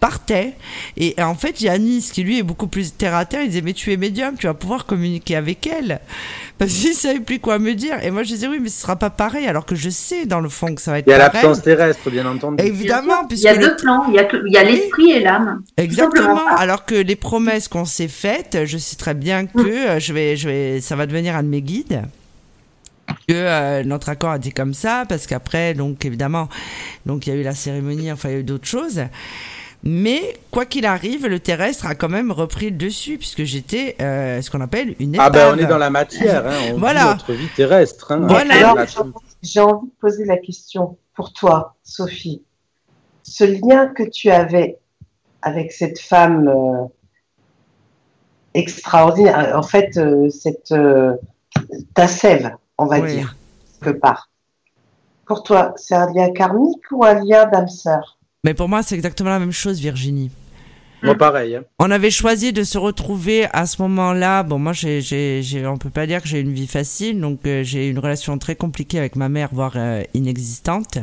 [0.00, 0.54] partait.
[0.96, 3.72] Et en fait, Yanis, qui lui est beaucoup plus terre à terre, il disait Mais
[3.72, 6.00] tu es médium, tu vas pouvoir communiquer avec elle.
[6.58, 8.02] Parce qu'il savait plus quoi me dire.
[8.02, 10.40] Et moi, je disais Oui, mais ce sera pas pareil, alors que je sais dans
[10.40, 12.62] le fond que ça va être Il y a l'absence terrestre, bien entendu.
[12.62, 13.26] Évidemment.
[13.30, 15.62] Il y a deux plans il y a l'esprit et l'âme.
[15.76, 16.46] Exactement.
[16.56, 19.88] Alors que les promesses qu'on s'est faites, je sais très bien que mm.
[19.88, 22.02] euh, je vais, je vais, ça va devenir un de mes guides
[23.26, 26.48] que euh, notre accord a été comme ça parce qu'après donc évidemment
[27.06, 29.00] donc il y a eu la cérémonie enfin il y a eu d'autres choses
[29.88, 34.42] mais quoi qu'il arrive, le terrestre a quand même repris le dessus puisque j'étais euh,
[34.42, 35.26] ce qu'on appelle une épave.
[35.26, 37.00] Ah ben on est dans la matière, hein, on voilà.
[37.00, 38.12] vit notre vie terrestre.
[38.12, 38.84] Hein, voilà.
[39.42, 42.42] j'ai envie de poser la question pour toi, Sophie.
[43.22, 44.78] Ce lien que tu avais
[45.40, 46.86] avec cette femme euh,
[48.52, 50.74] extraordinaire, en fait, euh, cette
[51.94, 53.36] ta sève, on va dire,
[53.80, 54.28] quelque part.
[55.24, 58.17] Pour toi, c'est un lien karmique ou un lien d'âme sœur?
[58.48, 60.30] Mais pour moi, c'est exactement la même chose, Virginie.
[61.02, 61.56] Moi, pareil.
[61.56, 61.64] Hein.
[61.78, 64.42] On avait choisi de se retrouver à ce moment-là.
[64.42, 67.40] Bon, moi, j'ai, j'ai, j'ai, on peut pas dire que j'ai une vie facile, donc
[67.44, 70.96] euh, j'ai une relation très compliquée avec ma mère, voire euh, inexistante.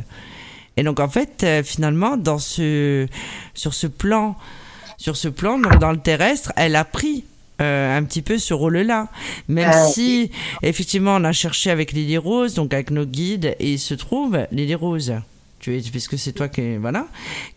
[0.76, 3.06] Et donc, en fait, euh, finalement, dans ce,
[3.54, 4.36] sur ce plan,
[4.98, 7.26] sur ce plan, donc dans le terrestre, elle a pris
[7.60, 9.10] un petit peu ce rôle-là.
[9.50, 10.32] Même si,
[10.64, 14.40] effectivement, on a cherché avec Lily Rose, donc avec nos guides, et il se trouve,
[14.52, 15.14] Lily Rose,
[15.66, 17.08] puisque c'est toi qui voilà.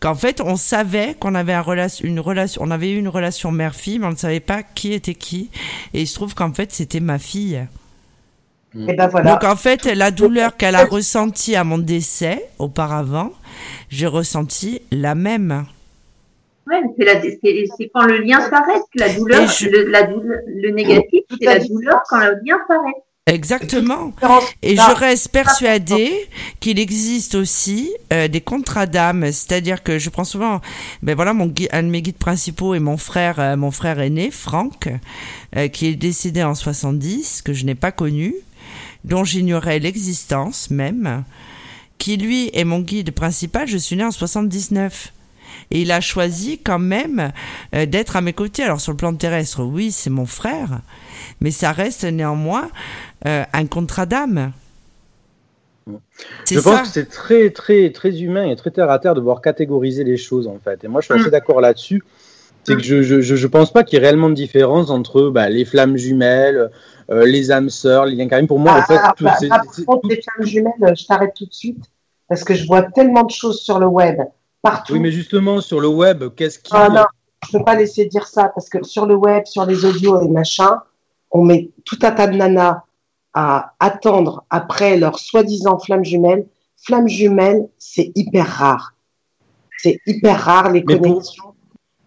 [0.00, 3.50] Qu'en fait on savait qu'on avait un relation, une relation on avait eu une relation
[3.50, 5.50] mère-fille mais on ne savait pas qui était qui.
[5.94, 7.66] Et il se trouve qu'en fait c'était ma fille.
[8.74, 9.32] Et ben voilà.
[9.32, 13.32] donc en fait la douleur qu'elle a ressentie à mon décès auparavant
[13.88, 15.64] j'ai ressenti la même.
[16.66, 22.18] Ouais, c'est quand le lien s'arrête, la douleur, le, le négatif, c'est la douleur quand
[22.18, 23.07] le lien s'arrête.
[23.28, 24.12] Exactement.
[24.62, 26.12] Et je reste persuadée
[26.60, 30.60] qu'il existe aussi euh, des contrats d'âme, c'est-à-dire que je prends souvent,
[31.02, 34.30] ben voilà, mon un de mes guides principaux est mon frère, euh, mon frère aîné,
[34.30, 34.88] Franck,
[35.56, 38.34] euh, qui est décédé en 70, que je n'ai pas connu,
[39.04, 41.24] dont j'ignorais l'existence même,
[41.98, 43.66] qui lui est mon guide principal.
[43.66, 45.12] Je suis né en 79
[45.70, 47.32] et il a choisi quand même
[47.72, 48.62] d'être à mes côtés.
[48.62, 50.80] Alors sur le plan terrestre, oui, c'est mon frère,
[51.40, 52.70] mais ça reste néanmoins
[53.26, 54.52] euh, un contrat d'âme.
[56.48, 59.40] Je pense que c'est très, très, très humain et très terre à terre de voir
[59.40, 60.84] catégoriser les choses, en fait.
[60.84, 61.32] Et moi, je suis assez mm.
[61.32, 62.04] d'accord là-dessus.
[62.64, 65.48] C'est que je, je, je, pense pas qu'il y ait réellement de différence entre bah,
[65.48, 66.70] les flammes jumelles,
[67.10, 70.46] euh, les âmes sœurs, les liens Pour moi, en fait, ah, bah, bah, les flammes
[70.46, 71.82] jumelles, je t'arrête tout de suite
[72.28, 74.18] parce que je vois tellement de choses sur le web,
[74.62, 74.92] partout.
[74.94, 76.70] Oui, mais justement, sur le web, qu'est-ce qui.
[76.74, 77.04] Ah non,
[77.46, 80.28] je peux pas laisser dire ça parce que sur le web, sur les audios et
[80.28, 80.80] machin,
[81.30, 82.82] on met tout un tas de nanas
[83.34, 86.46] à attendre après leur soi-disant flamme jumelle.
[86.76, 88.94] Flamme jumelle, c'est hyper rare.
[89.78, 91.54] C'est hyper rare les Mais pour- connexions.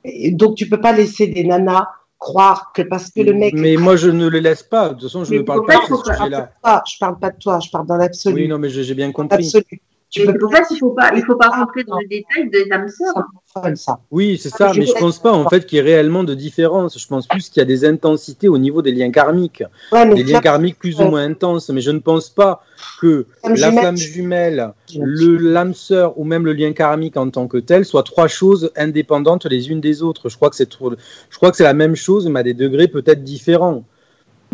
[0.03, 1.87] Et Donc tu peux pas laisser des nanas
[2.17, 3.53] croire que parce que le mec.
[3.55, 4.89] Mais moi, je ne le laisse pas.
[4.89, 6.51] De toute façon, je Mais ne parle pas de ce sujet-là.
[6.87, 8.35] Je parle pas de toi, je parle dans l'absolu.
[8.43, 9.45] Oui, non, mais j'ai j'ai bien compris.
[9.45, 9.81] Absolu.
[10.39, 13.23] Pour ça qu'il faut pas, il faut pas rentrer dans le détail des âmes sœurs.
[14.11, 14.99] Oui, c'est Ah, ça, mais je mais je sais.
[14.99, 16.99] pense pas en fait qu'il y ait réellement de différence.
[16.99, 20.23] Je pense plus qu'il y a des intensités au niveau des liens karmiques, Ouais, des
[20.23, 21.69] liens karmiques plus ou moins intenses.
[21.69, 22.63] Mais je ne pense pas
[22.99, 27.57] que la flamme jumelle, le l'âme sœur ou même le lien karmique en tant que
[27.57, 30.27] tel soient trois choses indépendantes les unes des autres.
[30.29, 30.93] Je crois que c'est trop-
[31.29, 33.83] je crois que c'est la même chose, mais à des degrés peut-être différents.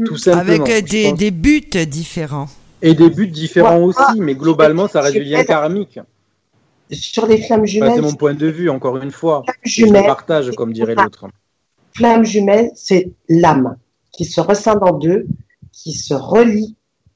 [0.05, 0.63] Tout simplement.
[0.63, 2.47] Avec euh, des buts différents.
[2.81, 3.83] Et des buts différents Ouais.
[3.95, 5.99] aussi, mais globalement, ça reste du lien karmique.
[6.91, 9.43] sur les flammes jumelles, c'est mon point de vue, encore une fois.
[9.65, 11.25] flamme Je partage, comme dirait l'autre.
[11.95, 13.77] flamme jumelle, c'est l'âme
[14.13, 15.25] qui se rescinde en deux,
[15.73, 16.75] qui se relie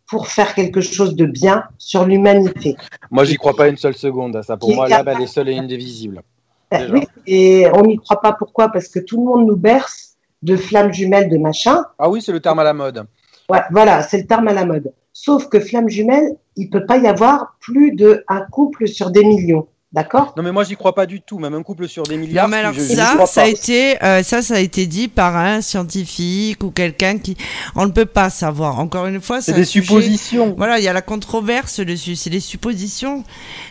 [0.09, 2.75] pour faire quelque chose de bien sur l'humanité.
[3.11, 4.57] Moi, j'y crois pas une seule seconde à ça.
[4.57, 6.21] Pour moi, l'âme, elle est seule et indivisible.
[6.69, 6.93] Ben Déjà.
[6.93, 8.69] oui, et on n'y croit pas pourquoi?
[8.69, 11.83] Parce que tout le monde nous berce de flammes jumelles, de machin.
[11.97, 13.05] Ah oui, c'est le terme à la mode.
[13.49, 14.91] Ouais, voilà, c'est le terme à la mode.
[15.13, 19.23] Sauf que flamme jumelle, il peut pas y avoir plus de un couple sur des
[19.23, 19.67] millions.
[19.93, 21.37] D'accord Non, mais moi, j'y crois pas du tout.
[21.37, 22.45] Même un couple sur des milliards.
[22.45, 25.35] Non, mais alors je- ça, ça a été, euh, ça, ça a été dit par
[25.35, 27.35] un scientifique ou quelqu'un qui,
[27.75, 28.79] on ne peut pas savoir.
[28.79, 30.53] Encore une fois, C'est un des sujet- suppositions.
[30.57, 33.25] Voilà, il y a la controverse dessus, c'est des suppositions.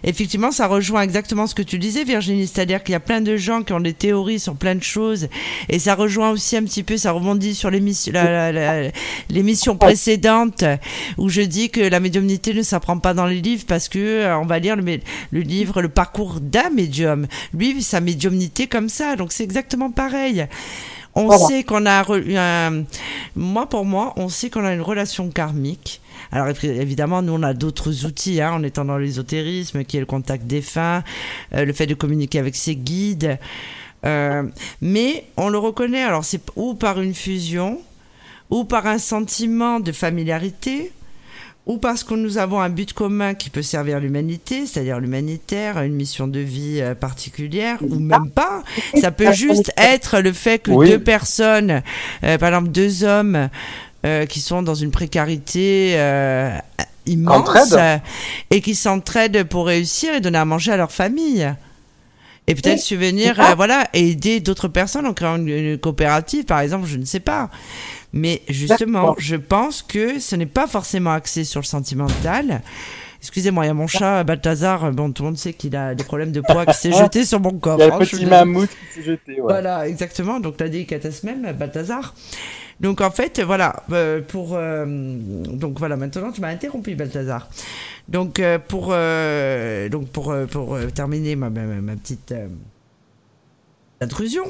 [0.05, 3.39] Effectivement, ça rejoint exactement ce que tu disais, Virginie, c'est-à-dire qu'il y a plein de
[3.39, 5.29] gens qui ont des théories sur plein de choses,
[5.71, 8.91] et ça rejoint aussi un petit peu, ça rebondit sur l'émission, la- la- la-
[9.31, 10.65] l'émission précédente
[11.17, 14.39] où je dis que la médiumnité ne s'apprend pas dans les livres parce que euh,
[14.39, 14.83] on va lire le,
[15.31, 17.27] le livre, le parcours d'un médium.
[17.55, 20.47] Lui, sa médiumnité comme ça, donc c'est exactement pareil.
[21.15, 21.47] On Voilà.
[21.47, 22.85] sait qu'on a un-
[23.37, 26.01] moi pour moi, on sait qu'on a une relation karmique.
[26.33, 30.07] Alors évidemment, nous on a d'autres outils, hein, en étant dans l'ésotérisme, qui est le
[30.07, 31.03] contact défunt,
[31.55, 33.39] euh, le fait de communiquer avec ses guides.
[34.05, 34.43] Euh,
[34.81, 36.03] mais on le reconnaît.
[36.03, 37.81] Alors c'est ou par une fusion,
[38.51, 40.93] ou par un sentiment de familiarité,
[41.67, 45.95] ou parce que nous avons un but commun qui peut servir l'humanité, c'est-à-dire l'humanitaire, une
[45.95, 48.63] mission de vie euh, particulière, ou même pas.
[49.01, 50.89] Ça peut juste être le fait que Oui.
[50.91, 51.83] deux personnes,
[52.25, 53.49] euh, par exemple deux hommes,
[54.07, 56.57] euh, qui sont dans une précarité euh,
[57.07, 57.99] immense euh,
[58.51, 61.47] et qui s'entraident pour réussir et donner à manger à leur famille.
[62.51, 62.81] Et peut-être Oui.
[62.81, 67.05] subvenir, euh, voilà, aider d'autres personnes en créant une, une coopérative, par exemple, je ne
[67.05, 67.51] sais pas.
[68.13, 72.61] Mais justement, je pense que ce n'est pas forcément axé sur le sentimental.
[73.21, 74.91] Excusez-moi, il y a mon chat Balthazar.
[74.93, 77.39] Bon, tout le monde sait qu'il a des problèmes de poids qui s'est jeté sur
[77.39, 77.79] mon Il coffre.
[77.79, 79.33] y a le hein, je petit le- mammouth qui s'est jeté.
[79.35, 79.41] ouais.
[79.43, 80.41] voilà, exactement.
[80.41, 82.15] Donc, la délicatesse même, Balthazar.
[82.81, 84.55] Donc, en fait, voilà, euh, pour.
[84.55, 87.49] euh, donc, voilà, maintenant, tu m'as interrompu, Balthazar.
[88.09, 88.95] Donc, euh, pour,
[89.91, 92.35] donc pour, pour terminer ma, ma, ma petite.
[94.01, 94.45] Euh, intrusion.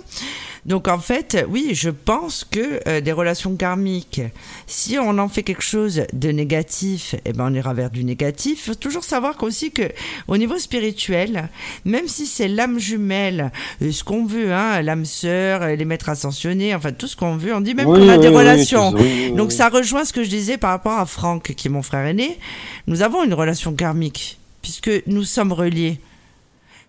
[0.67, 4.21] Donc en fait, oui, je pense que euh, des relations karmiques,
[4.67, 8.65] si on en fait quelque chose de négatif, eh ben on ira vers du négatif.
[8.67, 9.91] Il faut toujours savoir qu'aussi que
[10.29, 11.49] au niveau spirituel,
[11.85, 13.51] même si c'est l'âme jumelle,
[13.83, 17.37] euh, ce qu'on veut, hein, l'âme sœur, euh, les maîtres ascensionnés, enfin tout ce qu'on
[17.37, 18.95] veut, on dit même Oui, qu'on a oui, des oui, relations.
[19.35, 22.07] Donc ça rejoint ce que je disais par rapport à Franck, qui est mon frère
[22.07, 22.39] aîné.
[22.87, 26.01] Nous avons une relation karmique, puisque nous sommes reliés.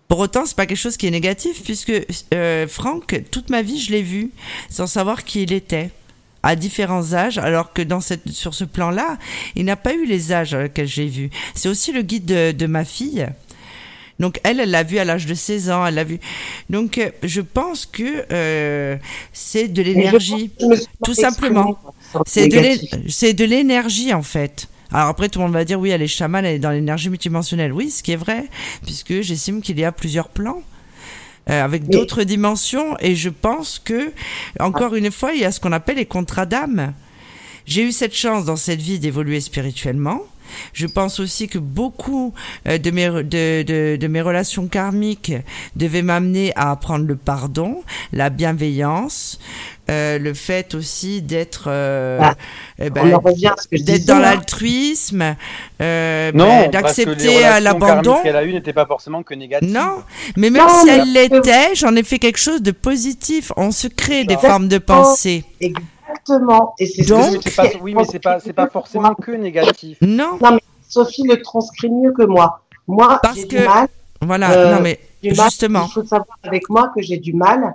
[0.08, 1.92] Pour autant, c'est pas quelque chose qui est négatif, puisque
[2.34, 4.30] euh, Franck, toute ma vie, je l'ai vu,
[4.68, 5.90] sans savoir qui il était,
[6.42, 9.18] à différents âges, alors que dans cette, sur ce plan-là,
[9.54, 11.30] il n'a pas eu les âges que j'ai vus.
[11.54, 13.26] C'est aussi le guide de, de ma fille.
[14.18, 16.20] Donc elle, elle l'a vu à l'âge de 16 ans, elle l'a vu.
[16.70, 18.96] Donc euh, je pense que euh,
[19.32, 20.50] c'est de l'énergie.
[21.04, 21.78] Tout simplement.
[22.48, 24.68] de c'est de l'énergie en fait.
[24.92, 27.08] Alors après tout le monde va dire oui elle est chamane, elle est dans l'énergie
[27.08, 27.72] multidimensionnelle.
[27.72, 28.48] Oui, ce qui est vrai,
[28.84, 30.62] puisque j'estime qu'il y a plusieurs plans.
[31.50, 34.12] euh, avec d'autres dimensions et je pense que
[34.60, 36.92] encore une fois il y a ce qu'on appelle les contrats d'âme.
[37.66, 40.20] J'ai eu cette chance dans cette vie d'évoluer spirituellement.
[40.72, 42.34] Je pense aussi que beaucoup
[42.68, 45.32] euh, de mes, de, de, de mes relations karmiques
[45.76, 49.38] devaient m'amener à apprendre le pardon, la bienveillance,
[49.90, 52.34] euh, le fait aussi d'être euh, Ah,
[52.78, 53.18] eh ben,
[53.72, 55.34] d'être dans l'altruisme, Non,
[55.80, 56.32] ben,
[56.70, 58.22] parce que les d'accepter relations l'abandon.
[58.22, 59.70] qu'elle a eues n'étaient pas forcément que négatives.
[59.72, 60.02] Non,
[60.36, 63.52] mais même Non, si mais- elle l'était, j'en ai fait quelque chose de positif.
[63.56, 65.44] On se crée des formes de pensée.
[65.60, 65.88] Exactement.
[66.78, 68.68] Et c'est ce Donc- que Oui, mais c'est pas, oui, mais c'est pas, c'est pas
[68.68, 69.98] forcément que négatif.
[70.00, 70.38] Non,
[70.88, 72.60] Sophie le transcrit mieux que moi.
[72.86, 73.88] Moi, Parce j'ai que- du mal.
[74.20, 75.46] voilà, Euh, non mais du mal.
[75.48, 75.86] justement.
[75.88, 77.74] Il faut savoir avec moi que j'ai du mal.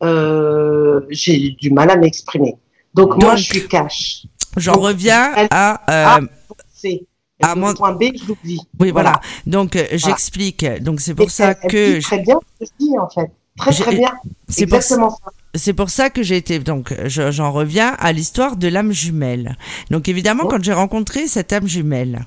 [0.00, 2.56] euh, j'ai du mal à m'exprimer.
[2.94, 4.26] Donc, moi, je suis cash.
[4.56, 6.26] J'en reviens à euh,
[6.72, 7.04] C'est
[7.42, 8.60] Ah, le moi- point B, je l'oublie.
[8.78, 9.20] Oui, voilà.
[9.46, 10.64] Donc, euh, j'explique.
[10.82, 12.98] Donc, c'est pour Et ça elle- elle que dit très bien ce que je dis,
[12.98, 13.30] en fait.
[13.56, 14.12] Très, très bien.
[14.48, 15.30] c'est pour exactement ça.
[15.54, 19.56] C'est pour ça que j'ai été donc je- j'en reviens à l'histoire de l'âme jumelle.
[19.90, 20.48] Donc évidemment Oh.
[20.48, 22.26] quand j'ai rencontré cette âme jumelle,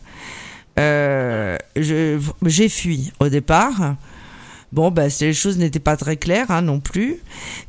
[0.80, 3.96] euh, j'ai fui au départ.
[4.72, 7.18] Bon, c'est- les choses n'étaient pas très claires hein, non plus.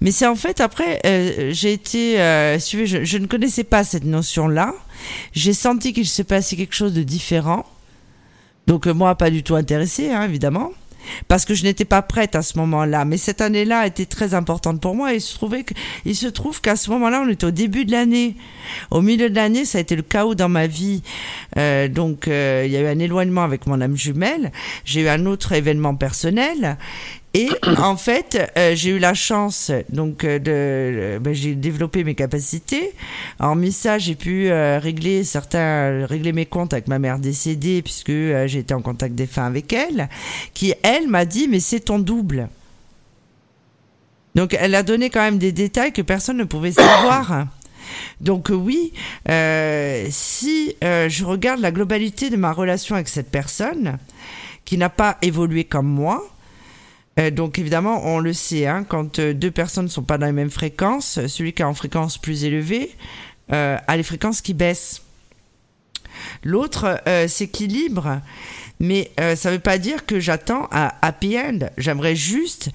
[0.01, 4.05] Mais c'est en fait après, euh, j'ai été, euh, je, je ne connaissais pas cette
[4.05, 4.73] notion-là.
[5.33, 7.67] J'ai senti qu'il se passait quelque chose de différent.
[8.69, 10.71] Donc euh, moi, pas du tout intéressé, hein, évidemment
[11.29, 13.05] parce que je n'étais pas prête à ce moment-là.
[13.05, 15.65] Mais cette année-là a été très importante pour moi et il se, trouvait
[16.13, 18.37] se trouve qu'à ce moment-là, on était au début de l'année.
[18.91, 21.03] Au milieu de l'année, ça a été le chaos dans ma vie.
[21.57, 24.53] Euh, donc, euh, il y a eu un éloignement avec mon âme jumelle.
[24.85, 26.77] J'ai eu un autre événement personnel.
[27.35, 27.49] Et
[27.79, 32.15] en fait, euh, j'ai eu la chance, donc euh, de, euh, ben, j'ai développé mes
[32.15, 32.93] capacités.
[33.41, 38.11] Hormis ça, j'ai pu euh, régler certains, régler mes comptes avec ma mère décédée puisque
[38.11, 40.09] euh, j'ai été en contact défunt avec elle,
[40.55, 42.49] qui elle m'a dit mais c'est ton double.
[44.35, 47.47] Donc elle a donné quand même des détails que personne ne pouvait savoir.
[48.21, 48.93] Donc oui,
[49.29, 53.99] euh, si euh, je regarde la globalité de ma relation avec cette personne,
[54.65, 56.25] qui n'a pas évolué comme moi,
[57.19, 60.27] euh, donc évidemment, on le sait, hein, quand euh, deux personnes ne sont pas dans
[60.27, 62.91] les mêmes fréquences, celui qui est en fréquence plus élevée
[63.53, 65.03] euh, a les fréquences qui baissent.
[66.45, 68.21] L'autre euh, s'équilibre,
[68.81, 71.59] mais euh, ça ne veut pas dire que j'attends un happy end.
[71.79, 72.71] J'aimerais juste,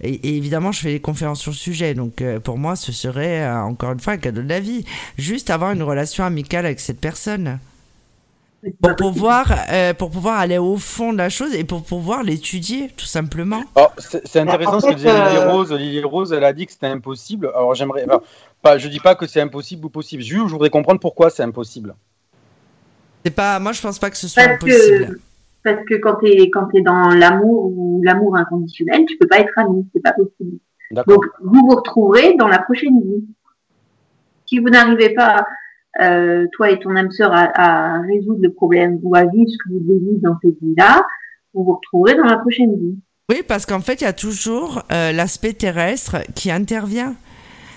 [0.00, 2.92] et, et évidemment je fais des conférences sur le sujet, donc euh, pour moi ce
[2.92, 4.84] serait euh, encore une fois un cadeau de la vie,
[5.18, 7.58] juste avoir une relation amicale avec cette personne
[8.82, 12.90] pour pouvoir, euh, pour pouvoir aller au fond de la chose et pour pouvoir l'étudier
[12.96, 13.62] tout simplement.
[13.76, 15.72] Oh, c'est c'est intéressant ce que disait Lily euh, Rose.
[15.72, 17.50] Lily Rose, elle a dit que c'était impossible.
[17.54, 18.06] Alors j'aimerais.
[18.62, 20.22] pas, je dis pas que c'est impossible ou possible.
[20.22, 21.94] Juste, je voudrais comprendre pourquoi c'est impossible.
[23.24, 25.06] C'est pas, moi je pense pas que ce soit Parce impossible.
[25.06, 25.20] que,
[25.62, 29.38] parce que quand tu es, quand t'es dans l'amour ou l'amour inconditionnel, tu peux pas
[29.38, 30.58] être ami, c'est pas possible.
[30.90, 33.24] Donc, vous vous retrouverez dans la prochaine vie.
[34.46, 35.46] Si vous n'arrivez pas,
[36.00, 39.56] euh, toi et ton âme sœur, à, à résoudre le problème ou à vivre ce
[39.58, 41.04] que vous devez vivre dans cette vie-là,
[41.54, 42.96] vous vous retrouverez dans la prochaine vie.
[43.30, 47.14] Oui, parce qu'en fait, il y a toujours euh, l'aspect terrestre qui intervient.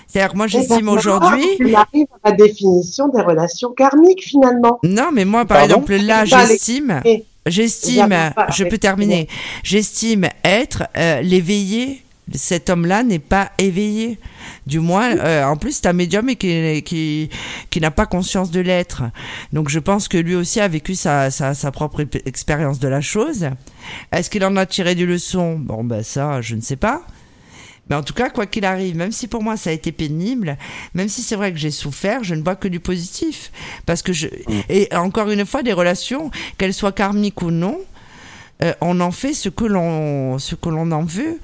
[0.06, 1.44] C'est-à-dire, moi, j'estime aujourd'hui.
[1.56, 4.78] Tu arrives à la définition des relations karmiques, finalement.
[4.82, 7.00] Non, mais moi, par Pardon exemple, là, j'estime,
[7.46, 8.14] j'estime,
[8.50, 9.28] je peux terminer.
[9.62, 12.02] J'estime être euh, l'éveillé.
[12.34, 14.18] Cet homme-là n'est pas éveillé.
[14.66, 17.30] Du moins, euh, en plus, c'est un médium et qui, qui,
[17.70, 19.02] qui n'a pas conscience de l'être.
[19.52, 23.00] Donc, je pense que lui aussi a vécu sa, sa, sa propre expérience de la
[23.00, 23.48] chose.
[24.12, 25.58] Est-ce qu'il en a tiré des leçons?
[25.58, 27.02] Bon, ben ça, je ne sais pas.
[27.90, 30.56] Mais en tout cas, quoi qu'il arrive, même si pour moi ça a été pénible,
[30.94, 33.50] même si c'est vrai que j'ai souffert, je ne vois que du positif.
[33.86, 34.28] Parce que je.
[34.68, 37.80] Et encore une fois, des relations, qu'elles soient karmiques ou non,
[38.62, 41.38] euh, on en fait ce que l'on ce que l'on en veut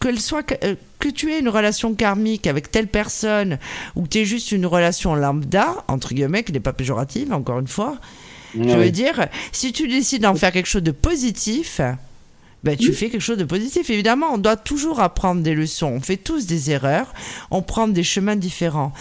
[0.00, 3.58] qu'elle soit euh, que tu aies une relation karmique avec telle personne
[3.94, 7.58] ou que tu aies juste une relation lambda entre guillemets qui n'est pas péjorative encore
[7.58, 7.98] une fois
[8.54, 11.80] je veux dire si tu décides d'en faire quelque chose de positif
[12.62, 13.90] ben, tu fais quelque chose de positif.
[13.90, 15.88] Évidemment, on doit toujours apprendre des leçons.
[15.88, 17.12] On fait tous des erreurs.
[17.50, 18.94] On prend des chemins différents.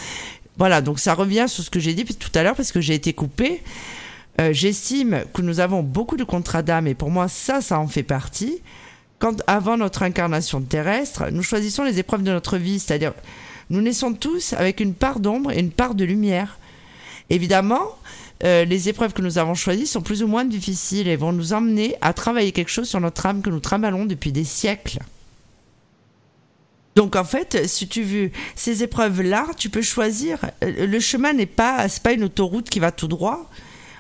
[0.58, 2.94] Voilà, donc ça revient sur ce que j'ai dit tout à l'heure parce que j'ai
[2.94, 3.62] été coupée.
[4.42, 7.88] Euh, J'estime que nous avons beaucoup de contrats d'âme et pour moi, ça, ça en
[7.88, 8.62] fait partie.
[9.20, 13.14] Quand, avant notre incarnation terrestre, nous choisissons les épreuves de notre vie, c'est-à-dire
[13.70, 16.58] nous naissons tous avec une part d'ombre et une part de lumière.
[17.30, 17.84] Évidemment,
[18.44, 21.54] euh, les épreuves que nous avons choisies sont plus ou moins difficiles et vont nous
[21.54, 25.00] emmener à travailler quelque chose sur notre âme que nous trimballons depuis des siècles.
[26.96, 30.40] Donc en fait, si tu veux ces épreuves-là, tu peux choisir.
[30.64, 33.50] euh, Le chemin n'est pas, c'est pas une autoroute qui va tout droit.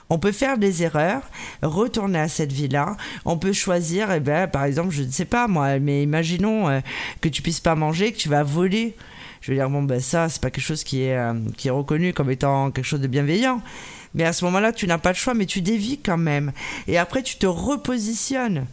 [0.09, 1.21] On peut faire des erreurs,
[1.61, 2.97] retourner à cette vie-là.
[3.25, 6.81] On peut choisir, eh ben, par exemple, je ne sais pas moi, mais imaginons euh,
[7.21, 8.95] que tu puisses pas manger, que tu vas voler.
[9.41, 11.71] Je veux dire, bon, ben ça, c'est pas quelque chose qui est, euh, qui est
[11.71, 13.61] reconnu comme étant quelque chose de bienveillant.
[14.13, 16.51] Mais à ce moment-là, tu n'as pas le choix, mais tu dévis quand même.
[16.87, 18.67] Et après, tu te repositionnes.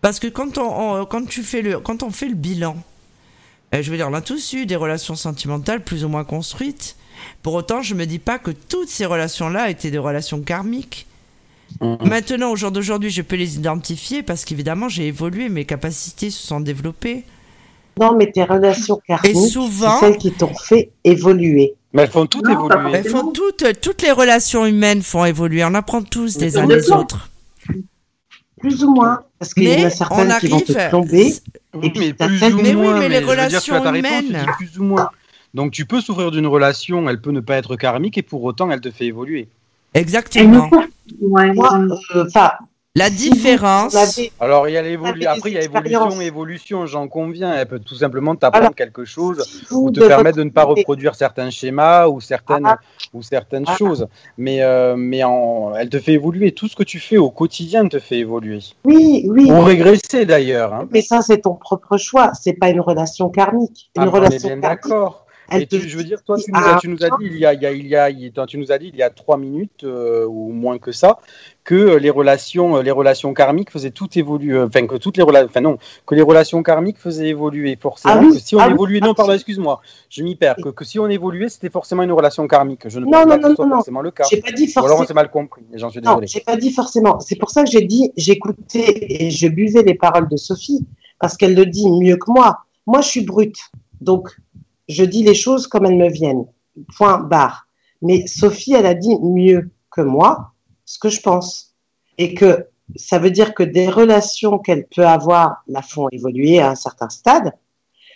[0.00, 2.76] Parce que quand on, quand tu fais le, quand on fait le bilan,
[3.74, 6.96] euh, je veux dire, on a tous eu des relations sentimentales plus ou moins construites.
[7.42, 11.06] Pour autant, je me dis pas que toutes ces relations-là étaient des relations karmiques.
[11.80, 11.98] Mhm.
[12.08, 16.46] Maintenant, au jour d'aujourd'hui, je peux les identifier parce qu'évidemment, j'ai évolué, mes capacités se
[16.46, 17.24] sont développées.
[18.00, 21.74] Non, mais tes relations karmiques, Et souvent- celles qui t'ont fait évoluer.
[21.92, 22.92] Mais elles font toutes Non, évoluer.
[22.98, 25.64] Elles font toutes, toutes les relations humaines font évoluer.
[25.64, 27.30] On apprend tous des uns des autres.
[28.60, 29.20] Plus ou moins.
[29.38, 30.88] Parce qu'il y en Mais a on certaines qui vont te arrive.
[30.88, 31.34] plomber.
[31.74, 34.46] Oui, Et puis, mais plus ou Mais oui, mais les dire, relations réponse, humaines.
[34.56, 35.10] plus ou moins.
[35.54, 38.70] Donc tu peux souffrir d'une relation, elle peut ne pas être karmique et pour autant
[38.70, 39.48] elle te fait évoluer.
[39.94, 40.68] Exactement.
[41.20, 41.52] ouais,
[42.16, 42.26] euh,
[42.96, 43.96] La différence.
[44.40, 47.06] Alors, il y a Vous l'évolu- avez des après, il y a évolution, évolution, j'en
[47.08, 47.52] conviens.
[47.54, 51.14] Elle peut tout simplement t'apprendre Alors, quelque chose ou te permettre de ne pas reproduire
[51.14, 52.78] certains schémas ou certaines, Ah.
[53.12, 53.76] ou certaines Ah.
[53.76, 54.06] choses.
[54.38, 56.50] Mais, euh, mais en, elle te fait évoluer.
[56.52, 58.58] Tout ce que tu fais au quotidien te fait évoluer.
[58.84, 59.50] Oui, oui.
[59.50, 60.74] Ou régresser d'ailleurs.
[60.74, 60.88] Hein.
[60.92, 62.32] Mais ça, c'est ton propre choix.
[62.34, 63.90] C'est pas une relation karmique.
[63.96, 65.23] Une Ah, on est relation bien karmique, d'accord.
[65.48, 67.46] Te tu- je veux dire, toi, tu nous as, tu nous as dit il y
[67.46, 69.36] a, il y a, il y a, tu nous as dit il y a trois
[69.36, 71.18] minutes euh, ou moins que ça
[71.64, 74.54] que les relations, euh, les relations karmiques faisaient tout évoluer.
[74.54, 78.14] euh, Enfin que toutes les relations, enfin non, que les relations karmiques faisaient évoluer forcément.
[78.16, 79.80] Ah oui, que si on ah oui, évoluait, non, pardon, excuse-moi,
[80.10, 80.56] je m'y perds.
[80.62, 82.88] Que, que si on évoluait, c'était forcément une relation karmique.
[82.88, 84.24] Je ne Non, pense non, pas que non, ce soit forcément le cas.
[84.44, 85.62] Pas dit Ou alors on s'est mal compris.
[85.74, 86.26] J'en suis désolé.
[86.26, 87.18] j'ai pas dit forcément.
[87.20, 90.86] C'est pour ça que j'ai dit, j'écoutais et je buvais les paroles de Sophie
[91.18, 92.58] parce qu'elle le dit mieux que moi.
[92.86, 93.56] Moi, je suis brute,
[94.02, 94.36] donc
[94.88, 96.46] je dis les choses comme elles me viennent.
[96.96, 97.66] Point barre.
[98.02, 100.52] Mais Sophie, elle a dit mieux que moi
[100.84, 101.74] ce que je pense
[102.18, 102.66] et que
[102.96, 107.08] ça veut dire que des relations qu'elle peut avoir la font évoluer à un certain
[107.08, 107.52] stade.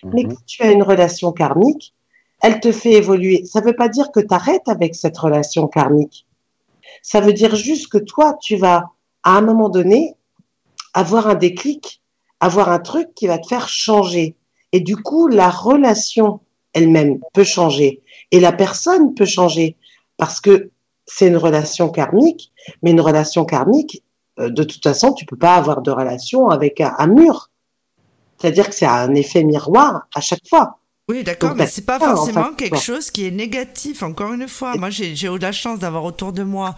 [0.04, 0.34] Mais Mhm.
[0.34, 1.94] quand tu as une relation karmique,
[2.42, 3.44] elle te fait évoluer.
[3.44, 6.26] Ça ne veut pas dire que tu arrêtes avec cette relation karmique.
[7.02, 8.90] Ça veut dire juste que toi, tu vas,
[9.22, 10.14] à un moment donné,
[10.94, 12.02] avoir un déclic,
[12.40, 14.36] avoir un truc qui va te faire changer.
[14.72, 16.40] Et du coup, la relation
[16.72, 18.02] elle-même peut changer.
[18.30, 19.76] Et la personne peut changer.
[20.16, 20.70] Parce que
[21.06, 24.02] c'est une relation karmique, mais une relation karmique,
[24.38, 27.50] euh, de toute façon, tu peux pas avoir de relation avec un mur.
[28.38, 30.78] C'est-à-dire que c'est un effet miroir à chaque fois.
[31.10, 34.02] Oui, d'accord, mais bah, c'est pas forcément quelque chose qui est négatif.
[34.02, 36.74] Encore une fois, moi, j'ai eu la chance d'avoir autour de moi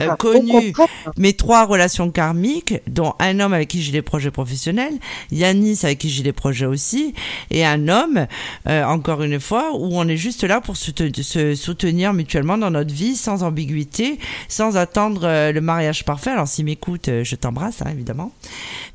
[0.00, 4.02] euh, Au connu contraire, mes trois relations karmiques, dont un homme avec qui j'ai des
[4.02, 4.94] projets professionnels,
[5.30, 7.14] Yanis avec qui j'ai des projets aussi,
[7.52, 8.26] et un homme,
[8.68, 12.58] euh, encore une fois, où on est juste là pour se, te- se soutenir mutuellement
[12.58, 14.18] dans notre vie, sans ambiguïté,
[14.48, 16.30] sans attendre euh, le mariage parfait.
[16.30, 18.32] Alors, s'il m'écoute, euh, je t'embrasse, hein, évidemment.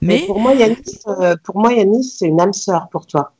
[0.01, 0.75] Mais Mais pour moi, Yanis,
[1.07, 3.33] euh, pour moi, Yanis, c'est une âme sœur pour toi.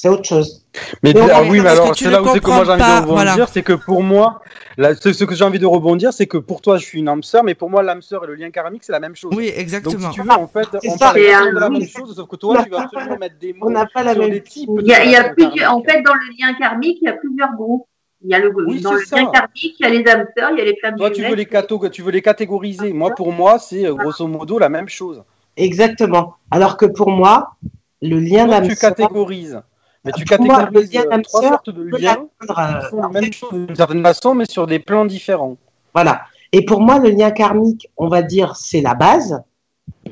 [0.00, 0.64] C'est autre chose.
[1.02, 2.78] Mais on ah oui, mais alors tu c'est là où c'est que moi j'ai envie
[2.78, 3.46] de rebondir, voilà.
[3.48, 4.40] c'est que pour moi,
[4.76, 7.08] là, ce, ce que j'ai envie de rebondir, c'est que pour toi je suis une
[7.08, 9.32] âme sœur, mais pour moi l'âme sœur et le lien karmique c'est la même chose.
[9.36, 10.12] oui, Donc exactement.
[10.12, 11.06] si tu veux, en fait, C'est on ça.
[11.06, 11.80] parle un- de la oui.
[11.80, 13.86] même chose, sauf que On toi tu vas pas- absolument mettre des On mots n'a
[13.86, 14.30] pas la sur même.
[14.30, 16.98] des types Il y a, il y a plusieurs, en fait, dans le lien karmique,
[17.02, 17.84] il y a plusieurs groupes.
[18.22, 19.16] Il y a le, Oui, dans le ça.
[19.16, 21.22] lien karmique, il y a les âmes sœurs, il y a les flammes Toi tu
[21.24, 22.92] veux les cato- tu veux les catégoriser.
[22.92, 25.24] Moi pour moi c'est euh, grosso modo la même chose.
[25.56, 26.34] Exactement.
[26.52, 27.56] Alors que pour moi,
[28.00, 29.60] le lien d'âme tu sœur, catégorises.
[30.08, 34.02] Mais tu catégorises euh, trois sortes de liens qui euh, la même chose d'une certaine
[34.02, 35.58] façon, mais sur des plans différents.
[35.92, 36.22] Voilà.
[36.52, 39.42] Et pour moi, le lien karmique, on va dire, c'est la base.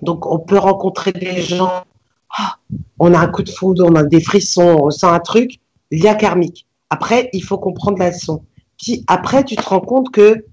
[0.03, 1.85] Donc, on peut rencontrer des gens.
[2.37, 2.57] ah,
[2.99, 5.61] on a un coup de foudre, on a des frissons, on ressent un truc.
[5.91, 6.67] Lien karmique.
[6.91, 8.43] Après, il faut comprendre la leçon.
[8.79, 10.45] Puis après, tu te rends compte que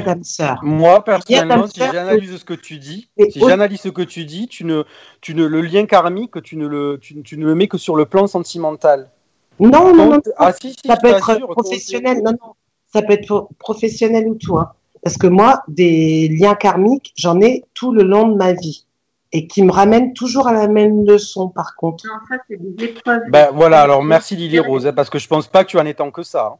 [0.00, 0.58] d'âme sœur.
[0.62, 4.24] Moi, personnellement, si j'analyse ce que tu dis, Et si au- j'analyse ce que tu
[4.24, 4.84] dis, tu ne,
[5.20, 7.96] tu ne, le lien karmique, tu ne le, tu, tu ne le mets que sur
[7.96, 9.10] le plan sentimental.
[9.58, 10.20] Non, non, non.
[10.36, 12.22] Ah si, si, ça peut être professionnel.
[12.22, 12.52] Non, non.
[12.92, 14.58] Ça peut être pro- professionnel ou tout.
[14.58, 14.70] hein.
[15.02, 18.84] Parce que moi, des liens karmiques, j'en ai tout le long de ma vie.
[19.32, 22.06] Et qui me ramènent toujours à la même leçon, par contre.
[22.06, 23.22] Non, ça, c'est des épreuves.
[23.28, 25.84] Ben voilà, alors merci Lily Rose, hein, parce que je pense pas que tu en
[25.84, 26.52] es tant que ça.
[26.54, 26.56] hein.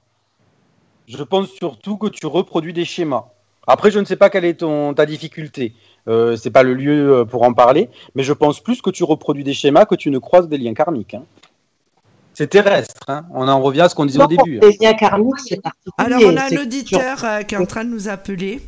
[1.09, 3.27] Je pense surtout que tu reproduis des schémas.
[3.67, 5.75] Après, je ne sais pas quelle est ton, ta difficulté.
[6.09, 9.03] Euh, c'est pas le lieu euh, pour en parler, mais je pense plus que tu
[9.05, 11.15] reproduis des schémas que tu ne croises des liens karmiques.
[11.15, 11.25] hein.
[12.35, 13.01] C'est terrestre.
[13.09, 13.25] hein.
[13.33, 14.59] On en revient à ce qu'on disait au début.
[14.59, 14.69] hein.
[14.69, 15.95] Les liens karmiques, c'est particulier.
[15.99, 18.61] Alors, on a C'est un auditeur euh, qui est en train de nous appeler.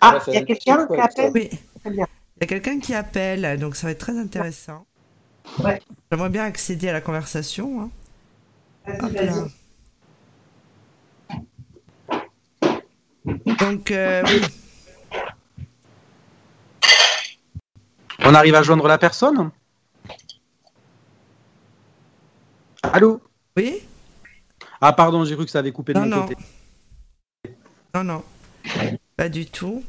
[0.00, 1.48] Ah, il y a quelqu'un qui appelle Oui.
[1.80, 2.06] Très bien.
[2.36, 4.84] Il y a quelqu'un qui appelle, donc ça va être très intéressant.
[5.62, 5.80] Ouais.
[6.10, 7.80] J'aimerais bien accéder à la conversation.
[7.82, 7.90] hein.
[8.86, 9.26] Vas-y, Hop vas-y.
[9.26, 9.48] là.
[13.24, 14.40] Donc, euh, oui.
[18.20, 19.50] On arrive à joindre la personne
[22.82, 23.20] Allô
[23.56, 23.82] Oui
[24.80, 26.26] Ah pardon, j'ai cru que ça avait coupé de Non, mon non.
[26.28, 26.36] côté.
[27.94, 28.24] Non, non.
[29.16, 29.84] Pas du tout.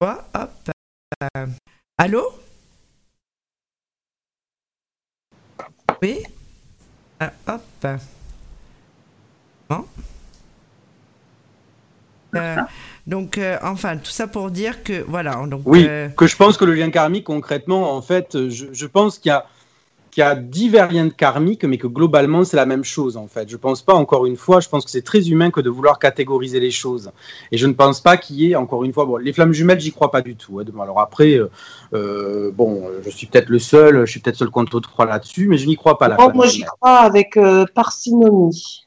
[0.00, 0.26] Quoi?
[0.34, 0.70] Hop.
[1.36, 1.46] Euh,
[1.98, 2.32] Allô?
[6.02, 6.22] Oui
[7.20, 7.86] Ah, Hop.
[9.68, 9.86] Bon.
[12.36, 12.56] Euh,
[13.06, 15.62] donc, euh, enfin, tout ça pour dire que, voilà, donc...
[15.64, 19.18] Oui, euh, que je pense que le lien karmique, concrètement, en fait, je, je pense
[19.18, 19.46] qu'il y a,
[20.10, 23.50] qu'il y a divers liens karmiques, mais que globalement, c'est la même chose, en fait.
[23.50, 25.98] Je pense pas, encore une fois, je pense que c'est très humain que de vouloir
[25.98, 27.10] catégoriser les choses.
[27.52, 29.78] Et je ne pense pas qu'il y ait, encore une fois, bon, les flammes jumelles,
[29.78, 30.58] j'y crois pas du tout.
[30.58, 30.64] hein.
[30.80, 31.50] Alors après, euh,
[31.92, 35.58] euh, bon, je suis peut-être le seul, je suis peut-être seul contre trois là-dessus, mais
[35.58, 36.08] je n'y crois pas.
[36.08, 38.85] La Oh, moi, j'y crois avec euh, parcimonie.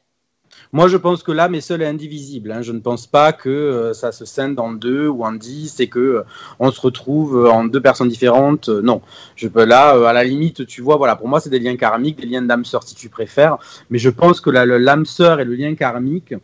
[0.72, 2.52] Moi, je pense que l'âme est seule et indivisible.
[2.52, 2.62] Hein.
[2.62, 5.88] Je ne pense pas que euh, ça se scinde en deux ou en dix et
[5.88, 6.22] que euh,
[6.60, 8.68] on se retrouve en deux personnes différentes.
[8.68, 9.02] non,
[9.34, 12.20] je peux là, à la limite, tu vois, voilà, pour moi, c'est des liens karmiques,
[12.20, 13.58] des liens d'âme sœur si tu préfères.
[13.90, 16.34] Mais je pense que l'âme sœur et le lien karmique,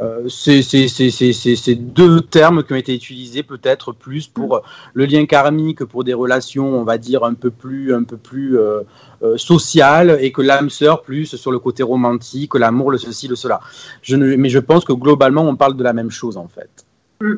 [0.00, 4.62] euh, c'est deux termes qui ont été utilisés peut-être plus pour
[4.94, 8.58] le lien karmique, pour des relations, on va dire, un peu plus, un peu plus
[8.58, 8.82] euh,
[9.22, 13.34] euh, sociales, et que l'âme sœur plus sur le côté romantique, l'amour, le ceci, le
[13.34, 13.60] cela.
[14.02, 16.70] Je ne, mais je pense que globalement, on parle de la même chose en fait.
[17.20, 17.34] Mm.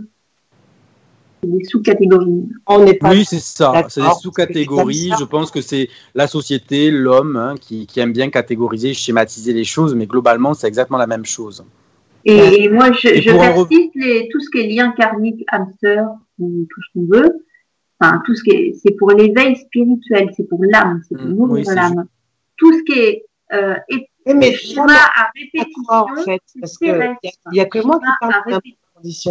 [1.42, 2.50] Des sous-catégories.
[2.68, 3.86] Oui, c'est ça.
[3.88, 5.10] C'est des sous-catégories.
[5.18, 9.64] Je pense que c'est la société, l'homme, hein, qui, qui aime bien catégoriser, schématiser les
[9.64, 11.64] choses, mais globalement, c'est exactement la même chose.
[12.24, 16.06] Et moi, je, je persiste les, tout ce qui est lien karmique, âme sœur,
[16.38, 17.46] ou tout ce qu'on veut.
[18.00, 21.34] Enfin, tout ce qui est, c'est pour l'éveil spirituel, c'est pour l'âme, c'est pour mmh,
[21.34, 22.06] nourrir l'âme.
[22.56, 26.86] Tout ce qui est, euh, est mais schéma à répétition, en fait, parce que
[27.52, 28.60] il y, a que moi qui parle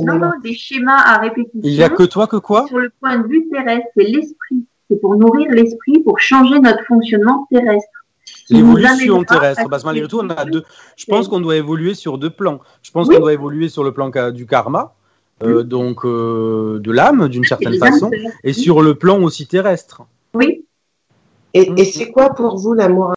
[0.04, 1.62] non, non, des schémas à répétition.
[1.64, 2.68] Il y a que toi que quoi?
[2.68, 4.66] Sur le point de vue terrestre, c'est l'esprit.
[4.90, 7.99] C'est pour nourrir l'esprit, pour changer notre fonctionnement terrestre.
[8.50, 10.64] L'évolution terrestre, parce malgré tout, on a deux.
[10.98, 12.60] Je pense qu'on doit évoluer sur deux plans.
[12.82, 14.96] Je pense qu'on doit évoluer sur le plan du karma,
[15.44, 18.12] euh, donc euh, de l'âme d'une certaine façon,
[18.44, 20.02] et sur le plan aussi terrestre.
[20.34, 20.66] Oui.
[21.54, 23.14] Et, et c'est quoi pour vous l'amour?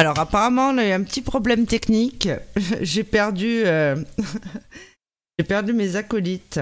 [0.00, 2.30] Alors apparemment, on a eu un petit problème technique.
[2.80, 3.96] J'ai perdu, euh,
[5.38, 6.58] j'ai perdu mes acolytes.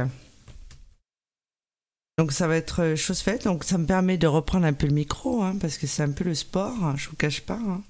[2.18, 3.44] Donc ça va être euh, chose faite.
[3.44, 6.10] Donc ça me permet de reprendre un peu le micro, hein, parce que c'est un
[6.10, 7.60] peu le sport, hein, je vous cache pas.
[7.64, 7.82] Hein.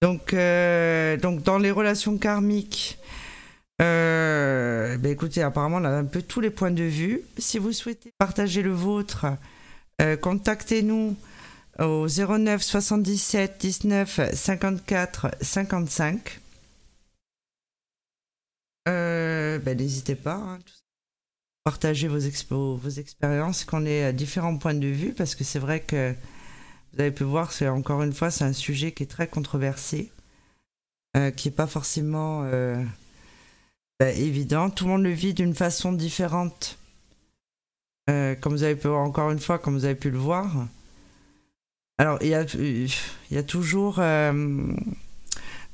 [0.00, 2.98] Donc, euh, donc dans les relations karmiques,
[3.82, 7.22] euh, ben écoutez, apparemment on a un peu tous les points de vue.
[7.36, 9.26] Si vous souhaitez partager le vôtre,
[10.20, 11.14] contactez-nous
[11.78, 16.40] au 09 77 19 54 55.
[18.86, 20.34] ben n'hésitez pas.
[20.34, 20.58] Hein,
[21.64, 25.58] partager vos, expo, vos expériences, qu'on ait euh, différents points de vue, parce que c'est
[25.58, 26.14] vrai que
[26.92, 30.10] vous avez pu voir, c'est encore une fois, c'est un sujet qui est très controversé,
[31.16, 32.82] euh, qui n'est pas forcément euh,
[34.00, 34.70] bah, évident.
[34.70, 36.78] Tout le monde le vit d'une façon différente.
[38.06, 40.66] comme vous avez pu encore une fois, comme vous avez pu le voir.
[41.98, 42.90] Alors, il y a, il
[43.30, 44.00] y a toujours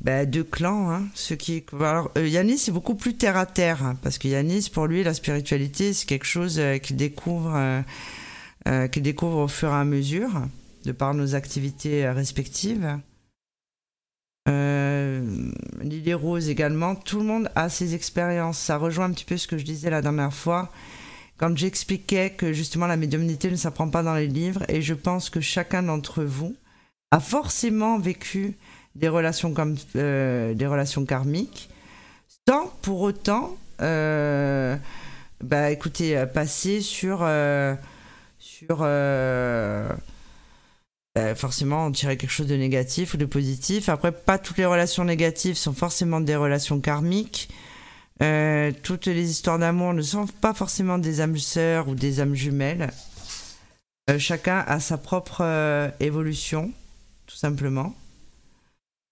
[0.00, 0.90] bah, deux clans.
[0.90, 1.08] Hein.
[1.38, 1.64] Qui...
[1.80, 5.02] Alors, euh, Yanis est beaucoup plus terre à terre, hein, parce que Yanis, pour lui,
[5.02, 7.82] la spiritualité, c'est quelque chose euh, qu'il découvre, euh,
[8.68, 10.30] euh, qu'il découvre au fur et à mesure,
[10.84, 12.98] de par nos activités respectives.
[15.82, 18.58] Lily Rose également, tout le monde a ses expériences.
[18.58, 20.72] Ça rejoint un petit peu ce que je disais la dernière fois,
[21.36, 25.28] quand j'expliquais que justement la médiumnité ne s'apprend pas dans les livres, et je pense
[25.28, 26.56] que chacun d'entre vous
[27.10, 28.56] a forcément vécu
[28.94, 31.70] des relations comme euh, des relations karmiques,
[32.48, 34.76] sans pour autant, euh,
[35.42, 37.26] bah, écoutez, euh, passer sur
[38.38, 38.78] sur
[41.14, 43.88] bah, forcément en tirer quelque chose de négatif ou de positif.
[43.88, 47.48] Après, pas toutes les relations négatives sont forcément des relations karmiques.
[48.82, 52.90] toutes les histoires d'amour ne sont pas forcément des âmes sœurs ou des âmes jumelles.
[54.18, 56.72] chacun a sa propre évolution,
[57.26, 57.94] tout simplement.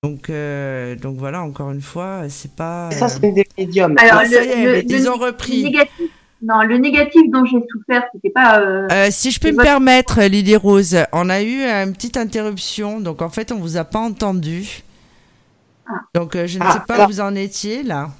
[0.06, 2.90] Donc, euh, donc voilà, encore une fois, c'est pas.
[2.92, 3.96] Ça, c'est des médiums.
[3.98, 5.64] Alors, ça y est, ils ont repris.
[5.64, 6.10] négatif,
[6.42, 8.60] non, le négatif dont j'ai souffert, c'était pas.
[8.60, 13.00] Euh, euh, si je peux me permettre, Lily Rose, on a eu une petite interruption,
[13.00, 14.84] donc en fait, on vous a pas entendu.
[15.88, 15.94] Ah.
[16.14, 18.10] Donc, je ne ah, sais pas où vous en étiez là.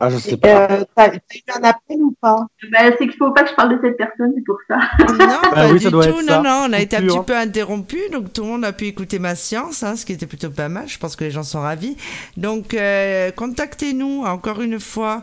[0.00, 0.70] Ah, je sais pas.
[0.70, 1.18] Euh, T'as eu
[1.54, 2.46] un appel ou pas?
[2.72, 4.78] Bah, C'est qu'il faut pas que je parle de cette personne, c'est pour ça.
[4.98, 5.90] Non, bah pas du tout.
[6.22, 8.86] Non, non, on a été un petit peu interrompu, donc tout le monde a pu
[8.86, 10.88] écouter ma science, hein, ce qui était plutôt pas mal.
[10.88, 11.96] Je pense que les gens sont ravis.
[12.36, 15.22] Donc, euh, contactez-nous encore une fois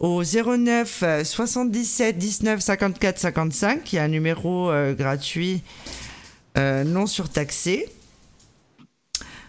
[0.00, 3.92] au 09 77 19 54 55.
[3.92, 5.62] Il y a un numéro euh, gratuit
[6.56, 7.88] euh, non surtaxé.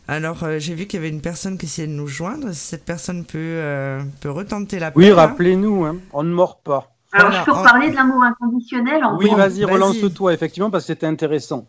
[0.08, 2.52] Alors, euh, j'ai vu qu'il y avait une personne qui essayait de nous joindre.
[2.52, 5.98] Cette personne peut, euh, peut retenter la Oui, rappelez-nous, hein.
[6.14, 6.92] on ne mord pas.
[7.12, 11.08] Alors, je peux parler de l'amour inconditionnel en Oui, vas-y, relance-toi, effectivement, parce que c'était
[11.08, 11.66] intéressant.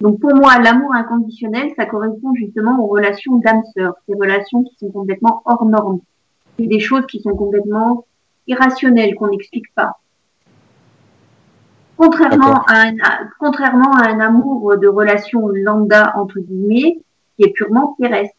[0.00, 4.90] Donc, pour moi, l'amour inconditionnel, ça correspond justement aux relations d'âme-sœur, ces relations qui sont
[4.90, 6.00] complètement hors normes.
[6.58, 8.06] C'est des choses qui sont complètement
[8.46, 9.98] irrationnelles, qu'on n'explique pas.
[11.96, 12.94] Contrairement à, un,
[13.40, 16.98] contrairement à un amour de relation lambda, entre guillemets,
[17.36, 18.34] qui est purement terrestre.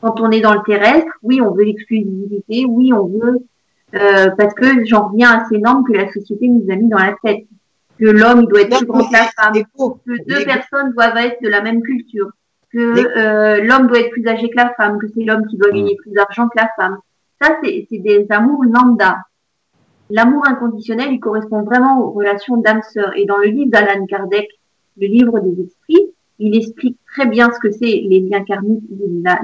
[0.00, 3.38] Quand on est dans le terrestre, oui, on veut l'exclusivité, oui, on veut,
[3.94, 6.98] euh, parce que j'en reviens à ces normes que la société nous a mis dans
[6.98, 7.44] la tête.
[8.00, 11.40] que l'homme doit être Non, plus grand que la femme, que deux personnes doivent être
[11.42, 12.30] de la même culture,
[12.72, 12.78] que
[13.18, 15.76] euh, l'homme doit être plus âgé que la femme, que c'est l'homme qui doit Mm.
[15.76, 16.96] gagner plus d'argent que la femme.
[17.40, 19.18] Ça, c'est c'est des amours lambda.
[20.10, 23.12] L'amour inconditionnel, il correspond vraiment aux relations d'âme-sœur.
[23.16, 24.48] Et dans le livre d'Alan Kardec,
[25.00, 28.84] le livre des esprits, il explique très bien ce que c'est les liens karmiques,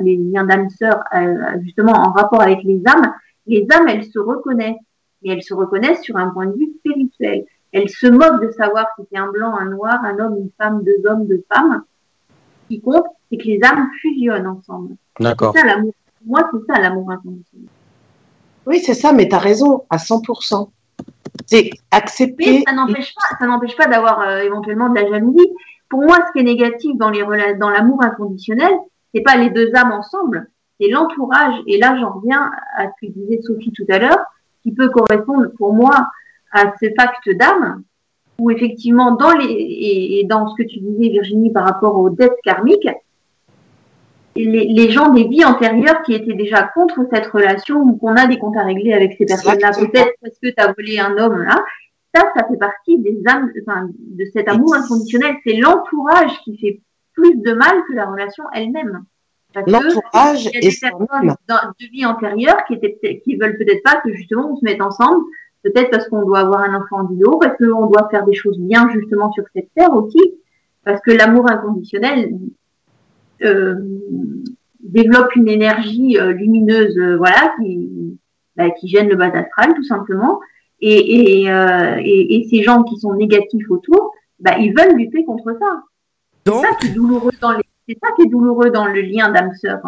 [0.03, 3.13] les, liens d'âme-sœur, euh, justement en rapport avec les âmes.
[3.47, 4.81] Les âmes, elles se reconnaissent,
[5.23, 7.45] mais elles se reconnaissent sur un point de vue spirituel.
[7.73, 10.83] Elles se moquent de savoir si c'est un blanc, un noir, un homme, une femme,
[10.83, 11.85] deux hommes, deux femmes.
[12.63, 14.97] Ce qui compte, c'est que les âmes fusionnent ensemble.
[15.21, 15.53] D'accord.
[15.55, 15.93] C'est ça l'amour.
[16.19, 17.69] Pour Moi, c'est ça l'amour inconditionnel.
[18.67, 20.71] Oui, c'est ça, mais tu as raison, à 100%.
[21.47, 22.63] C'est Mais accepter.
[22.67, 25.51] ça n'empêche pas, ça n'empêche pas d'avoir euh, éventuellement de la jalousie.
[25.89, 28.73] Pour moi, ce qui est négatif dans les rela- dans l'amour inconditionnel,
[29.15, 30.51] c'est pas les deux âmes ensemble,
[30.81, 31.55] c'est l'entourage.
[31.67, 34.19] Et là, j'en reviens à ce que disait Sophie tout à l'heure,
[34.63, 36.09] qui peut correspondre pour moi
[36.53, 37.83] à ce pacte d'âme,
[38.39, 42.11] où effectivement, dans les et, et dans ce que tu disais Virginie par rapport aux
[42.11, 42.89] dettes karmiques,
[44.37, 48.27] les, les gens des vies antérieures qui étaient déjà contre cette relation ou qu'on a
[48.27, 51.43] des comptes à régler avec ces personnes-là, peut-être parce que tu as volé un homme
[51.43, 51.65] là,
[52.19, 55.37] ça, ça fait partie des âmes, enfin, de cet amour inconditionnel.
[55.47, 56.81] C'est l'entourage qui fait
[57.15, 59.05] plus de mal que la relation elle-même.
[59.67, 61.35] L'entourage et des personnes
[61.81, 65.25] de vie antérieure qui étaient qui veulent peut-être pas que justement on se mette ensemble,
[65.63, 68.59] peut-être parce qu'on doit avoir un enfant en duo, parce qu'on doit faire des choses
[68.59, 70.35] bien justement sur cette terre aussi,
[70.85, 72.31] parce que l'amour inconditionnel
[73.43, 73.75] euh,
[74.81, 78.19] développe une énergie euh, lumineuse, euh, voilà, qui,
[78.57, 80.41] bah, qui gêne le bas astral tout simplement.
[80.81, 85.25] Et, et, euh, et, et ces gens qui sont négatifs autour, bah, ils veulent lutter
[85.25, 85.83] contre ça.
[86.63, 89.29] C'est ça qui est douloureux dans les, c'est ça qui est douloureux dans le lien
[89.31, 89.81] d'âme sœur.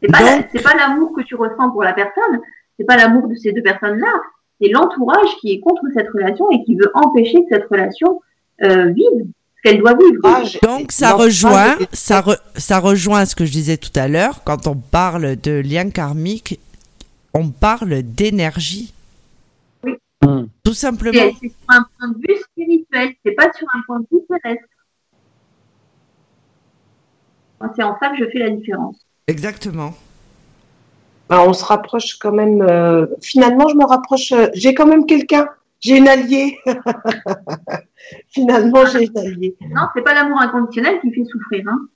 [0.00, 2.40] C'est pas, la- Donc- c'est pas l'amour que tu ressens pour la personne,
[2.78, 4.12] c'est pas l'amour de ces deux personnes-là,
[4.60, 8.20] c'est l'entourage qui est contre cette relation et qui veut empêcher que cette relation
[8.62, 9.26] euh, vive
[9.56, 10.20] ce qu'elle doit vivre.
[10.22, 14.42] L'entourage- donc ça rejoint, ça, re- ça rejoint ce que je disais tout à l'heure.
[14.44, 16.60] Quand on parle de lien karmique,
[17.34, 18.92] on parle d'énergie.
[20.26, 20.46] Hmm.
[20.62, 21.30] Tout simplement.
[21.40, 24.64] c'est sur un point de vue spirituel, c'est pas sur un point de vue terrestre.
[27.76, 28.96] C'est en ça que je fais la différence.
[29.26, 29.94] Exactement.
[31.30, 32.60] Ben, on se rapproche quand même.
[32.60, 34.32] euh, finalement, je me rapproche.
[34.32, 35.46] euh, j'ai quand même quelqu'un.
[35.80, 36.58] J'ai une alliée.
[38.28, 39.56] finalement, j'ai une alliée.
[39.70, 41.64] Non, c'est pas l'amour inconditionnel qui fait souffrir.
[41.68, 41.86] Hein.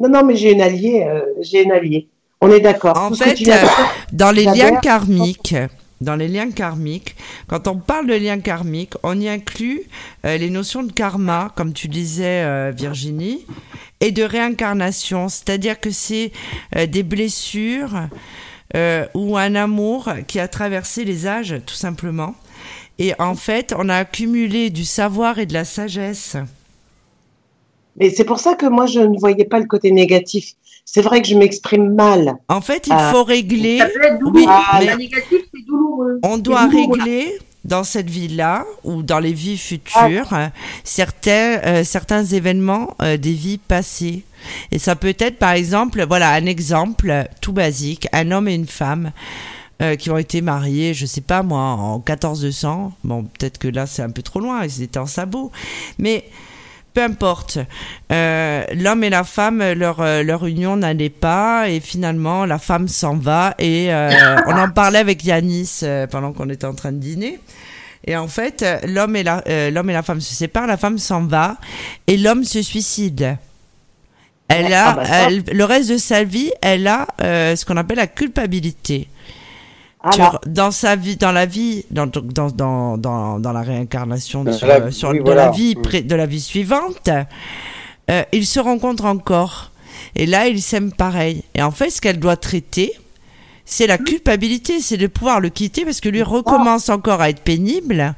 [0.00, 1.04] Non, non, mais j'ai une alliée.
[1.08, 2.08] euh, j'ai une alliée.
[2.40, 2.96] On est d'accord.
[2.96, 3.66] En Tout fait, euh,
[4.12, 5.54] Dans les liens karmiques,
[6.00, 7.16] dans les liens karmiques,
[7.48, 9.82] quand on parle de liens karmiques, on y inclut
[10.24, 13.44] euh, les notions de karma, comme tu disais euh, Virginie,
[14.00, 16.32] et de réincarnation, c'est-à-dire que c'est
[16.76, 18.08] euh, des blessures
[19.14, 22.34] ou un amour qui a traversé les âges, tout simplement.
[22.98, 26.36] Et en fait, on a accumulé du savoir et de la sagesse.
[27.96, 30.52] Mais c'est pour ça que moi, je ne voyais pas le côté négatif.
[30.90, 32.34] C'est vrai que je m'exprime mal.
[32.48, 33.78] En fait, il faut régler.
[33.78, 34.40] Ça peut être douloureux.
[34.40, 36.18] Oui, Ah, mais La négative, c'est douloureux.
[36.22, 36.96] On doit douloureux.
[36.98, 40.46] régler dans cette vie-là ou dans les vies futures euh,
[40.84, 44.22] certains, euh, certains événements euh, des vies passées.
[44.72, 48.54] Et ça peut être, par exemple, voilà, un exemple euh, tout basique, un homme et
[48.54, 49.12] une femme
[49.82, 52.92] euh, qui ont été mariés, je sais pas moi, en 1400.
[53.04, 55.52] Bon, peut-être que là, c'est un peu trop loin, ils étaient en sabot.
[55.98, 56.24] Mais
[56.98, 57.58] peu importe.
[58.10, 62.88] Euh, L'homme et la femme, leur, euh, leur union n'allait pas et finalement la femme
[62.88, 64.10] s'en va et euh,
[64.48, 65.80] on en parlait avec Yanis
[66.10, 67.38] pendant qu'on était en train de dîner.
[68.04, 70.98] Et en fait, l'homme et la euh, l'homme et la femme se séparent, la femme
[70.98, 71.56] s'en va
[72.08, 73.36] et l'homme se suicide.
[74.48, 75.26] Elle a, Ah bah ça.
[75.30, 79.08] elle- le reste de sa vie, elle a ce qu'on appelle la culpabilité
[80.02, 83.62] Ah sur- là, dans sa vie, dans la vie, dans, dans, dans, dans, dans la
[83.62, 85.46] réincarnation Dans sur, la- euh, sur- oui, de voilà.
[85.46, 85.82] la vie Mm.
[85.82, 87.10] pré- de la vie suivante,
[88.10, 89.72] euh, ils se rencontrent encore.
[90.14, 91.42] Et là, ils s'aiment pareil.
[91.54, 92.92] Et en fait, ce qu'elle doit traiter,
[93.64, 97.40] c'est la culpabilité, c'est de pouvoir le quitter parce que lui recommence encore à être
[97.42, 98.14] pénible.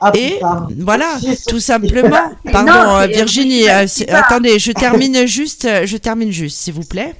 [0.00, 0.68] ah, Et putain.
[0.80, 2.32] voilà, J'ai tout simplement.
[2.52, 3.68] Pardon, Non, euh, Virginie.
[3.68, 5.66] euh, attendez, je termine juste.
[5.86, 7.14] Je termine juste, s'il vous plaît.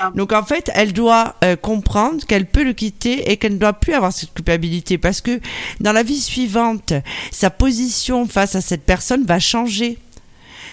[0.00, 0.16] Pardon.
[0.16, 3.74] Donc en fait, elle doit euh, comprendre qu'elle peut le quitter et qu'elle ne doit
[3.74, 5.38] plus avoir cette culpabilité parce que
[5.80, 6.92] dans la vie suivante,
[7.30, 9.98] sa position face à cette personne va changer.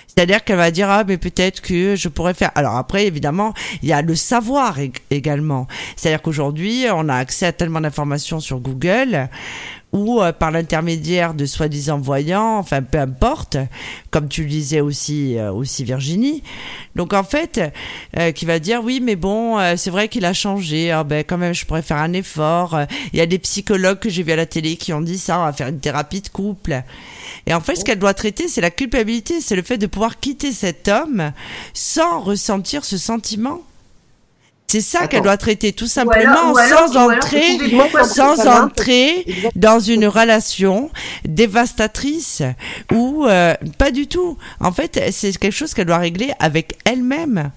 [0.08, 2.50] C'est-à-dire qu'elle va dire ah mais peut-être que je pourrais faire.
[2.56, 5.68] Alors après évidemment il y a le savoir ég- également.
[5.96, 9.30] C'est-à-dire qu'aujourd'hui on a accès à tellement d'informations sur Google
[9.94, 13.58] ou euh, par l'intermédiaire de soi-disant voyants, enfin peu importe,
[14.12, 16.44] comme tu le disais aussi, euh, aussi Virginie.
[16.96, 17.62] Donc en fait,
[18.18, 20.92] euh, qui va dire oui, mais bon, c'est vrai qu'il a changé.
[20.92, 22.78] Ah, ben quand même, je pourrais faire un effort.
[23.14, 25.40] Il y a des psychologues que j'ai vus à la télé qui ont dit ça.
[25.40, 26.82] On va faire une thérapie de couple.
[27.46, 30.20] Et en fait, ce qu'elle doit traiter, c'est la culpabilité, c'est le fait de pouvoir
[30.20, 31.32] quitter cet homme
[31.74, 33.62] sans ressentir ce sentiment.
[34.70, 35.08] C'est ça Attends.
[35.08, 37.58] qu'elle doit traiter, tout Ou simplement, alors- ou alors- sans entrer,
[38.04, 39.26] sans entrer
[39.56, 40.92] dans une relation
[41.24, 42.42] dévastatrice
[42.92, 44.38] ou euh, pas du tout.
[44.60, 47.52] En fait, c'est quelque chose qu'elle doit régler avec elle-même.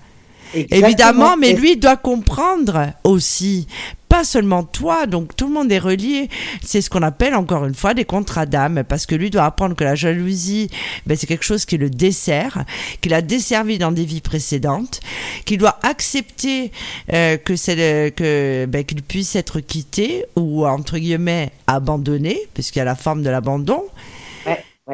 [0.54, 0.86] Exactement.
[0.88, 3.66] Évidemment, mais lui doit comprendre aussi.
[4.08, 6.28] Pas seulement toi, donc tout le monde est relié.
[6.64, 9.76] C'est ce qu'on appelle encore une fois des contrats d'âme, parce que lui doit apprendre
[9.76, 10.68] que la jalousie,
[11.06, 12.64] ben, c'est quelque chose qui le dessert,
[13.00, 14.98] qu'il a desservi dans des vies précédentes,
[15.44, 16.72] qu'il doit accepter
[17.12, 22.80] euh, que c'est le- que ben, qu'il puisse être quitté ou entre guillemets abandonné, puisqu'il
[22.80, 23.84] y a la forme de l'abandon.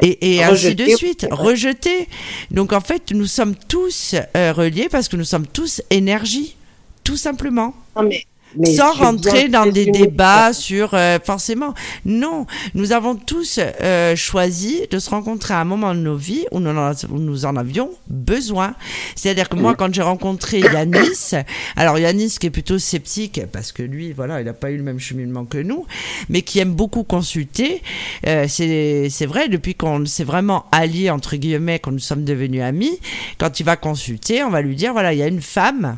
[0.01, 2.07] Et, et ainsi de suite, rejeté.
[2.51, 6.55] Donc en fait, nous sommes tous euh, reliés parce que nous sommes tous énergie,
[7.03, 7.73] tout simplement.
[7.95, 8.25] Non, mais,
[8.55, 11.73] mais Sans rentrer dans des débats sur euh, forcément.
[12.05, 12.45] Non,
[12.75, 16.59] nous avons tous euh, choisi de se rencontrer à un moment de nos vies où
[16.59, 18.73] nous en, où nous en avions besoin.
[19.15, 21.31] C'est-à-dire que moi, quand j'ai rencontré Yanis,
[21.75, 24.83] alors Yanis qui est plutôt sceptique parce que lui, voilà, il n'a pas eu le
[24.83, 25.85] même cheminement que nous,
[26.29, 27.81] mais qui aime beaucoup consulter.
[28.27, 32.61] euh, c'est c'est vrai depuis qu'on s'est vraiment alliés entre guillemets, quand nous sommes devenus
[32.61, 32.99] amis.
[33.37, 35.97] Quand il va consulter, on va lui dire voilà, il y a une femme.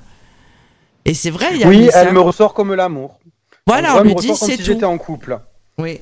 [1.05, 1.65] Et c'est vrai, Yanis.
[1.85, 3.19] Oui, elle me ressort comme l'amour.
[3.65, 4.63] Voilà, on lui me dit c'est si tout.
[4.63, 5.39] j'étais en couple.
[5.77, 6.01] Oui.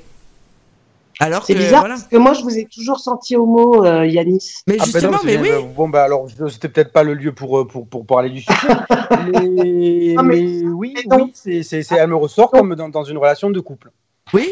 [1.20, 1.96] Alors C'est que bizarre voilà.
[1.96, 4.54] parce que moi, je vous ai toujours senti homo, euh, Yanis.
[4.68, 5.50] Mais Ah, ben justement, non, mais oui.
[5.50, 8.42] euh, Bon, bah alors, c'était peut-être pas le lieu pour, euh, pour, pour parler du
[8.42, 8.54] sujet.
[9.34, 11.24] mais, Non, mais- mais oui, mais non.
[11.26, 13.90] oui c'est, c'est, c'est- elle me ressort comme dans, dans une relation de couple.
[14.34, 14.50] Oui.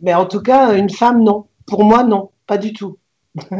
[0.00, 1.46] Mais en tout cas, une femme, non.
[1.66, 2.30] Pour moi, non.
[2.46, 2.96] Pas du tout.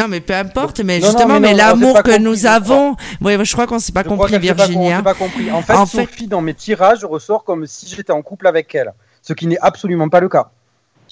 [0.00, 0.80] Non, mais peu importe.
[0.80, 2.96] Mais Non, non, justement, mais l'amour que compris, nous avons.
[3.20, 5.50] Oui, je crois qu'on s'est pas Je compris, s'est pas- pas compris.
[5.50, 8.74] En fait, En fait- Sophie, dans mes tirages, ressort comme si j'étais en couple avec
[8.74, 8.92] elle.
[9.22, 10.50] Ce qui n'est absolument pas le cas.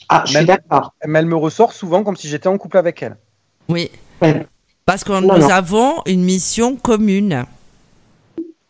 [0.08, 0.94] Ah, je suis Même- d'accord.
[1.06, 3.16] Mais elle me ressort souvent comme si j'étais en couple avec elle.
[3.68, 3.90] Oui.
[4.22, 4.46] Ouais.
[4.86, 5.50] Parce que Non, nous non.
[5.50, 7.44] avons une mission commune.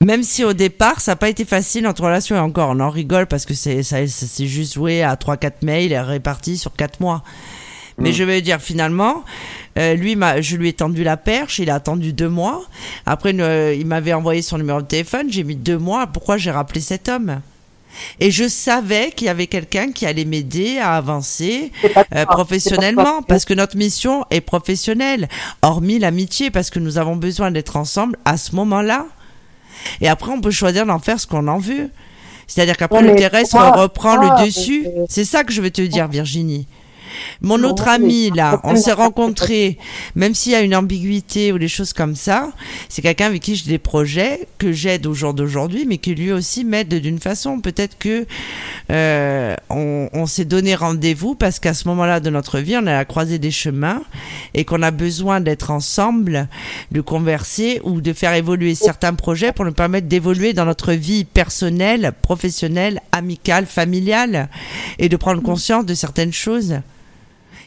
[0.04, 2.88] Même si au départ, ça n'a pas été facile notre relation, et encore, on en
[2.90, 6.72] rigole parce que c'est, ça, ça s'est juste joué à 3-4 mails et répartis sur
[6.74, 7.22] 4 mois.
[7.98, 8.14] Mais Mm.
[8.14, 9.24] je veux dire, finalement,
[9.78, 12.62] euh, lui, m'a, je lui ai tendu la perche, il a attendu deux mois.
[13.06, 16.06] Après, euh, il m'avait envoyé son numéro de téléphone, j'ai mis deux mois.
[16.06, 17.40] Pourquoi j'ai rappelé cet homme?
[18.20, 21.72] Et je savais qu'il y avait quelqu'un qui allait m'aider à avancer
[22.14, 25.28] euh, professionnellement, parce que notre mission est professionnelle,
[25.62, 29.06] hormis l'amitié, parce que nous avons besoin d'être ensemble à ce moment-là.
[30.00, 31.90] Et après, on peut choisir d'en faire ce qu'on en veut.
[32.46, 34.86] C'est-à-dire qu'après, le terrestre reprend le dessus.
[34.86, 36.66] euh, C'est ça que je veux te dire, Virginie.
[37.40, 39.78] Mon autre ami, là, on s'est rencontrés,
[40.14, 42.50] même s'il y a une ambiguïté ou des choses comme ça,
[42.88, 46.32] c'est quelqu'un avec qui j'ai des projets que j'aide au jour d'aujourd'hui, mais qui lui
[46.32, 47.60] aussi m'aide d'une façon.
[47.60, 48.26] Peut-être que
[48.90, 53.04] euh, on, on s'est donné rendez-vous parce qu'à ce moment-là de notre vie, on la
[53.04, 54.02] croisée des chemins
[54.54, 56.48] et qu'on a besoin d'être ensemble,
[56.90, 61.24] de converser ou de faire évoluer certains projets pour nous permettre d'évoluer dans notre vie
[61.24, 64.48] personnelle, professionnelle, amicale, familiale
[64.98, 66.80] et de prendre conscience de certaines choses.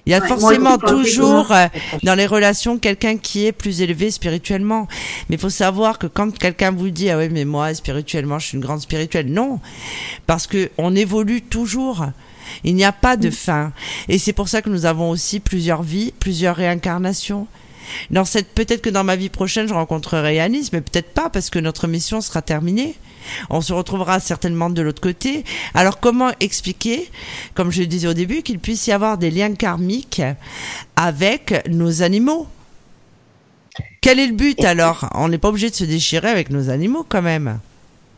[0.05, 1.67] Il y a Ouais, forcément toujours euh,
[2.03, 4.87] dans les relations quelqu'un qui est plus élevé spirituellement.
[5.29, 8.47] Mais il faut savoir que quand quelqu'un vous dit ah ouais mais moi spirituellement je
[8.47, 9.59] suis une grande spirituelle, non,
[10.27, 12.05] parce que on évolue toujours.
[12.63, 13.71] Il n'y a pas de fin.
[14.09, 17.47] Et c'est pour ça que nous avons aussi plusieurs vies, plusieurs réincarnations.
[18.09, 21.49] Dans cette, peut-être que dans ma vie prochaine, je rencontrerai Yanis, mais peut-être pas parce
[21.49, 22.95] que notre mission sera terminée.
[23.49, 25.43] On se retrouvera certainement de l'autre côté.
[25.73, 27.09] Alors comment expliquer,
[27.53, 30.22] comme je le disais au début, qu'il puisse y avoir des liens karmiques
[30.95, 32.47] avec nos animaux?
[34.01, 35.09] Quel est le but alors?
[35.13, 37.59] On n'est pas obligé de se déchirer avec nos animaux quand même.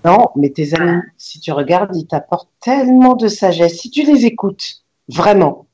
[0.05, 3.79] Non, mais tes amis, si tu regardes, ils t'apportent tellement de sagesse.
[3.79, 5.65] Si tu les écoutes, vraiment.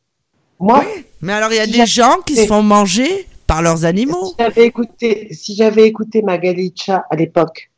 [0.60, 0.84] Moi,
[1.22, 4.28] Mais alors il y a Si des gens qui se font manger par leurs animaux.
[4.28, 7.72] si j'avais écouté, si j'avais écouté Magalicha à l'époque,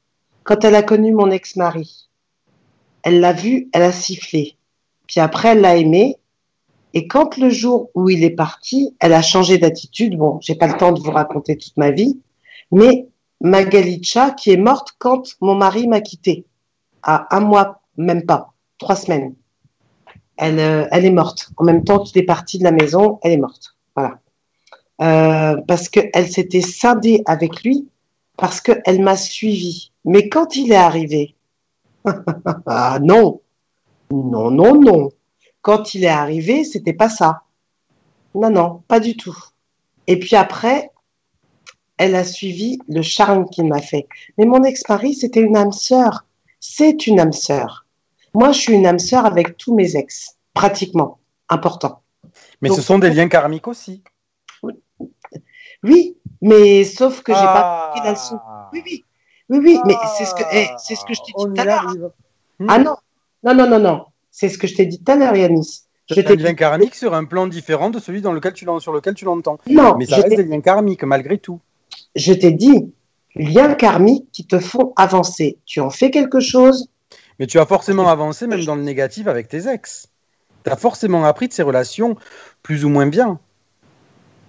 [0.43, 2.09] quand elle a connu mon ex-mari,
[3.03, 4.57] elle l'a vu, elle a sifflé.
[5.07, 6.17] Puis après, elle l'a aimé.
[6.93, 10.17] Et quand le jour où il est parti, elle a changé d'attitude.
[10.17, 12.19] Bon, j'ai pas le temps de vous raconter toute ma vie,
[12.73, 13.07] mais
[13.39, 16.45] Magalicha, qui est morte quand mon mari m'a quitté,
[17.01, 19.35] à un mois, même pas, trois semaines.
[20.35, 21.49] Elle, euh, elle est morte.
[21.55, 23.77] En même temps qu'il est parti de la maison, elle est morte.
[25.01, 27.87] Euh, parce qu'elle s'était scindée avec lui,
[28.37, 29.91] parce qu'elle m'a suivi.
[30.05, 31.35] Mais quand il est arrivé,
[32.67, 33.41] ah non,
[34.11, 35.09] non, non, non.
[35.61, 37.41] quand il est arrivé, c'était pas ça.
[38.35, 39.37] Non, non, pas du tout.
[40.07, 40.91] Et puis après,
[41.97, 44.07] elle a suivi le charme qu'il m'a fait.
[44.37, 46.25] Mais mon ex-mari, c'était une âme sœur.
[46.59, 47.85] C'est une âme sœur.
[48.33, 51.19] Moi, je suis une âme sœur avec tous mes ex, pratiquement.
[51.49, 52.01] Important.
[52.61, 54.03] Mais Donc- ce sont des liens karmiques aussi.
[55.83, 57.91] Oui, mais sauf que j'ai pas Ah.
[57.93, 58.39] compris la leçon.
[58.73, 59.05] Oui, oui.
[59.49, 61.59] Oui, oui, mais c'est ce que, eh, c'est ce que je t'ai dit On tout
[61.61, 61.85] à l'heure.
[61.87, 62.09] arrive.
[62.69, 62.95] Ah non,
[63.43, 64.05] non, non, non, non.
[64.29, 65.81] C'est ce que je t'ai dit tout à l'heure, Yanis.
[66.09, 68.65] Je C'est t'ai un lien karmique sur un plan différent de celui dans lequel tu
[68.79, 69.57] sur lequel tu l'entends.
[69.69, 71.59] non, Mais ça reste des liens karmiques malgré tout.
[72.15, 72.93] je t'ai dit,
[73.35, 75.57] liens karmiques qui te font avancer.
[75.65, 76.87] Tu en fais quelque chose.
[77.39, 80.07] Mais tu as forcément avancé même dans le négatif avec tes ex.
[80.63, 82.15] Tu as forcément appris de ces relations
[82.61, 83.39] plus ou moins bien.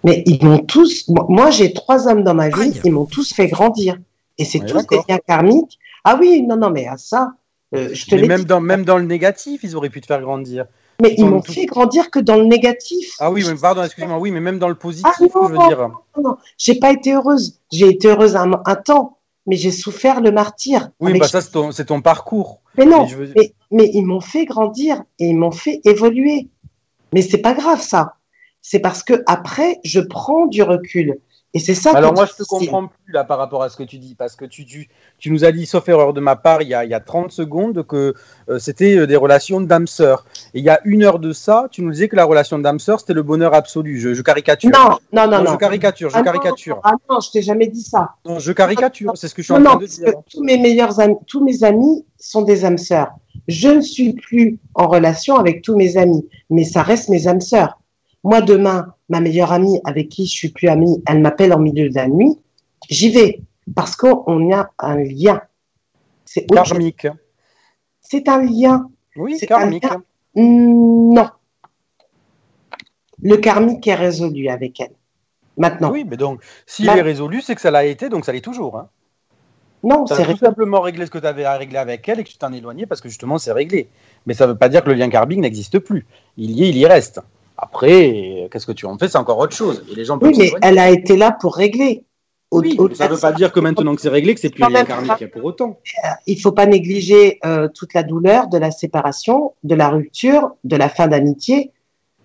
[0.05, 2.81] Mais ils m'ont tous, moi j'ai trois hommes dans ma vie, Aïe.
[2.85, 3.99] ils m'ont tous fait grandir.
[4.39, 5.79] Et c'est Ouais, tous des liens karmiques.
[6.05, 7.35] Ah oui, non, non, mais à ça,
[7.74, 8.47] euh, je te Mais l'ai même dit.
[8.47, 10.66] dans, même dans le négatif, ils auraient pu te faire grandir.
[11.01, 11.53] Mais ils m'ont tout.
[11.53, 13.15] fait grandir que dans le négatif.
[13.20, 15.57] Ah oui, mais pardon, excuse-moi, oui, mais même dans le positif, Ah non, je veux
[15.57, 15.66] non.
[15.69, 15.79] dire.
[16.16, 17.61] Non, non, j'ai pas été heureuse.
[17.73, 20.91] J'ai été heureuse un, un temps, mais j'ai souffert le martyr.
[21.01, 22.61] Oui, Avec- bah ça, c'est ton, ton parcours.
[22.79, 25.81] Mais non, mais je veux- mais, mais ils m'ont fait grandir et ils m'ont fait
[25.85, 26.49] évoluer.
[27.12, 28.15] Mais c'est pas grave ça.
[28.62, 31.18] C'est parce que après, je prends du recul.
[31.55, 31.90] Et c'est ça.
[31.94, 34.36] Alors moi, je te comprends plus là par rapport à ce que tu dis, parce
[34.36, 36.82] que tu, tu, tu nous as dit, sauf erreur de ma part, il y a,
[36.84, 38.14] il y a 30 secondes, que
[38.48, 40.24] euh, c'était euh, des relations d'âme-sœur.
[40.55, 43.01] Et il y a une heure de ça, tu nous disais que la relation d'âme-sœur,
[43.01, 44.01] c'était le bonheur absolu.
[44.01, 44.70] Je, je caricature.
[44.72, 45.52] Non, non, non, non.
[45.52, 46.80] je caricature, je Ah non, caricature.
[46.84, 48.12] Ah non, je t'ai jamais dit ça.
[48.24, 50.12] Non, je caricature, c'est ce que je suis Non, en non, train de dire.
[50.30, 53.10] tous mes meilleurs amis, tous mes amis sont des âmes sœurs.
[53.48, 57.43] Je ne suis plus en relation avec tous mes amis, mais ça reste mes âmes
[57.43, 57.78] sœurs.
[58.24, 61.89] Moi, demain, ma meilleure amie avec qui je suis plus amie, elle m'appelle en milieu
[61.89, 62.39] de la nuit,
[62.89, 63.40] j'y vais
[63.74, 65.43] parce qu'on a un lien.
[66.24, 66.47] C'est.
[66.47, 67.07] Karmique.
[68.01, 68.89] C'est un lien.
[69.16, 69.85] Oui, C'est karmique.
[69.85, 70.03] un
[70.36, 71.28] Non.
[73.23, 74.93] Le karmique est résolu avec elle.
[75.57, 75.90] Maintenant.
[75.90, 78.78] Oui, mais donc, s'il est résolu, c'est que ça l'a été, donc ça l'est toujours.
[78.78, 78.89] Hein.
[79.85, 82.28] Non, c'est tout simplement réglé ce que tu avais à régler avec elle et que
[82.28, 83.89] tu t'en éloigné parce que justement c'est réglé.
[84.27, 86.07] Mais ça ne veut pas dire que le lien karmique n'existe plus.
[86.36, 87.20] Il y est, il y reste.
[87.62, 89.84] Après, qu'est-ce que tu en fais, c'est encore autre chose.
[89.90, 92.05] Et les gens peuvent Oui, mais elle a été là pour régler.
[92.51, 95.30] Oui, ça ne veut pas dire que maintenant que c'est réglé, que c'est plus karmique
[95.32, 95.78] pour autant.
[96.26, 100.74] il faut pas négliger euh, toute la douleur de la séparation, de la rupture, de
[100.76, 101.70] la fin d'amitié.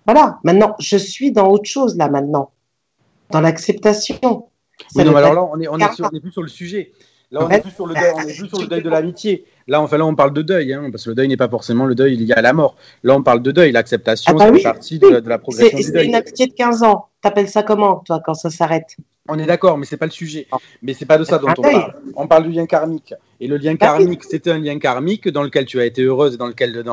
[0.05, 0.39] Voilà.
[0.43, 2.49] Maintenant, je suis dans autre chose là maintenant,
[3.29, 4.49] dans l'acceptation.
[4.95, 6.47] Oui, non, mais alors là, on est, on est, sur- on est plus sur le
[6.49, 6.91] sujet.
[7.31, 7.57] Là, on Ouais.
[7.57, 9.45] est plus sur le deuil, on est plus sur le deuil de l'amitié.
[9.67, 11.85] Là, enfin, là, on parle de deuil, hein, parce que le deuil n'est pas forcément
[11.85, 12.75] le deuil lié à la mort.
[13.03, 13.71] Là, on parle de deuil.
[13.71, 16.15] L'acceptation, Ah bah c'est oui, partie de, la- de la C'est progression du c'est une
[16.15, 17.07] amitié de 15 ans.
[17.21, 18.95] T'appelles ça comment, toi, quand ça s'arrête?
[19.29, 20.47] On est d'accord, mais c'est pas le sujet.
[20.81, 21.93] Mais c'est pas de ça dont on parle.
[22.15, 23.13] On parle du lien karmique.
[23.41, 26.35] Et le lien Bah karmique, c'était un lien karmique dans lequel tu as été heureuse
[26.35, 26.89] et dans lequel tu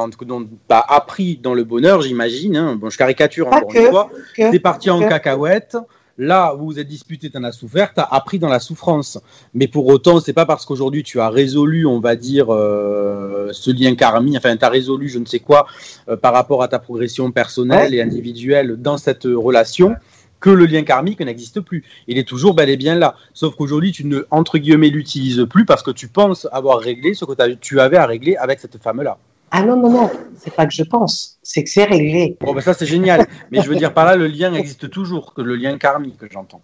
[0.70, 2.56] as appris dans le bonheur, j'imagine.
[2.56, 2.74] hein.
[2.74, 4.10] Bon, je caricature encore une fois.
[4.34, 5.76] T'es parti en cacahuète.
[6.16, 9.18] Là, vous vous êtes disputé, t'en as souffert, t'as appris dans la souffrance.
[9.52, 13.72] Mais pour autant, c'est pas parce qu'aujourd'hui tu as résolu, on va dire, euh, ce
[13.72, 15.66] lien karmique, enfin, t'as résolu je ne sais quoi
[16.08, 19.96] euh, par rapport à ta progression personnelle et individuelle dans cette relation,
[20.38, 21.82] que le lien karmique n'existe plus.
[22.06, 23.16] Il est toujours bel et bien là.
[23.32, 27.24] Sauf qu'aujourd'hui, tu ne, entre guillemets, l'utilises plus parce que tu penses avoir réglé ce
[27.24, 29.18] que tu avais à régler avec cette femme-là.
[29.56, 30.10] Ah non, non, non.
[30.43, 31.39] C'est pas que je pense.
[31.44, 32.36] C'est que c'est réglé.
[32.40, 33.24] Bon, ben ça, c'est génial.
[33.52, 36.26] Mais je veux dire, par là, le lien existe toujours, que le lien karmique, que
[36.28, 36.60] j'entends.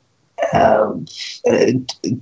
[0.55, 0.87] Euh,
[1.47, 1.73] euh,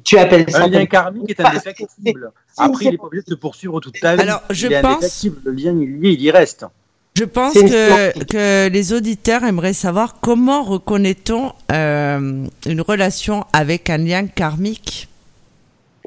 [0.05, 2.33] tu appelles ça Un lien karmique est Ah, indéfectible.
[2.59, 4.21] Après, c'est- il est pas obligé de te poursuivre toute ta vie.
[4.21, 5.27] Alors, je il est pense-.
[5.45, 6.67] Le lien, il y est, il y reste.
[7.15, 14.27] Je pense que les auditeurs aimeraient savoir comment reconnaît-on euh, une relation avec un lien
[14.27, 15.09] karmique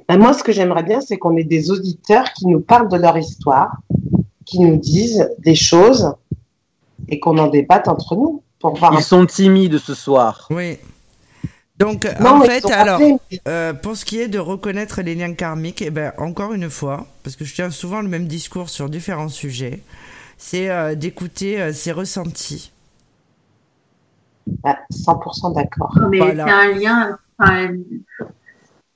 [0.08, 2.98] Ben, moi, ce que j'aimerais bien, c'est qu'on ait des auditeurs qui nous parlent de
[2.98, 3.72] leur histoire,
[4.46, 6.14] qui nous disent des choses
[7.08, 8.94] et qu'on en débatte entre nous pour voir.
[8.94, 10.48] Ils sont timides ce soir.
[10.50, 10.78] Oui.
[11.78, 13.02] Donc, Non, en fait, alors,
[13.48, 17.08] euh, pour ce qui est de reconnaître les liens karmiques, eh ben, encore une fois,
[17.24, 19.82] parce que je tiens souvent le même discours sur différents sujets,
[20.38, 22.72] c'est euh, d'écouter euh, ses ressentis.
[24.64, 25.98] Ah, 100% d'accord.
[26.12, 26.46] Mais Voilà.
[26.46, 27.18] c'est un lien,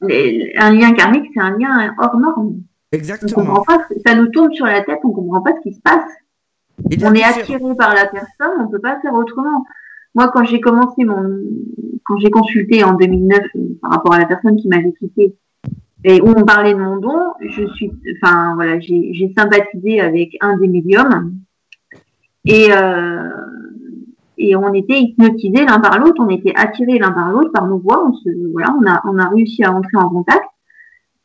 [0.04, 2.58] un lien karmique, c'est un lien hors norme.
[2.96, 3.46] On Exactement.
[3.46, 6.10] comprend pas, ça nous tombe sur la tête, on comprend pas ce qui se passe.
[7.04, 9.66] On est attiré par la personne, on peut pas faire autrement.
[10.14, 11.42] Moi, quand j'ai commencé mon,
[12.06, 15.36] quand j'ai consulté en 2009 euh, par rapport à la personne qui m'avait quitté
[16.06, 17.92] et où on parlait de mon don, je suis,
[18.22, 21.34] enfin voilà, j'ai j'ai sympathisé avec un des médiums
[22.46, 23.30] et euh,
[24.38, 27.80] et on était hypnotisés l'un par l'autre, on était attirés l'un par l'autre par nos
[27.80, 30.46] voix, on se, voilà, on a on a réussi à entrer en contact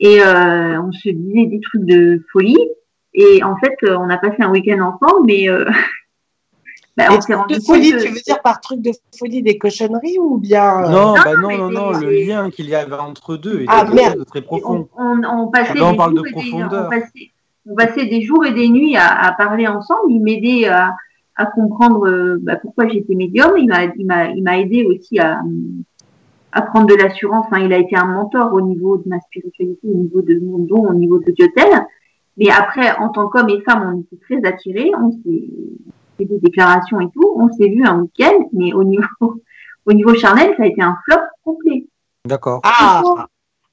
[0.01, 2.59] et euh, on se disait des trucs de folie
[3.15, 5.65] et en fait, euh, on a passé un week-end ensemble, mais euh,
[6.97, 8.91] bah, Et on s'est rendu de compte folie, que- tu veux dire par truc de
[9.19, 12.75] folie des cochonneries ou bien euh, Non, Non, bah non, des- le lien qu'il y
[12.75, 14.25] avait entre deux était Ah, merde.
[14.27, 14.89] très profond.
[14.97, 16.87] on, on, on passait Là, on des parle de jours et des, profondeur.
[16.87, 17.31] on passait,
[17.69, 20.11] on passait des jours et des nuits à, à parler ensemble.
[20.11, 20.95] Il m'aidait à,
[21.37, 23.53] à comprendre bah, pourquoi j'étais médium.
[23.59, 23.67] Il
[24.07, 25.41] m'a aidé aussi à,
[26.53, 27.47] à prendre de l'assurance.
[27.47, 30.59] Enfin, il a été un mentor au niveau de ma spiritualité, au niveau de mon
[30.59, 31.69] don, au niveau de Diotel.
[32.37, 34.91] Mais après, en tant qu'homme et femme, on était très attirés.
[35.01, 35.51] On s'est
[36.19, 37.35] fait des déclarations et tout.
[37.37, 39.05] On s'est vu un week-end, mais au niveau,
[39.87, 41.87] au niveau charnel, ça a été un flop complet.
[42.27, 42.61] D'accord.
[42.65, 43.03] Ah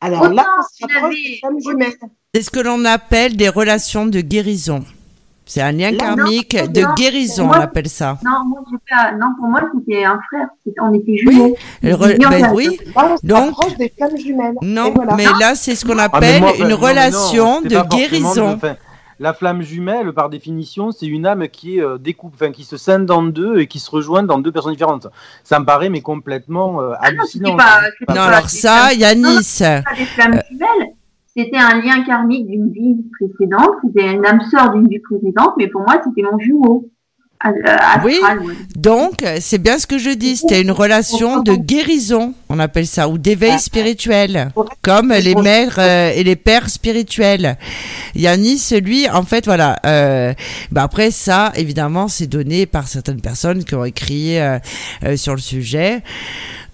[0.01, 1.95] Alors là, on se rapproche.
[2.33, 4.83] C'est ce que l'on appelle des relations de guérison.
[5.49, 8.17] C'est un lien Là, karmique non, de non, guérison, on appelle ça.
[8.23, 10.47] Non, moi, j'ai pas, non, pour moi, c'était un frère.
[10.81, 11.55] On était jumeaux.
[11.81, 14.55] Re- ben oui, Là, on se Donc- rapproche des femmes jumelles.
[14.61, 15.15] non, voilà.
[15.15, 18.53] mais là, c'est ce qu'on Ah, appelle moi, une non, non, relation de guérison.
[18.61, 18.69] de-
[19.19, 22.77] la flamme jumelle, par définition, c'est une âme qui est euh, découpe, enfin, qui se
[22.77, 25.07] scinde en deux et qui se rejoint dans deux personnes différentes.
[25.43, 27.55] Ça me paraît mais complètement euh, Ah non, hallucinant.
[27.55, 30.89] pas- Non, pas- alors ça, Yanis, pas des flammes jumelles.
[31.37, 33.75] C'était un lien karmique d'une vie précédente.
[33.83, 36.89] C'était une âme sœur d'une vie précédente, mais pour moi, c'était mon jumeau.
[37.39, 38.19] Ah, euh, ouais.
[38.75, 43.07] donc, c'est bien ce que je dis, c'était une relation de guérison, on appelle ça,
[43.09, 44.49] ou d'éveil spirituel,
[44.81, 47.57] comme les mères euh, et les pères spirituels.
[48.15, 49.77] Yanis, lui, en fait, voilà.
[49.85, 50.33] Euh,
[50.71, 54.57] bah après ça, évidemment, c'est donné par certaines personnes qui ont écrit euh,
[55.15, 56.01] sur le sujet.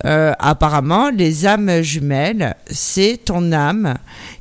[0.05, 3.95] Apparemment, les âmes jumelles, c'est ton âme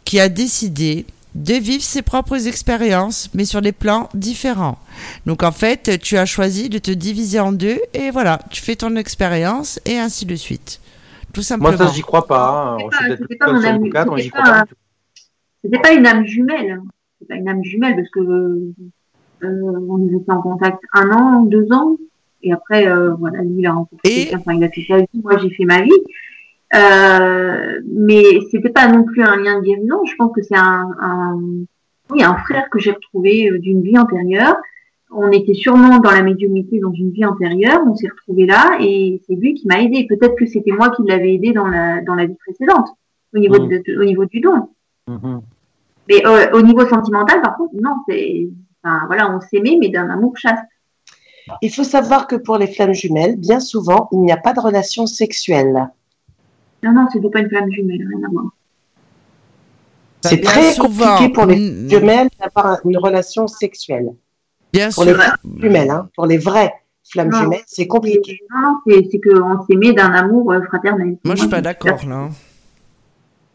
[0.04, 4.78] qui a décidé de vivre ses propres expériences, mais sur des plans différents.
[5.26, 8.76] Donc en fait, tu as choisi de te diviser en deux et voilà, tu fais
[8.76, 10.80] ton expérience et ainsi de suite.
[11.32, 11.70] Tout simplement.
[11.76, 12.76] Moi, ça, j'y crois pas.
[12.78, 12.88] hein.
[13.18, 13.52] C'était pas- pas
[15.82, 16.80] pas une âme jumelle.
[17.20, 21.72] C'est pas une âme jumelle parce que euh, on était en contact un an, deux
[21.72, 21.96] ans,
[22.42, 24.98] et après euh, voilà, lui il a rencontré Et- quelqu'un, enfin il a fait sa
[24.98, 25.90] vie, moi j'ai fait ma vie.
[26.74, 30.04] Euh, mais c'était pas non plus un lien de guérison.
[30.04, 31.38] Je pense que c'est un, un,
[32.10, 34.56] oui, un frère que j'ai retrouvé euh, d'une vie antérieure.
[35.10, 37.82] On était sûrement dans la médiumnité dans une vie antérieure.
[37.86, 40.06] On s'est retrouvé là et c'est lui qui m'a aidé.
[40.08, 42.88] Peut-être que c'était moi qui l'avais aidé dans la dans la vie précédente
[43.34, 43.68] au niveau Mm.
[43.68, 44.68] de, au niveau du don.
[45.08, 45.42] Mhm.
[46.08, 48.48] Mais euh, au niveau sentimental, par contre, non, c'est,
[48.82, 50.64] enfin, voilà, on s'aimait, mais d'un amour chaste.
[51.60, 54.60] Il faut savoir que pour les flammes jumelles, bien souvent, il n'y a pas de
[54.60, 55.90] relation sexuelle.
[56.82, 58.44] Non, non, c'était pas une flamme jumelle, rien à voir.
[60.22, 61.16] C'est très souvent.
[61.16, 64.10] compliqué pour les Mm, jumelles d'avoir une relation sexuelle.
[64.72, 65.06] Bien Pour sûr.
[65.06, 65.30] les vraies
[65.60, 66.08] jumelles, hein.
[66.14, 66.72] pour les vraies
[67.10, 67.40] flammes Non.
[67.40, 68.38] jumelles, c'est compliqué.
[68.54, 71.18] Non, non, c'est, qu'on s'aimait d'un amour euh, fraternel.
[71.24, 72.28] Moi, je suis pas d'accord, là.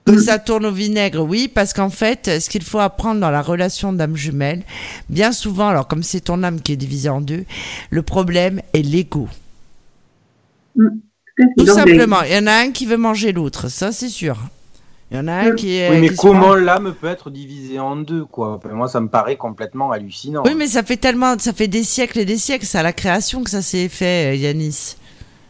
[0.05, 3.41] Que ça tourne au vinaigre, oui, parce qu'en fait, ce qu'il faut apprendre dans la
[3.41, 4.63] relation d'âme jumelle,
[5.09, 7.43] bien souvent, alors comme c'est ton âme qui est divisée en deux,
[7.89, 9.27] le problème est l'ego.
[11.57, 14.37] Tout simplement, il y en a un qui veut manger l'autre, ça c'est sûr.
[15.09, 15.89] Il y en a un qui est.
[15.89, 18.59] Oui, mais comment prend- l'âme peut être divisée en deux, quoi?
[18.71, 20.43] Moi, ça me paraît complètement hallucinant.
[20.45, 22.91] Oui, mais ça fait tellement, ça fait des siècles et des siècles, c'est à la
[22.91, 24.95] création que ça s'est fait, euh, Yanis.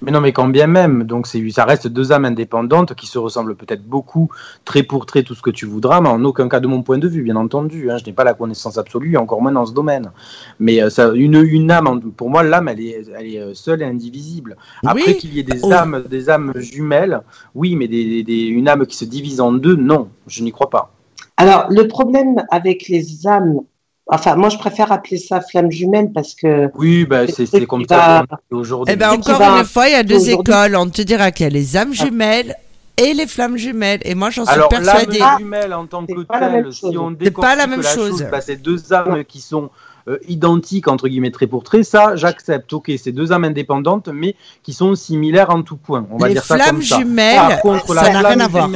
[0.03, 1.03] Mais non, mais quand bien même.
[1.05, 4.29] Donc, ça reste deux âmes indépendantes qui se ressemblent peut-être beaucoup,
[4.63, 6.99] trait pour trait, tout ce que tu voudras, mais en aucun cas de mon point
[6.99, 7.89] de vue, bien entendu.
[7.89, 7.97] hein.
[7.97, 10.11] je n'ai pas la connaissance absolue, encore moins dans ce domaine.
[10.59, 13.81] Mais euh, ça, une, une âme, pour moi, l'âme, elle est, elle est euh, seule
[13.81, 14.55] et indivisible.
[14.85, 15.17] Après Oui.
[15.17, 15.71] qu'il y ait des Oh.
[15.73, 17.21] âmes, des âmes jumelles,
[17.55, 20.69] oui, mais des, des- une âme qui se divise en deux, non, je n'y crois
[20.69, 20.93] pas.
[21.37, 23.61] Alors, le problème avec les âmes,
[24.09, 28.23] enfin, moi, je préfère appeler ça flamme jumelle parce que Oui, bah, c'est, comme ça
[28.51, 28.93] aujourd'hui.
[28.93, 30.75] Eh ben encore va une fois, il y a deux écoles.
[30.75, 32.55] On te dira qu'il y a les âmes jumelles
[32.97, 33.99] et les flammes jumelles.
[34.03, 35.19] Et moi, j'en suis Alors, persuadée.
[35.19, 36.91] l'âme jumelle en tant C'est que pas la même telle, chose.
[36.91, 38.25] si on C'est pas la même chose.
[38.31, 39.69] bah, c'est deux âmes qui sont
[40.07, 42.71] euh, identiques, entre guillemets, trait pour trait, ça, j'accepte.
[42.73, 46.05] Ok, c'est deux âmes indépendantes, mais qui sont similaires en tout point.
[46.11, 46.97] On va les dire ça flammes comme ça.
[46.97, 48.69] jumelles, Par contre, la ça n'a rien flamme à voir.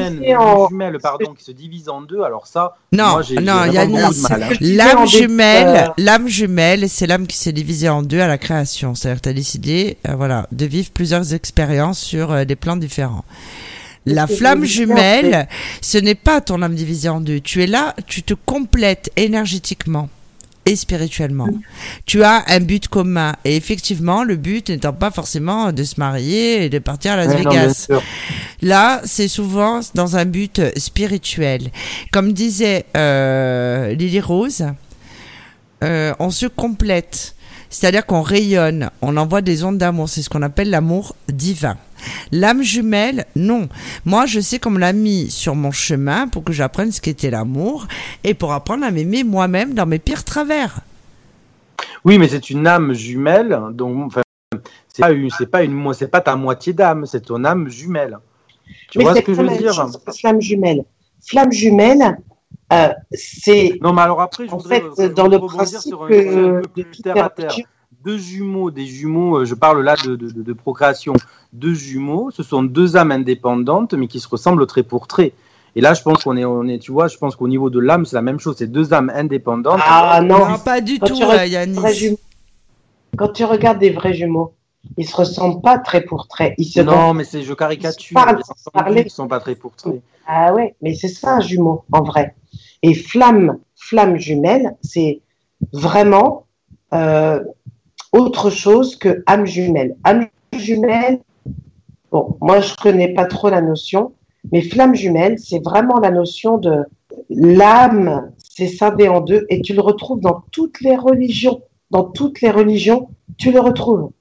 [0.69, 4.29] jumelle, pardon, qui se divise en deux, alors ça, Non, moi, j'ai j'ai non, de
[4.29, 4.43] mal.
[4.43, 4.49] hein.
[4.61, 8.95] L'âme jumelle, l'âme jumelle, c'est l'âme qui s'est divisée en deux à la création.
[8.95, 12.75] C'est-à-dire que tu as décidé, euh, voilà, de vivre plusieurs expériences sur euh, des plans
[12.77, 13.25] différents.
[14.05, 15.47] La flamme jumelle,
[15.81, 17.39] ce n'est pas ton âme divisée en deux.
[17.39, 20.09] Tu es là, tu te complètes énergétiquement
[20.71, 21.49] et spirituellement.
[22.05, 23.33] Tu as un but commun.
[23.43, 27.35] Et effectivement, le but n'étant pas forcément de se marier et de partir à Las
[27.35, 27.87] Vegas.
[28.61, 31.71] Là, c'est souvent dans un but spirituel.
[32.11, 34.65] Comme disait euh, Lily Rose,
[35.83, 37.35] euh, on se complète.
[37.69, 40.07] C'est-à-dire qu'on rayonne, on envoie des ondes d'amour.
[40.07, 41.77] C'est ce qu'on appelle l'amour divin.
[42.31, 43.67] L'âme jumelle, non.
[44.05, 47.29] Moi, je sais qu'on me l'a mis sur mon chemin pour que j'apprenne ce qu'était
[47.31, 47.87] l'amour
[48.23, 50.81] et pour apprendre à m'aimer moi-même dans mes pires travers.
[52.05, 54.21] Oui, mais c'est une âme jumelle, donc enfin,
[54.87, 57.69] c'est pas une, c'est pas une, mo- c'est pas ta moitié d'âme, c'est ton âme
[57.69, 58.17] jumelle.
[58.89, 59.87] Tu Mais vois ce c'est que je veux dire?
[60.19, 60.83] Flamme jumelle.
[61.23, 62.17] Flamme jumelle,
[62.73, 66.03] euh, c'est Non, mais alors après, je en voudrais fait euh, dans le principe sur
[66.03, 67.45] un que sujet un peu de plus toute terre à terre.
[67.49, 67.65] religion-
[68.03, 71.13] Deux jumeaux, des jumeaux, euh, je parle là de, de, de- de procréation.
[71.53, 75.33] Deux jumeaux, ce sont deux âmes indépendantes, mais qui se ressemblent trait pour trait.
[75.75, 77.79] Et là, je pense qu'on est, on est, tu vois, je pense qu'au niveau de
[77.79, 78.55] l'âme, c'est la même chose.
[78.57, 79.79] C'est deux âmes indépendantes.
[79.85, 81.15] Ah non, Non, pas du Quand tout,
[81.93, 82.19] jumeaux-
[83.17, 84.53] quand tu regardes des vrais jumeaux,
[84.97, 86.55] ils se ressemblent pas trait pour trait.
[86.57, 88.19] Ils se Non, mais c'est je caricature.
[88.19, 90.01] ils qui sont pas très pour trait.
[90.25, 92.35] Ah ouais, mais c'est ça un jumeau en vrai.
[92.81, 95.21] Et flamme, flamme jumelle, c'est
[95.71, 96.47] vraiment
[96.93, 97.41] euh,
[98.11, 99.95] autre chose que âme jumelle.
[100.03, 100.27] Âme
[100.57, 101.19] jumelle,
[102.11, 104.13] bon, moi je connais pas trop la notion,
[104.51, 106.83] mais flamme jumelle, c'est vraiment la notion de
[107.29, 111.61] l'âme, c'est scindé en deux, et tu le retrouves dans toutes les religions.
[111.89, 114.11] Dans toutes les religions, tu le retrouves.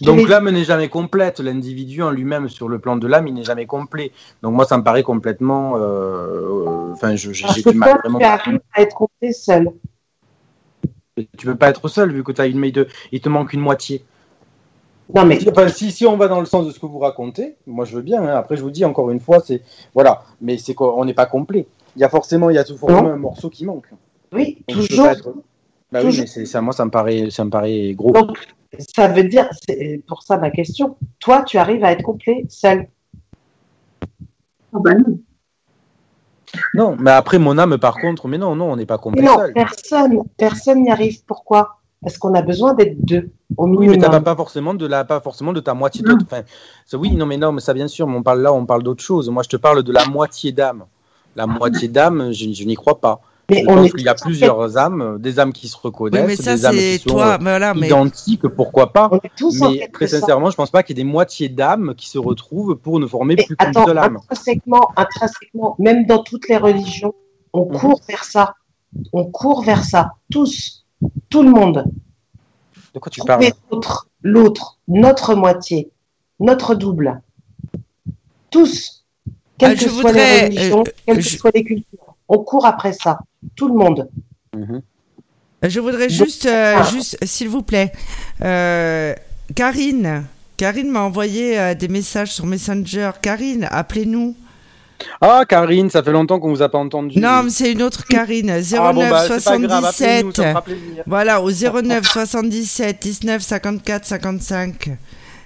[0.00, 1.40] Donc l'âme n'est jamais complète.
[1.40, 4.12] L'individu en lui-même, sur le plan de l'âme, il n'est jamais complet.
[4.42, 5.76] Donc moi, ça me paraît complètement.
[5.76, 8.18] euh, euh, Enfin, je- j'ai du mal toi, vraiment.
[8.18, 9.70] tu arrives à être compté seul.
[11.36, 13.52] Tu peux pas être seul vu que tu as une, il te, il te manque
[13.52, 14.04] une moitié.
[15.14, 17.56] Non, mais Enfin, si, si on va dans le sens de ce que vous racontez,
[17.66, 18.22] moi je veux bien.
[18.22, 18.36] hein.
[18.36, 19.62] Après, je vous dis encore une fois, c'est
[19.94, 21.66] voilà, mais c'est qu'on n'est pas complet.
[21.96, 23.06] Il y a forcément, il y a toujours Non.
[23.06, 23.86] un morceau qui manque.
[24.32, 25.06] oui, Donc, toujours.
[25.06, 25.32] être-
[25.90, 26.60] Bah oui, mais ça.
[26.60, 28.12] Moi, ça me paraît, ça me paraît gros.
[28.12, 28.36] Donc,
[28.94, 30.96] ça veut dire, c'est pour ça ma question.
[31.20, 32.86] Toi, tu arrives à être complet seul.
[34.72, 35.18] Oh bah non.
[36.74, 39.28] Non, mais après mon âme, par contre, mais non, non, on n'est pas complet Mais
[39.28, 39.52] non, seul.
[39.52, 41.22] personne, personne n'y arrive.
[41.24, 41.76] Pourquoi?
[42.02, 45.20] Parce qu'on a besoin d'être deux au Oui, mais t'as pas forcément de la, pas
[45.20, 46.24] forcément de ta moitié d'autre.
[46.24, 46.42] Enfin,
[46.92, 48.06] oui, non, mais non, mais ça bien sûr.
[48.06, 49.28] Mais on parle là, on parle d'autre chose.
[49.30, 50.84] Moi, je te parle de la moitié d'âme.
[51.34, 53.20] La moitié d'âme, je, je n'y crois pas.
[53.50, 56.36] Mais on est qu'il y a plusieurs âmes, des âmes qui se Oui, reconnaissent, mais
[56.36, 57.26] ça, des âmes qui sont toi.
[57.34, 57.86] euh, Mais voilà, mais.
[57.86, 59.08] identiques, pourquoi pas.
[59.08, 61.10] quête- on est tous en Mais très sincèrement, je pense pas qu'il y ait des
[61.10, 64.16] moitiés d'âmes qui se retrouvent pour ne former Mais plus qu'une seule âme.
[64.16, 67.14] intrinsèquement, intrinsèquement, même dans toutes les religions,
[67.52, 67.78] on Mhm.
[67.78, 68.54] court vers ça.
[69.12, 70.12] On court vers ça.
[70.30, 70.84] Tous,
[71.30, 71.84] tout le monde.
[72.94, 73.40] De quoi tu parles?
[73.40, 75.90] Trouver l'autre, l'autre, notre moitié,
[76.40, 77.20] notre double.
[78.50, 79.04] Tous.
[79.58, 82.07] Quelles Ah, que soient voudrais, les religions, euh, quelles que je- soient les cultures.
[82.28, 83.18] On court après ça.
[83.56, 84.08] Tout le monde.
[84.56, 84.82] Mhm.
[85.62, 87.92] Je voudrais juste, euh, juste, s'il vous plaît,
[88.44, 89.14] euh,
[89.54, 90.24] Karine.
[90.56, 93.10] Karine m'a envoyé euh, des messages sur Messenger.
[93.20, 94.36] Karine, appelez-nous.
[95.20, 97.18] Ah, Karine, ça fait longtemps qu'on vous a pas entendu.
[97.18, 98.60] Non, mais c'est une autre Karine.
[98.60, 100.36] 09 ah, bon, bah, c'est pas grave, appelez-nous, 77.
[100.36, 101.02] ça me fera plaisir.
[101.06, 104.90] Voilà, au 09 77 19 54 55.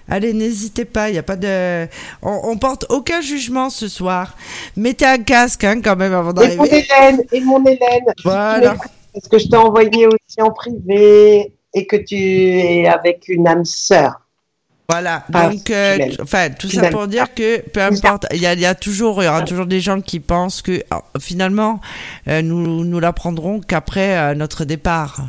[0.09, 1.87] Allez, n'hésitez pas, il y a pas de
[2.23, 4.37] on, on porte aucun jugement ce soir.
[4.77, 6.87] Mettez un casque hein, quand même avant Et mon d'arriver.
[6.99, 8.05] Hélène, et mon Hélène.
[8.25, 8.77] Voilà.
[9.13, 13.65] Parce que je t'ai envoyé aussi en privé et que tu es avec une âme
[13.65, 14.21] sœur.
[14.89, 15.25] Voilà.
[15.33, 18.61] Ah, Donc euh, enfin tout ça pour dire que peu importe, il y a, il
[18.61, 21.81] y a toujours il y aura toujours des gens qui pensent que ah, finalement
[22.29, 25.29] euh, nous nous l'apprendrons qu'après euh, notre départ.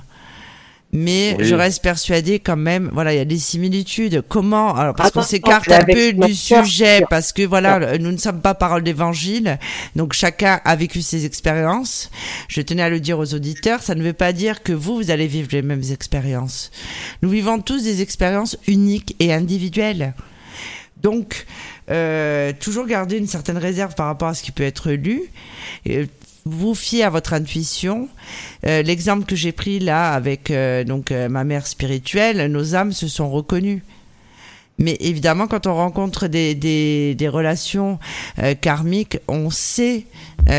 [0.95, 1.45] Mais Oui.
[1.45, 4.23] je reste persuadée quand même, voilà, il y a des similitudes.
[4.29, 7.07] Comment alors parce qu'on Attends, s'écarte un peu du sujet sûr.
[7.09, 9.57] parce que voilà, nous ne sommes pas parole d'évangile,
[9.95, 12.11] donc chacun a vécu ses expériences.
[12.47, 15.09] Je tenais à le dire aux auditeurs, ça ne veut pas dire que vous vous
[15.09, 16.69] allez vivre les mêmes expériences.
[17.23, 20.13] Nous vivons tous des expériences uniques et individuelles.
[21.01, 21.45] Donc,
[21.89, 25.23] euh, toujours garder une certaine réserve par rapport à ce qui peut être lu.
[25.85, 26.05] Et
[26.45, 28.09] vous fiez à votre intuition.
[28.65, 32.91] Euh, L'exemple que j'ai pris là avec euh, donc euh, ma mère spirituelle, nos âmes
[32.91, 33.83] se sont reconnues.
[34.79, 37.99] Mais évidemment, quand on rencontre des, des, des relations
[38.61, 40.07] karmiques, on sait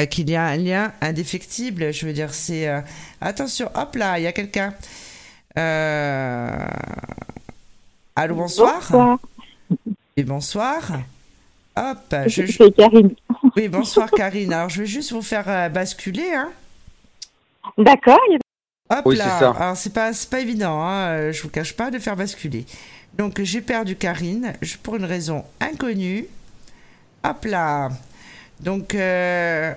[0.08, 1.92] qu'il y a un lien indéfectible.
[1.92, 2.70] Je veux dire, c'est...
[3.20, 4.72] Attention, hop là, il y a quelqu'un.
[8.16, 8.74] Allô, bonsoir.
[8.80, 9.18] Bonsoir,
[10.16, 10.80] Et bonsoir.
[11.76, 13.10] Hop, je, je- c'est Karine.
[13.56, 14.52] Oui, bonsoir Karine.
[14.52, 16.32] Alors, je vais juste vous faire euh, basculer.
[16.34, 16.50] Hein.
[17.78, 18.18] D'accord,
[18.90, 19.38] Hop Oui, là.
[19.38, 19.50] ça.
[19.58, 21.08] Alors, c'est pas, c'est pas évident, hein.
[21.08, 22.66] euh, je vous cache pas, de faire basculer.
[23.14, 24.52] Donc, j'ai perdu Karine
[24.82, 26.26] pour une raison inconnue.
[27.24, 27.90] Hop là.
[28.60, 29.72] Donc, euh,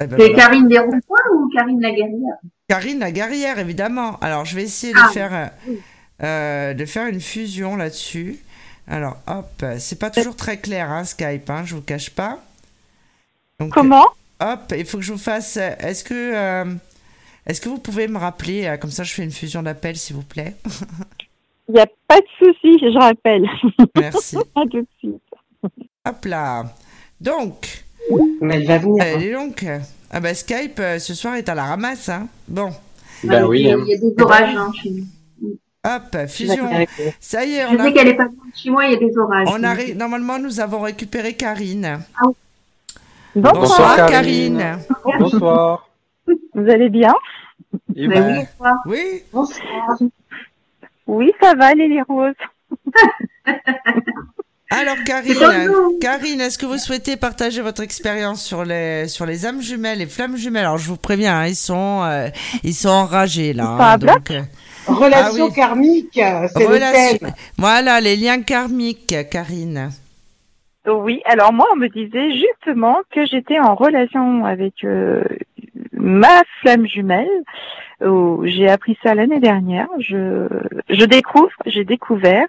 [0.00, 0.34] eh ben C'est voilà.
[0.36, 2.36] Karine ou Karine Laguerrière
[2.68, 4.18] Karine la guerrière, évidemment.
[4.20, 5.50] Alors, je vais essayer de Ah, faire,
[6.22, 8.40] euh, de faire une fusion là-dessus.
[8.88, 12.40] Alors, hop, c'est pas toujours très clair, hein, Skype, hein, je vous cache pas.
[13.60, 14.06] Donc, comment?
[14.40, 15.56] Hop, il faut que je vous fasse.
[15.56, 16.64] euh, Est-ce que, euh,
[17.46, 20.16] est-ce que vous pouvez me rappeler, euh, comme ça je fais une fusion d'appels, s'il
[20.16, 20.54] vous plaît?
[21.68, 23.44] Il n'y a pas de souci, je rappelle.
[23.98, 24.36] Merci.
[24.54, 25.22] À tout de suite.
[26.04, 26.64] Hop là.
[27.20, 27.84] Donc,
[28.40, 29.02] Mais elle va venir.
[29.02, 29.46] hein.
[29.46, 29.64] donc.
[30.10, 32.28] Ah bah Skype ce soir est à la ramasse, hein.
[32.46, 32.70] Bon.
[33.24, 33.60] Ben Ouais, oui.
[33.62, 33.84] il, y a, hein.
[33.84, 34.72] il y a des orages hein.
[35.84, 36.68] Hop, fusion.
[37.18, 38.92] Ça y est, Je on a, sais qu'elle est pas loin de chez moi, il
[38.92, 39.48] y a des orages.
[39.50, 42.00] on a ré- normalement nous avons récupéré Karine.
[43.36, 43.54] Bonsoir.
[43.60, 44.58] Bonsoir, Karine.
[44.58, 44.78] Karine.
[45.18, 45.88] Bonsoir.
[46.26, 47.14] Vous allez bien?
[47.94, 48.76] Et Ben oui, bonsoir.
[48.86, 49.22] Oui.
[49.32, 49.98] Bonsoir.
[51.06, 52.34] Oui, ça va, Lily Rose.
[54.70, 55.70] Alors Karine.
[56.00, 60.06] Karine, est-ce que vous souhaitez partager votre expérience sur les sur les âmes jumelles, les
[60.06, 60.64] flammes jumelles?
[60.64, 62.28] Alors je vous préviens, hein, ils sont euh,
[62.64, 63.64] ils sont enragés là.
[63.68, 64.42] Hein, à donc, euh,
[64.88, 65.54] Relation Ah oui.
[65.54, 67.32] karmique, c'est le relation- thème.
[67.58, 69.90] Voilà les liens karmiques, Karine.
[70.86, 75.22] Oui, alors moi, on me disait justement que j'étais en relation avec euh,
[75.92, 77.28] ma flamme jumelle.
[78.04, 79.88] Oh, j'ai appris ça l'année dernière.
[79.98, 80.46] Je,
[80.88, 82.46] je découvre, j'ai découvert.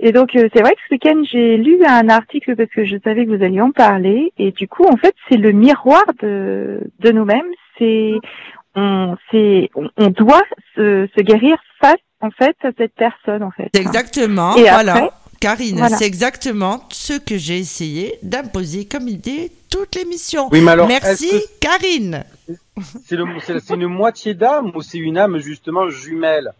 [0.00, 2.96] Et donc, euh, c'est vrai que ce week-end, j'ai lu un article parce que je
[3.04, 4.32] savais que vous alliez en parler.
[4.38, 7.46] Et du coup, en fait, c'est le miroir de, de nous-mêmes.
[7.78, 8.14] C'est,
[8.74, 10.42] on, c'est, on, on doit
[10.74, 13.70] se, se guérir face, en fait, à cette personne, en fait.
[13.74, 14.94] Exactement, Et voilà.
[14.94, 15.96] après, Karine, voilà.
[15.96, 20.48] c'est exactement ce que j'ai essayé d'imposer comme idée toute l'émission.
[20.52, 21.30] Oui, mais alors, Merci
[21.60, 22.24] Karine.
[23.04, 26.52] c'est le- c'est c'est une moitié d'âme ou c'est une âme justement jumelle?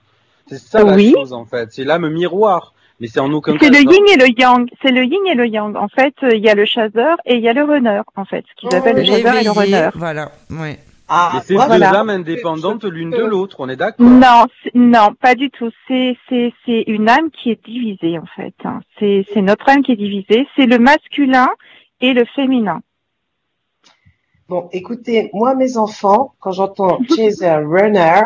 [0.49, 1.13] C'est ça la Oui.
[1.17, 1.69] chose en fait.
[1.73, 2.73] C'est l'âme miroir.
[3.01, 3.67] Mais c'est en aucun cas.
[3.67, 4.69] C'est le yin et le yang.
[4.81, 5.75] C'est le yin et le yang.
[5.77, 8.45] En fait, il y a le chasseur et il y a le runner, en fait,
[8.49, 9.89] ce qu'ils Oh, appellent le chasseur et le runner.
[9.97, 10.79] Voilà, ouais.
[11.09, 12.01] Ah, Et c'est moi, deux voilà.
[12.01, 13.57] âmes indépendantes l'une de l'autre.
[13.59, 15.71] On est d'accord Non, non, pas du tout.
[15.87, 18.55] C'est c'est c'est une âme qui est divisée en fait.
[18.65, 18.81] hein.
[18.99, 20.47] C'est c'est notre âme qui est divisée.
[20.57, 21.49] C'est le masculin
[22.01, 22.81] et le féminin.
[24.49, 28.23] Bon, écoutez, moi, mes enfants, quand j'entends chaser runner,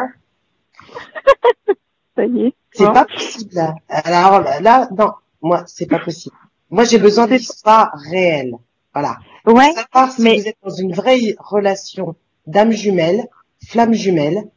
[2.16, 2.54] Ça y est.
[2.72, 2.92] c'est Bon.
[2.92, 3.74] pas possible.
[3.88, 6.34] Alors là, non, moi, c'est pas possible.
[6.70, 8.52] Moi, j'ai besoin d'histoires réelles.
[8.92, 9.16] Voilà.
[9.46, 9.72] Ouais.
[9.72, 12.14] Savoir si mais- vous êtes dans une vraie relation
[12.48, 13.28] d'âme jumelle,
[13.66, 14.48] flamme jumelle,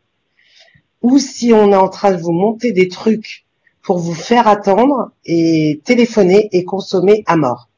[1.01, 3.45] ou si on est en train de vous monter des trucs
[3.83, 7.69] pour vous faire attendre et téléphoner et consommer à mort.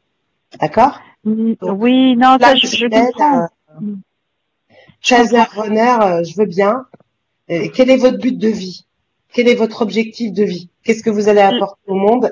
[0.59, 0.99] D'accord?
[1.23, 3.43] Mm, Oui, non, ça je, comprends.
[3.43, 3.47] euh,
[3.81, 3.95] Mm.
[5.01, 6.85] Chaser runner, euh, je veux bien.
[7.47, 8.85] Quel est votre but de vie?
[9.33, 10.69] Quel est votre objectif de vie?
[10.83, 12.31] Qu'est-ce que vous allez apporter au monde,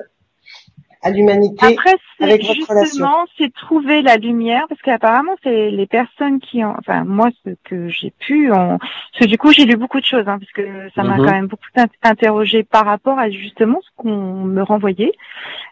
[1.02, 2.84] à l'humanité Après, c'est avec votre relation.
[2.84, 7.50] justement, c'est trouver la lumière, parce qu'apparemment, c'est les personnes qui ont, enfin, moi, ce
[7.64, 8.78] que j'ai pu, en...
[8.78, 11.24] parce que du coup, j'ai lu beaucoup de choses, hein, parce que ça m'a Mhm.
[11.24, 15.12] quand même beaucoup int- interrogé par rapport à justement ce qu'on me renvoyait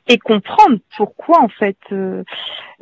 [0.09, 2.25] et comprendre pourquoi, en fait, euh,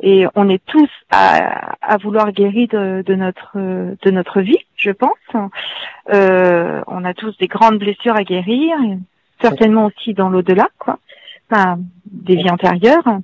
[0.01, 4.57] et on est tous à, à vouloir guérir de, de notre euh, de notre vie,
[4.75, 5.11] je pense.
[6.13, 8.75] Euh, on a tous des grandes blessures à guérir,
[9.41, 10.97] certainement aussi dans l'au-delà, quoi
[11.49, 13.19] enfin, des vies antérieures.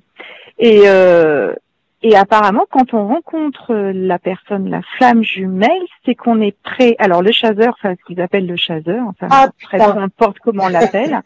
[0.58, 1.54] Et, euh,
[2.02, 5.70] et apparemment, quand on rencontre la personne, la flamme jumelle,
[6.04, 6.94] c'est qu'on est prêt.
[6.98, 10.64] Alors le chasseur, enfin ce qu'ils appellent le chasseur, enfin Ah, après, peu importe comment
[10.64, 11.20] on l'appelle,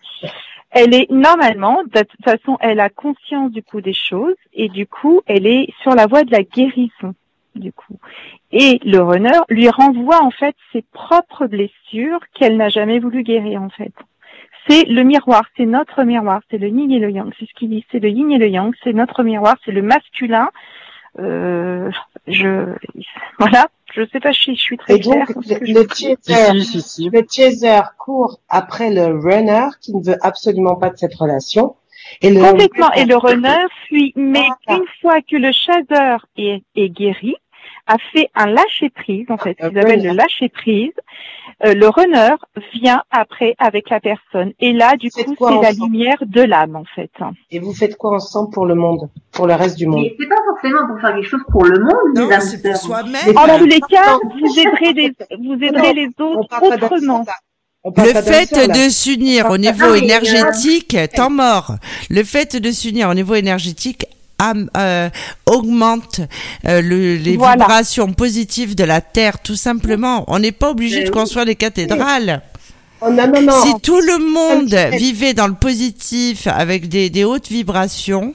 [0.71, 4.87] elle est normalement, de toute façon, elle a conscience du coup des choses et du
[4.87, 7.15] coup, elle est sur la voie de la guérison
[7.57, 7.99] du coup.
[8.53, 13.63] Et le runner lui renvoie en fait ses propres blessures qu'elle n'a jamais voulu guérir
[13.63, 13.93] en fait
[14.69, 17.71] c'est le miroir, c'est notre miroir, c'est le yin et le yang, c'est ce qu'il
[17.71, 20.51] dit, c'est le yin et le yang, c'est notre miroir, c'est le masculin.
[21.19, 21.91] Euh,
[22.29, 22.73] je,
[23.39, 25.27] voilà, je sais pas si je suis très Et claire.
[25.37, 27.11] le, chaser, si, si, si.
[27.11, 31.75] le chaser court après le runner qui ne veut absolument pas de cette relation.
[32.23, 32.93] Et le Complètement.
[32.93, 33.57] Et le runner
[33.87, 34.13] fuit.
[34.17, 34.81] Mais Voilà.
[34.83, 37.35] une fois que le chasseur est, est guéri,
[37.91, 40.93] a fait un lâcher prise, en fait, ce qu'ils Un appellent le lâcher prise,
[41.65, 42.37] euh, le runner
[42.73, 44.53] vient après avec la personne.
[44.61, 47.11] Et là, du coup, c'est la ensemble lumière de l'âme, en fait.
[47.51, 50.37] Et vous faites quoi ensemble pour le monde, pour le reste du monde c'est pas
[50.47, 53.37] forcément pour faire quelque chose pour le monde, Non, les c'est pour soi-même.
[53.37, 57.25] En tous les cas, vous aiderez les, vous aiderez les autres autrement.
[57.85, 61.77] Le fait de s'unir au niveau Ah, énergétique, temps mort.
[62.11, 64.07] Le fait de s'unir au niveau énergétique
[64.77, 65.09] euh,
[65.47, 66.21] augmente
[66.67, 67.65] euh, le- les Voilà.
[67.65, 70.25] vibrations positives de la Terre, tout simplement.
[70.29, 71.11] On n'est pas obligé de oui.
[71.11, 72.43] construire des cathédrales.
[73.03, 73.63] Oh, non, non, non.
[73.63, 78.35] Si tout le monde vivait dans le positif, avec des, des hautes vibrations,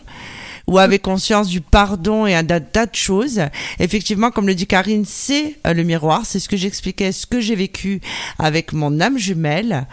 [0.68, 3.40] ou avec conscience du pardon et un tas tas de choses,
[3.80, 7.40] effectivement, comme le dit Karine, c'est euh, le miroir, c'est ce que j'expliquais, ce que
[7.40, 8.02] j'ai vécu
[8.40, 9.86] avec mon âme jumelle.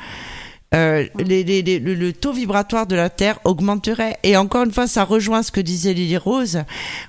[0.74, 4.16] Euh, les- les- le, le taux vibratoire de la Terre augmenterait.
[4.22, 6.62] Et encore une fois, ça rejoint ce que disait Lily Rose,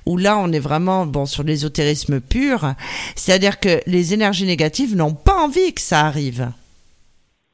[0.06, 2.74] où là, on est vraiment bon sur l'ésotérisme pur.
[3.16, 6.50] C'est-à-dire que les énergies négatives n'ont pas envie que ça arrive.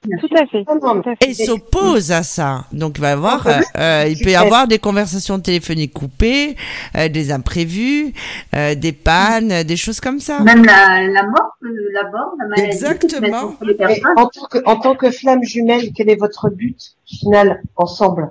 [0.03, 0.65] Tout à fait.
[0.65, 1.45] Tout Et fait.
[1.45, 2.65] s'oppose à ça.
[2.73, 6.57] Donc il va y avoir, euh, euh, il peut y avoir des conversations téléphoniques coupées,
[6.97, 8.15] euh, des imprévus,
[8.57, 10.41] euh, des pannes, euh, des choses comme ça.
[10.41, 12.69] Même la, la mort, euh, la mort, la maladie.
[12.69, 13.55] Exactement.
[14.17, 18.31] en tant, que, en tant que flamme jumelle, quel est votre but final ensemble?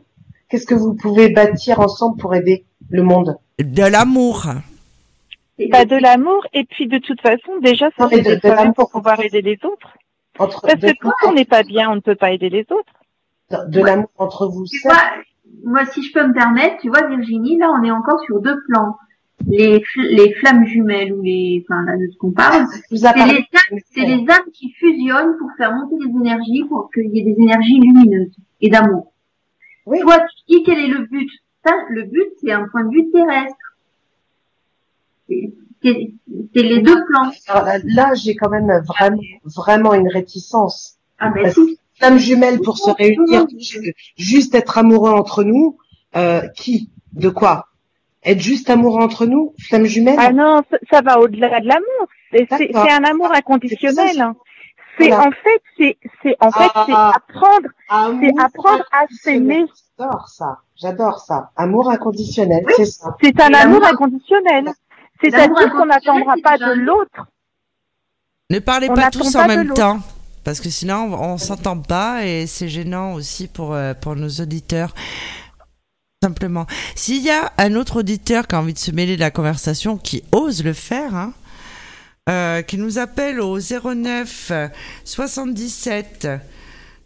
[0.49, 3.37] Qu'est-ce que vous pouvez bâtir ensemble pour aider le monde?
[3.59, 4.47] De l'amour.
[5.69, 8.73] Bah, de l'amour et puis de toute façon déjà ça c'est de- de l'amour.
[8.75, 9.89] pour pouvoir aider les autres.
[10.39, 12.93] Entre, Parce que quand on n'est pas bien, on ne peut pas aider les autres.
[13.67, 15.01] de l'amour entre vous Tu sept vois,
[15.63, 18.57] moi, si je peux me permettre, tu vois, Virginie, là, on est encore sur deux
[18.67, 18.95] plans.
[19.47, 23.05] Les, fl- les flammes jumelles ou les, enfin, là, de ce qu'on parle, c'est les,
[23.07, 27.23] âmes, c'est les âmes qui fusionnent pour faire monter les énergies, pour qu'il y ait
[27.23, 29.13] des énergies lumineuses et d'amour.
[29.85, 29.99] Oui.
[30.01, 31.29] Toi, tu dis quel est le but?
[31.65, 33.55] Ça, le but, c'est un point de vue terrestre.
[35.83, 36.13] C'est c'est-
[36.55, 37.31] c'est les deux plans.
[37.47, 39.21] Alors là, là, j'ai quand même vraiment,
[39.55, 40.95] vraiment une réticence.
[41.19, 45.77] Ah ben si, Flamme jumelle pour se réunir, ju- juste être amoureux entre nous.
[46.15, 46.89] Euh, qui?
[47.13, 47.65] De quoi?
[48.23, 50.15] Être juste amoureux entre nous Flamme jumelle?
[50.17, 52.07] Ah non, ça, ça va au-delà de l'amour.
[52.31, 54.33] C'est c'est- c'est un amour inconditionnel.
[54.97, 55.27] C'est Voilà.
[55.27, 57.13] en fait, c'est c'est en fait c'est Ah.
[57.15, 59.65] apprendre, Amour c'est apprendre à s'aimer.
[59.97, 60.57] J'adore ça.
[60.75, 61.51] J'adore ça.
[61.55, 63.15] Amour inconditionnel, c'est ça.
[63.21, 64.69] C'est un amour inconditionnel.
[65.21, 67.27] C'est-à-dire qu'on n'attendra pas de l'autre.
[68.49, 69.99] Ne parlez pas tous en même temps.
[70.43, 74.95] Parce que sinon, on s'entend pas et c'est gênant aussi pour, euh, pour nos auditeurs.
[76.23, 76.65] Simplement.
[76.95, 79.97] S'il y a un autre auditeur qui a envie de se mêler de la conversation,
[79.97, 81.33] qui ose le faire, hein,
[82.29, 84.51] euh, qui nous appelle au 09
[85.03, 86.27] 77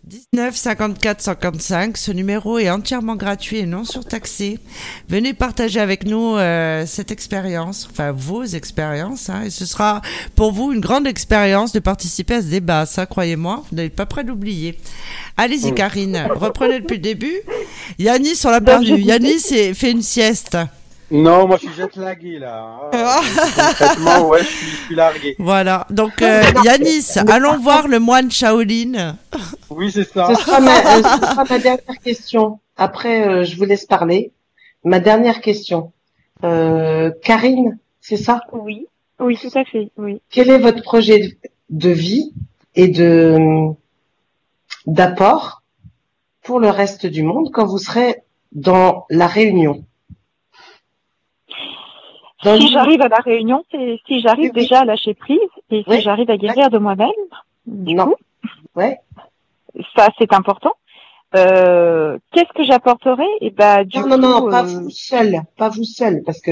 [0.05, 1.97] 19 54 55.
[1.97, 4.59] Ce numéro est entièrement gratuit et non surtaxé.
[5.07, 10.01] Venez partager avec nous euh, cette expérience, enfin vos expériences, hein, et ce sera
[10.35, 12.85] pour vous une grande expérience de participer à ce débat.
[12.85, 14.77] Ça, croyez-moi, vous n'êtes pas prêt d'oublier.
[15.37, 15.75] Allez-y, Mm.
[15.75, 17.37] Karine, reprenez depuis le début.
[17.97, 18.99] Yanis, on l'a perdu.
[18.99, 20.57] Yanis c'est- fait une sieste.
[21.11, 22.79] Non, moi je suis jet lagué là.
[22.93, 23.21] Ah,
[23.55, 25.35] concrètement, ouais, je suis, je suis largué.
[25.39, 25.85] Voilà.
[25.89, 29.17] Donc, euh, Yanis, allons voir le moine Shaolin.
[29.69, 30.33] Oui, c'est ça.
[30.33, 32.59] Ce sera, ma, euh, ce sera ma dernière question.
[32.77, 34.31] Après, euh, je vous laisse parler.
[34.83, 35.91] Ma dernière question.
[36.43, 38.41] Euh, Karine, c'est ça?
[38.51, 38.87] Oui,
[39.19, 40.21] oui, tout à fait, oui.
[40.29, 41.37] Quel est votre projet
[41.69, 42.33] de vie
[42.75, 43.37] et de
[44.85, 45.61] d'apport
[46.41, 49.85] pour le reste du monde quand vous serez dans la réunion?
[52.43, 55.39] Dans Si le- j'arrive à la réunion, c'est si j'arrive Oui, déjà à lâcher prise
[55.71, 56.01] et si Oui.
[56.01, 57.09] j'arrive à guérir de moi-même,
[57.65, 58.07] du Non.
[58.07, 58.15] coup,
[58.75, 58.97] Ouais.
[59.95, 60.73] ça c'est important.
[61.35, 65.41] Euh, Qu'est-ce que j'apporterai Et bah du Non, coup, non, non, pas euh, vous seul,
[65.57, 66.51] pas vous seul, parce que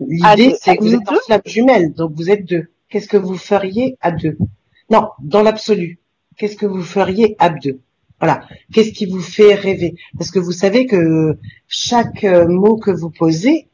[0.00, 2.66] l'idée c'est que vous êtes en flamme jumelle, donc vous êtes deux.
[2.88, 4.38] Qu'est-ce que vous feriez à deux?
[4.90, 5.98] Non, dans l'absolu.
[6.38, 7.80] Qu'est-ce que vous feriez à deux?
[8.20, 8.40] Voilà.
[8.72, 9.94] Qu'est-ce qui vous fait rêver?
[10.16, 11.36] Parce que vous savez que
[11.68, 13.68] chaque euh, mot que vous posez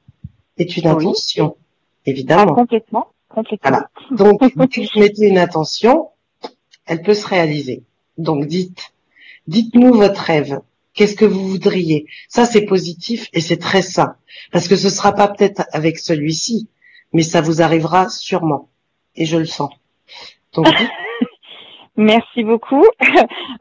[0.64, 1.06] une Oui.
[1.06, 1.62] intention, ah,
[2.06, 2.54] évidemment.
[2.54, 3.70] complètement, complètement.
[3.70, 3.90] Voilà.
[4.10, 6.08] Donc, dès que vous mettez une intention,
[6.86, 7.82] elle peut se réaliser.
[8.18, 8.92] Donc, dites,
[9.46, 10.60] dites-nous votre rêve.
[10.94, 12.06] Qu'est-ce que vous voudriez?
[12.28, 14.16] Ça, c'est positif et c'est très sain.
[14.52, 16.68] Parce que ce sera pas peut-être avec celui-ci,
[17.14, 18.68] mais ça vous arrivera sûrement.
[19.16, 19.70] Et je le sens.
[20.52, 20.90] Donc, dites,
[21.96, 22.84] Merci beaucoup.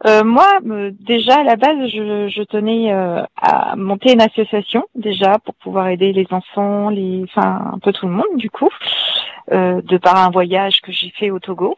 [0.08, 4.84] Euh, moi, euh, déjà à la base, je, je tenais euh, à monter une association
[4.95, 8.70] déjà pour pouvoir aider les enfants, les, enfin un peu tout le monde du coup,
[9.52, 11.76] euh, de par un voyage que j'ai fait au Togo.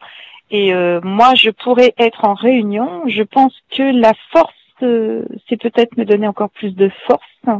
[0.50, 3.02] Et euh, moi, je pourrais être en réunion.
[3.08, 7.58] Je pense que la force, c'est peut-être me donner encore plus de force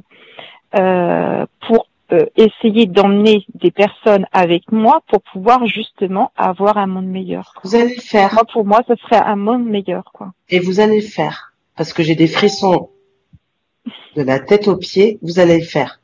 [1.61, 7.55] pour euh, essayer d'emmener des personnes avec moi pour pouvoir justement avoir un monde meilleur.
[7.65, 8.35] vous allez le faire.
[8.35, 10.33] Moi, pour moi, ce serait un monde meilleur, quoi.
[10.51, 11.55] Et vous allez le faire.
[11.77, 12.91] Parce que j'ai des frissons
[14.17, 15.19] de la tête aux pieds.
[15.23, 16.01] Vous allez le faire.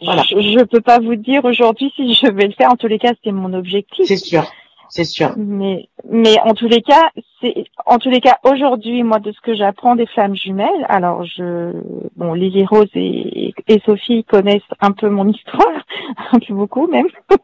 [0.00, 0.22] Voilà.
[0.22, 2.70] Je, je peux pas vous dire aujourd'hui si je vais le faire.
[2.70, 4.06] En tous les cas, c'est mon objectif.
[4.06, 4.50] C'est sûr.
[4.88, 5.34] C'est sûr.
[5.36, 7.10] Mais, mais en tous les cas,
[7.40, 11.24] c'est, en tous les cas, aujourd'hui, moi, de ce que j'apprends des flammes jumelles, alors
[11.24, 11.72] je,
[12.16, 13.54] bon, Lily Rose et,
[13.84, 15.84] Sophie connaissent un peu mon histoire,
[16.32, 17.06] un peu beaucoup même.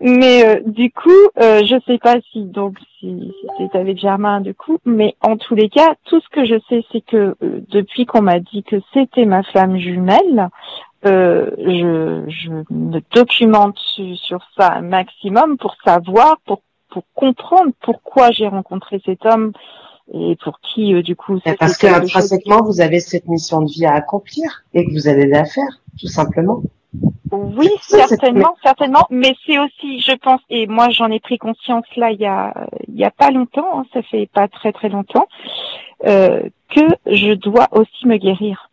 [0.00, 4.54] mais euh, du coup, euh, je sais pas si donc si, c'est avec Germain du
[4.54, 8.06] coup, mais en tous les cas, tout ce que je sais, c'est que euh, depuis
[8.06, 10.48] qu'on m'a dit que c'était ma flamme jumelle,
[11.04, 17.72] euh, je, je me documente su- sur ça un maximum pour savoir, pour, pour comprendre
[17.82, 19.52] pourquoi j'ai rencontré cet homme
[20.14, 23.86] et pour qui, euh, du coup, Parce que intrinsèquement, vous avez cette mission de vie
[23.86, 26.62] à accomplir et que vous allez la faire, tout simplement.
[27.30, 29.06] Oui, certainement, certainement.
[29.10, 32.54] Mais c'est aussi, je pense, et moi j'en ai pris conscience là il y a,
[32.88, 35.26] il y a pas longtemps, hein, ça fait pas très très longtemps,
[36.06, 36.40] euh,
[36.70, 38.70] que je dois aussi me guérir.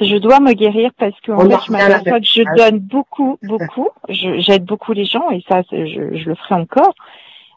[0.00, 3.88] Je dois me guérir parce que en fait, je m'aperçois que je donne beaucoup, beaucoup.
[4.08, 6.94] J'aide beaucoup les gens et ça, je, je le ferai encore.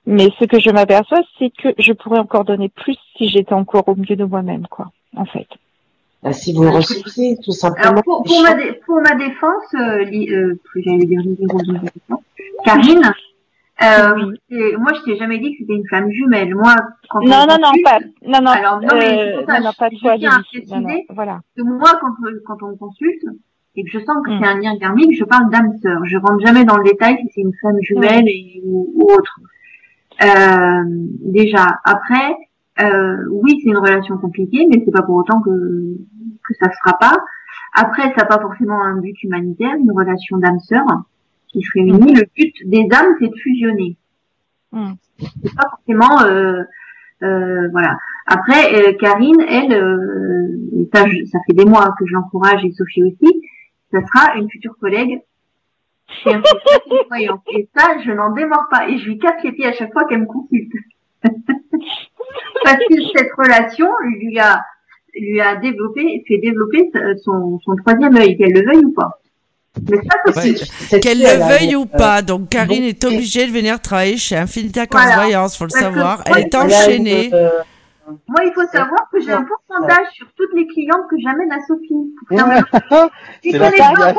[0.06, 3.88] Mais ce que je m'aperçois, c'est que je pourrais encore donner plus si j'étais encore
[3.88, 4.92] au mieux de moi-même, quoi.
[5.18, 5.48] En fait.
[6.22, 7.90] Bah, si vous ressoufflez, tout simplement.
[7.90, 10.60] Alors pour, pour, ma, dé- pour ma défense, euh, li- euh.
[12.64, 13.14] Karine,
[13.84, 14.16] euh,
[14.52, 14.76] Oui.
[14.80, 16.54] moi je t'ai jamais dit que c'était une femme jumelle.
[16.56, 16.74] Moi,
[17.10, 19.72] quand on Non, non, non, consulte, pas, non, non, Alors, non, mais euh, ça, non,
[19.72, 20.68] je- pas je toi, tiens à Lily.
[20.70, 21.40] Non, non, préciser voilà.
[21.58, 22.14] que moi, quand,
[22.46, 23.24] quand on me consulte
[23.76, 24.40] et que je sens que Mm.
[24.42, 26.00] c'est un lien karmique, je parle d'âme sœur.
[26.06, 29.40] Je rentre jamais dans le détail si c'est une femme jumelle et, ou, ou autre.
[30.24, 32.36] Euh, déjà, après,
[32.82, 35.50] euh, oui, c'est une relation compliquée, mais c'est pas pour autant que
[36.48, 37.16] que ça se fera pas.
[37.74, 40.86] Après, ça n'a pas forcément un but humanitaire, une relation d'âme sœur
[41.56, 42.14] qui se réunit.
[42.14, 43.96] Le but des âmes, c'est de fusionner.
[44.72, 44.94] Mm.
[45.20, 46.64] C'est pas forcément euh,
[47.24, 47.98] euh, voilà.
[48.28, 52.72] Après, euh, Karine, elle, euh, ça, je- ça fait des mois que je l'encourage et
[52.72, 53.42] Sophie aussi,
[53.92, 55.22] ça sera une future collègue
[56.08, 56.42] chez un.
[57.54, 58.90] Et ça, je n'en démords pas.
[58.90, 60.72] Et je lui casse les pieds à chaque fois qu'elle me consulte.
[62.64, 63.88] Parce que cette relation
[64.20, 64.62] lui a,
[65.16, 66.92] lui a développé, fait développer
[67.24, 69.20] son, son troisième œil, qu'elle le veuille ou pas.
[69.90, 71.00] Mais ça, c'est Ouais.
[71.00, 72.22] Qu'elle le veuille ou pas.
[72.22, 75.16] Donc Karine est obligée de venir travailler chez Infinita Voilà.
[75.16, 76.18] Voyance, faut le que savoir.
[76.28, 77.28] moi, Elle est enchaînée.
[77.28, 77.50] une, euh,
[78.28, 81.58] Moi, il faut savoir que j'ai un pourcentage sur toutes les clientes que j'amène à
[81.68, 82.14] Sophie.
[83.44, 84.16] C'est la hein.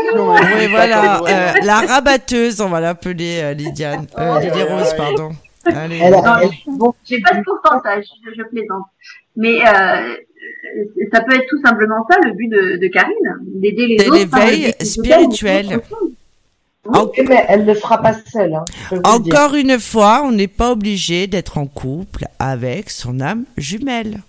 [0.58, 4.06] Oui, voilà, euh, la rabatteuse, on va l'appeler euh, Lydiane.
[4.18, 5.30] Euh, Lily Rose, pardon.
[5.66, 6.00] Allez.
[6.68, 8.84] bon, J'ai pas de pourcentage, je, je plaisante.
[9.36, 10.14] Mais euh,
[11.12, 13.14] ça peut être tout simplement ça, le but de, de Karine,
[13.60, 14.18] d'aider les autres.
[14.18, 15.80] l'éveil de spirituel.
[17.28, 18.54] mais elle ne le fera pas seule.
[18.54, 18.64] Hein.
[19.04, 24.20] Encore une fois, on n'est pas obligé d'être en couple avec son âme jumelle.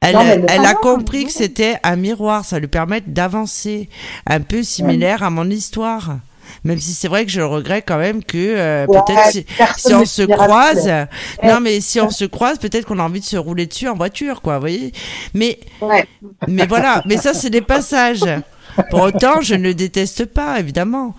[0.00, 3.88] Elle, Non, a compris que c'était un miroir, ça lui permet d'avancer,
[4.26, 6.18] un peu similaire à mon histoire.
[6.64, 9.30] Même si c'est vrai que je regrette quand même que euh, Ouais, peut-être
[9.78, 10.90] si, on se croise,
[11.42, 13.94] non mais si on se croise, peut-être qu'on a envie de se rouler dessus en
[13.94, 14.92] voiture, quoi, vous voyez.
[15.34, 16.06] Mais Ouais.
[16.48, 18.24] mais voilà, mais ça c'est des passages.
[18.90, 21.14] Pour autant, je ne le déteste pas, évidemment.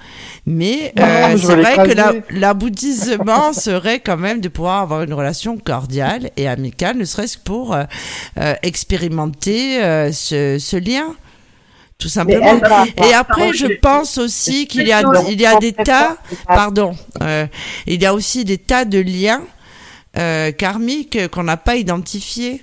[0.47, 5.57] Mais euh, c'est vrai que la- l'aboutissement serait quand même de pouvoir avoir une relation
[5.57, 7.83] cordiale et amicale, ne serait-ce que pour euh,
[8.39, 11.15] euh, expérimenter euh, ce, ce lien,
[12.03, 12.59] tout simplement.
[12.97, 17.47] Et après, je pense aussi qu'il y a, il y a des tas, pardon, euh,
[17.87, 19.41] il y a aussi des tas de liens
[20.17, 22.61] euh, karmiques qu'on n'a pas identifiés.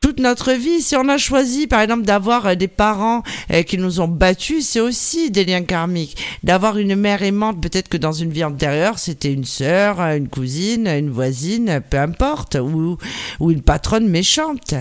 [0.00, 3.22] Toute notre vie, si on a choisi, par exemple, d'avoir euh, des parents
[3.52, 6.16] euh, qui nous ont battus, c'est aussi des liens karmiques.
[6.42, 10.88] D'avoir une mère aimante, peut-être que dans une vie antérieure, c'était une sœur, une cousine,
[10.88, 12.98] une voisine, peu importe, ou,
[13.38, 14.74] ou une patronne méchante.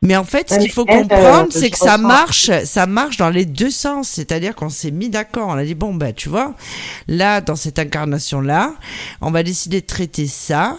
[0.00, 3.16] Mais en fait, ce qu'il faut elle, comprendre, euh, c'est que ça marche, ça marche
[3.16, 4.08] dans les deux sens.
[4.08, 5.48] C'est-à-dire qu'on s'est mis d'accord.
[5.48, 6.54] On a dit bon ben, tu vois,
[7.08, 8.74] là dans cette incarnation-là,
[9.20, 10.78] on va décider de traiter ça.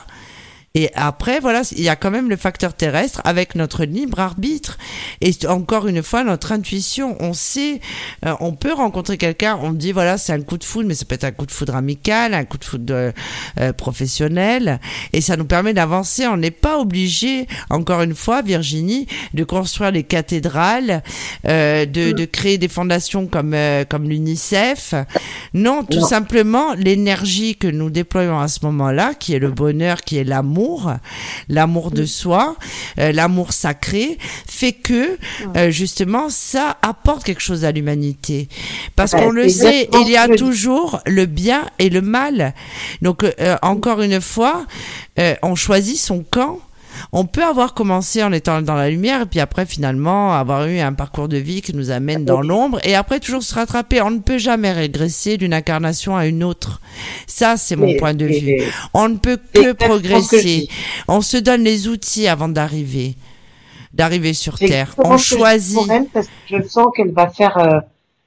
[0.76, 4.78] Et après, voilà, il y a quand même le facteur terrestre avec notre libre arbitre.
[5.20, 7.18] Et encore une fois, notre intuition.
[7.20, 7.82] On sait,
[8.26, 11.06] euh, on peut rencontrer quelqu'un, on dit, voilà, c'est un coup de foudre, mais ça
[11.06, 13.12] peut être un coup de foudre amical, un coup de foudre euh,
[13.60, 14.80] euh, professionnel.
[15.12, 16.28] Et ça nous permet d'avancer.
[16.28, 21.02] On n'est pas obligé, encore une fois, Virginie, de construire les cathédrales,
[21.48, 24.94] euh, de, de créer des fondations comme, euh, comme l'UNICEF.
[25.56, 26.06] Non, tout Non.
[26.08, 30.60] simplement, l'énergie que nous déployons à ce moment-là, qui est le bonheur, qui est l'amour,
[31.48, 32.56] l'amour de soi,
[33.00, 34.18] euh, l'amour sacré,
[34.48, 35.18] fait que,
[35.56, 38.48] euh, justement, ça apporte quelque chose à l'humanité.
[38.96, 42.54] Parce qu'on le sait, il y a toujours le bien et le mal.
[43.02, 44.66] Donc, euh, encore une fois,
[45.44, 46.60] on choisit son camp.
[47.12, 50.80] On peut avoir commencé en étant dans la lumière et puis après finalement avoir eu
[50.80, 54.02] un parcours de vie qui nous amène dans l'ombre et après toujours se rattraper.
[54.02, 56.82] On ne peut jamais régresser d'une incarnation à une autre.
[57.28, 58.62] Ça, c'est mon point de vue.
[58.94, 60.68] On ne peut que progresser.
[61.08, 63.16] On se donne les outils avant d'arriver,
[63.94, 64.94] d'arriver sur Terre.
[64.98, 65.78] On je choisit.
[66.14, 67.80] parce que je sens qu'elle va faire euh,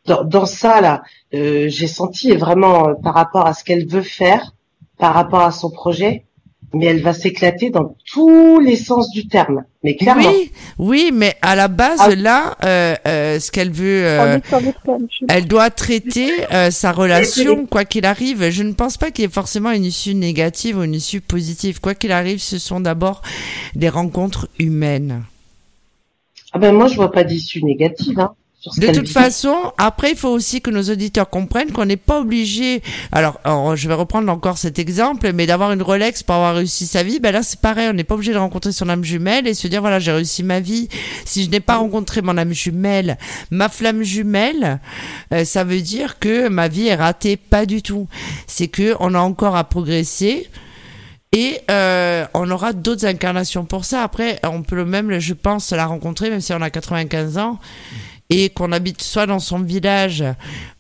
[0.07, 1.03] dans, dans ça là.
[1.35, 4.53] euh, J'ai senti vraiment euh, par rapport à ce qu'elle veut faire,
[4.99, 6.25] par rapport à son projet,
[6.75, 9.65] mais elle va s'éclater dans tous les sens du terme.
[9.85, 10.29] Mais clairement.
[10.31, 12.15] Oui, oui, mais à la base, Ah.
[12.15, 17.85] là, euh, euh, ce qu'elle veut, euh, je- elle doit traiter euh, sa relation, quoi
[17.85, 18.49] qu'il arrive.
[18.51, 21.81] Je ne pense pas qu'il y ait forcément une issue négative ou une issue positive.
[21.81, 23.23] Quoi qu'il arrive, ce sont d'abord
[23.75, 25.25] des rencontres humaines.
[26.53, 28.21] Ah ben moi je vois pas d'issue négative.
[28.21, 28.33] Hein.
[28.63, 31.97] Sur ce De toute façon, après, il faut aussi que nos auditeurs comprennent qu'on n'est
[31.97, 32.81] pas obligé.
[33.11, 36.87] Alors, alors, je vais reprendre encore cet exemple, mais d'avoir une Rolex pour avoir réussi
[36.87, 37.89] sa vie, ben là, c'est pareil.
[37.91, 40.45] On n'est pas obligé de rencontrer son âme jumelle et se dire voilà, j'ai réussi
[40.45, 40.89] ma vie.
[41.25, 43.19] Si je n'ai pas rencontré mon âme jumelle,
[43.51, 44.79] ma flamme jumelle,
[45.35, 47.37] euh, ça veut dire que ma vie est ratée.
[47.37, 48.07] Pas du tout.
[48.47, 50.49] C'est que on a encore à progresser.
[51.35, 54.03] Et euh, on aura d'autres incarnations pour ça.
[54.03, 57.59] Après, on peut le même, je pense, la rencontrer, même si on a 95 ans,
[58.33, 60.25] et qu'on habite soit dans son village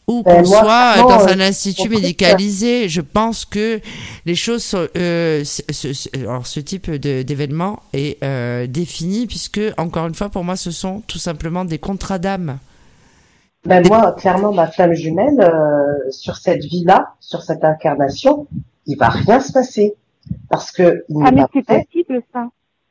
[0.08, 2.88] ou Ben, qu'on soit dans euh, un institut médicalisé.
[2.88, 3.80] Je pense que
[4.26, 10.06] les choses, sont, euh, ce, alors ce type de- d'événement est euh, défini, puisque, encore
[10.06, 12.58] une fois, pour moi, ce sont tout simplement des contrats d'âme.
[13.64, 18.48] Ben moi, clairement, ma flamme jumelle, euh, sur cette vie-là, sur cette incarnation,
[18.86, 19.94] il va rien se passer.
[20.48, 22.48] Parce que il Ah, mais c'est possible, ça.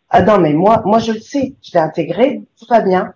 [0.09, 3.13] Ah non, mais moi, moi je le sais, je l'ai intégré, tout va bien.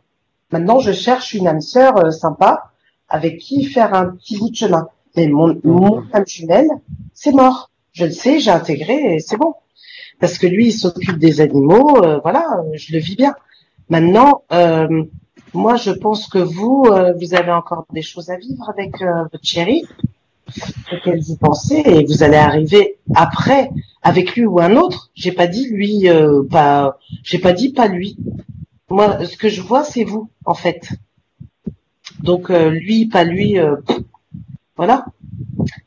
[0.56, 2.72] Maintenant, je cherche une âme sœur euh, sympa
[3.10, 4.88] avec qui faire un petit bout de chemin.
[5.18, 6.70] Mais mon, mon âme jumelle,
[7.14, 7.72] c'est mort.
[7.92, 9.56] Je le sais, j'ai intégré et c'est bon.
[10.22, 13.36] Parce que lui, il s'occupe des animaux, euh, voilà, euh, je le vis bien.
[13.90, 15.04] Maintenant, euh,
[15.54, 19.44] moi, je pense que vous, euh, vous avez encore des choses à vivre avec votre
[19.44, 19.84] chérie,
[20.94, 23.72] auxquelles vous pensez, et vous allez arriver après
[24.04, 25.12] avec lui ou un autre.
[25.16, 26.08] J'ai pas dit lui,
[26.50, 28.16] pas, j'ai pas dit pas lui.
[28.90, 30.90] Moi, ce que je vois, c'est vous, en fait.
[32.22, 33.76] Donc euh, lui, pas lui, euh,
[34.78, 35.06] voilà.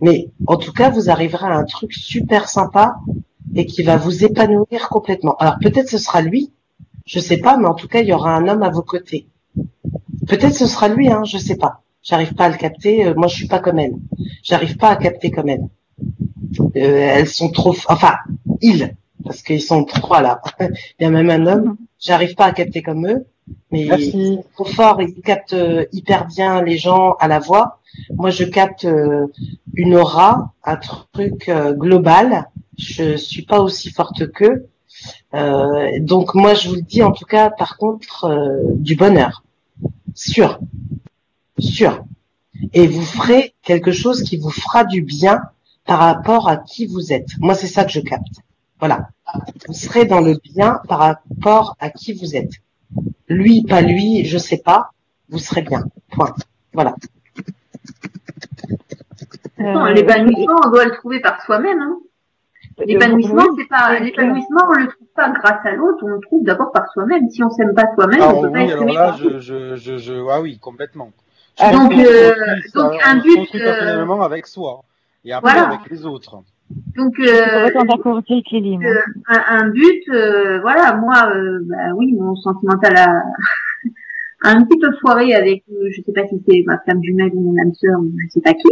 [0.00, 2.96] Mais en tout cas, vous arriverez à un truc super sympa
[3.54, 5.36] et qui va vous épanouir complètement.
[5.36, 6.52] Alors peut-être ce sera lui,
[7.06, 9.28] je sais pas, mais en tout cas, il y aura un homme à vos côtés.
[10.26, 11.82] Peut-être ce sera lui, hein, je sais pas.
[12.02, 13.06] J'arrive pas à le capter.
[13.06, 13.94] euh, moi, je suis pas comme elle.
[14.42, 15.68] J'arrive pas à capter comme elle.
[16.74, 18.14] Elles sont trop, enfin,
[18.60, 18.94] ils,
[19.28, 20.40] parce qu'ils sont trois là.
[20.60, 20.68] il
[21.00, 21.76] y a même un homme.
[22.00, 23.26] J'arrive pas à capter comme eux,
[23.70, 24.12] mais Merci.
[24.14, 25.02] ils sont trop forts.
[25.02, 27.80] Ils captent euh, hyper bien les gens à la voix.
[28.16, 29.26] Moi, je capte euh,
[29.74, 32.48] une aura, un truc euh, global.
[32.78, 34.68] Je suis pas aussi forte qu'eux.
[35.34, 39.42] Euh, donc moi, je vous le dis en tout cas, par contre, euh, du bonheur,
[40.14, 40.58] sûr,
[41.58, 42.04] sûr.
[42.72, 45.42] Et vous ferez quelque chose qui vous fera du bien
[45.84, 47.28] par rapport à qui vous êtes.
[47.40, 48.42] Moi, c'est ça que je capte.
[48.78, 49.08] Voilà.
[49.66, 52.52] Vous serez dans le bien par rapport à qui vous êtes.
[53.28, 54.92] Lui, pas lui, je sais pas.
[55.28, 55.84] Vous serez bien.
[56.10, 56.34] Point.
[56.72, 56.94] Voilà.
[59.58, 61.80] Non, Euh, l'épanouissement, on doit le trouver par soi-même.
[61.80, 61.96] Hein.
[62.86, 66.44] L'épanouissement, oui, c'est pas l'épanouissement, on le trouve pas grâce à l'autre, on le trouve
[66.44, 67.28] d'abord par soi-même.
[67.28, 69.40] Si on s'aime pas soi-même, Alors on peut pas oui, être alors là, par l'autre.
[69.40, 71.10] je, je, je, je, ah oui, complètement.
[71.58, 74.84] Ah, donc, Je euh, construis donc ça- un but, euh, avec soi
[75.24, 75.68] et après voilà.
[75.70, 76.36] avec les autres.
[76.96, 77.66] Donc euh,
[78.84, 83.22] euh, un, un but, euh, voilà, moi, euh, bah oui, mon sentimental a,
[84.44, 87.30] a un petit peu foiré avec, euh, je sais pas si c'est ma femme jumelle
[87.34, 88.68] ou mon âme sœur, ou je sais pas qui,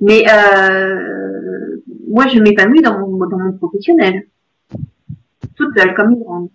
[0.00, 4.26] mais euh, moi, je m'épanouis dans mon dans mon professionnel,
[5.56, 6.48] toute seule comme une grande.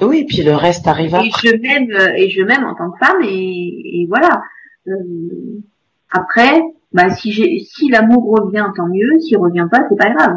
[0.00, 1.30] Oui, puis le reste arrive Et après.
[1.50, 4.42] je m'aime, euh, et je m'aime en tant que femme, et, et voilà.
[4.88, 5.60] Euh,
[6.10, 6.60] après,
[6.96, 9.20] bah si j'ai, si l'amour revient, tant mieux.
[9.20, 10.36] S'il revient pas, c'est pas grave.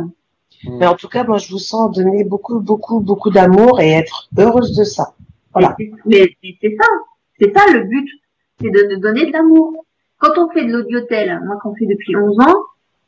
[0.79, 4.27] Mais en tout cas, moi, je vous sens donner beaucoup, beaucoup, beaucoup d'amour et être
[4.37, 5.13] heureuse de ça.
[5.53, 5.75] Voilà.
[6.05, 6.85] Mais c'est- ça,
[7.39, 8.07] c'est ça le but,
[8.61, 9.85] c'est de, de donner de l'amour.
[10.17, 12.55] Quand on fait de l'audiotel, moi qu'on fait depuis 11 ans,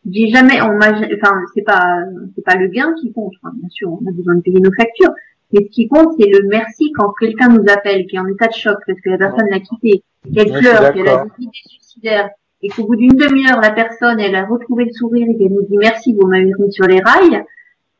[0.09, 1.97] j'ai jamais, on m'a, enfin c'est pas,
[2.35, 3.33] c'est pas le gain qui compte.
[3.43, 5.11] Enfin, bien sûr, on a besoin de payer nos factures,
[5.51, 8.47] mais ce qui compte, c'est le merci quand quelqu'un nous appelle, qui est en état
[8.47, 10.03] de choc parce que la personne l'a quitté,
[10.33, 12.29] qu'elle pleure, qu'elle a des idées suicidaires,
[12.63, 15.63] et qu'au bout d'une demi-heure, la personne, elle a retrouvé le sourire et qu'elle nous
[15.63, 17.43] dit merci, vous m'avez mis sur les rails.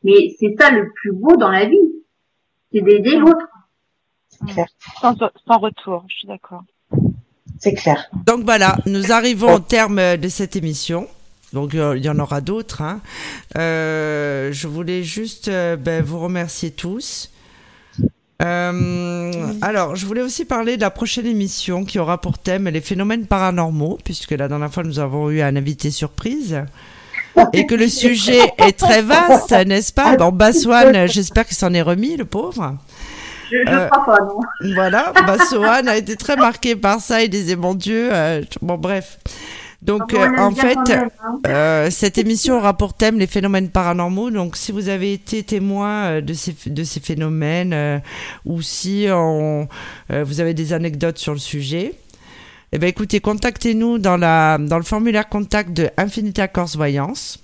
[0.04, 1.92] Mais c'est ça le plus beau dans la vie,
[2.72, 3.46] c'est d'aider l'autre.
[5.00, 6.62] Sans, sans retour, je suis d'accord.
[7.58, 8.10] C'est clair.
[8.26, 11.06] Donc voilà, nous arrivons au terme de cette émission.
[11.52, 12.82] Donc euh, il y en aura d'autres.
[12.82, 13.00] hein.
[13.56, 17.31] Euh, je voulais juste euh, ben, vous remercier tous.
[18.44, 22.80] Euh, alors, je voulais aussi parler de la prochaine émission qui aura pour thème les
[22.80, 26.62] phénomènes paranormaux, puisque la dernière fois nous avons eu un invité surprise.
[27.54, 30.16] Et que le sujet est très vaste, n'est-ce pas?
[30.16, 32.76] Bon, Baswan, j'espère qu'il s'en est remis, le pauvre.
[33.50, 34.40] Je, je Euh, crois pas, non.
[34.74, 37.22] Voilà, Baswan a été très marqué par ça.
[37.22, 39.18] Il disait, mon Dieu, euh, bon, bref.
[39.82, 41.40] Donc, On euh, en fait, même, hein.
[41.48, 44.30] euh, cette émission aura pour thème les phénomènes paranormaux.
[44.30, 47.98] Donc, si vous avez été témoin euh, de ces, de ces phénomènes euh,
[48.44, 49.68] ou si on,
[50.12, 51.94] euh, vous avez des anecdotes sur le sujet,
[52.70, 57.40] eh ben, écoutez, contactez-nous dans, la, dans le formulaire contact de Infinita Corse Voyance.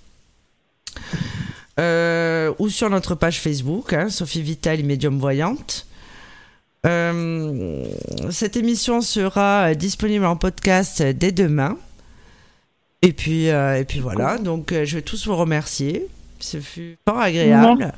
[1.80, 5.86] Euh, ou sur notre page Facebook, hein, Sophie Vital, médium voyante.
[6.86, 7.84] Euh,
[8.30, 11.76] cette émission sera disponible en podcast dès demain.
[13.02, 16.06] Et puis, euh, et puis voilà, donc euh, je vais tous vous remercier.
[16.40, 17.92] Ce fut fort agréable.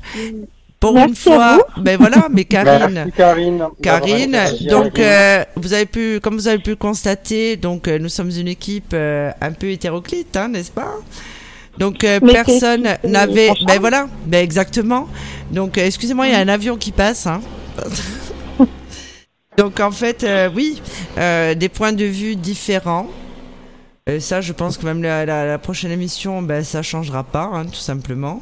[0.79, 3.67] Pour Merci une fois, ben voilà, mais Karine, Merci Karine.
[3.83, 4.37] Karine,
[4.67, 8.47] donc euh, vous avez pu, comme vous avez pu constater, donc euh, nous sommes une
[8.47, 10.95] équipe euh, un peu hétéroclite, hein, n'est-ce pas?
[11.77, 15.07] Donc euh, Mais personne n'avait, ben voilà, ben exactement.
[15.51, 17.27] Donc euh, excusez-moi, il y a un avion qui passe.
[17.27, 17.41] Hein.
[19.57, 20.81] donc en fait, euh, oui,
[21.19, 23.07] euh, des points de vue différents.
[24.09, 27.43] Euh, ça, je pense que même la, la- la prochaine émission, ben ça changera pas,
[27.53, 28.41] hein, tout simplement.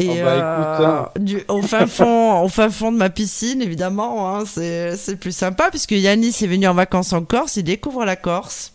[0.02, 1.10] Et Oh bah, écoute, hein.
[1.18, 5.36] euh, du, au fin fond, au fin fond de ma piscine, évidemment, hein, c'est plus
[5.36, 8.74] sympa puisque Yanis est venu en vacances en Corse, il découvre la Corse.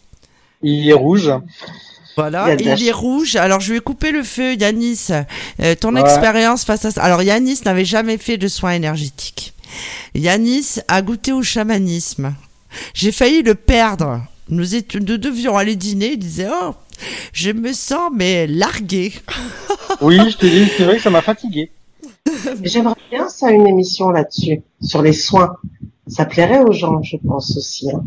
[0.62, 1.30] Il est rouge.
[2.16, 3.36] Voilà, Il est rouge.
[3.36, 5.08] Alors je vais couper le feu, Yanis.
[5.60, 6.00] Euh, ton Ouais.
[6.00, 7.02] expérience face à ça.
[7.02, 9.52] Alors Yanis n'avait jamais fait de soins énergétiques.
[10.14, 12.34] Yanis a goûté au chamanisme.
[12.94, 14.20] J'ai failli le perdre.
[14.48, 16.12] Nous, étions, nous devions aller dîner.
[16.12, 16.74] Il disait Oh,
[17.32, 19.12] je me sens mais largué.
[20.00, 21.70] Oui, je te dis, c'est vrai que ça m'a fatigué.
[22.62, 25.56] J'aimerais bien ça, une émission là-dessus, sur les soins.
[26.08, 27.90] Ça plairait aux gens, je pense aussi.
[27.90, 28.04] hein.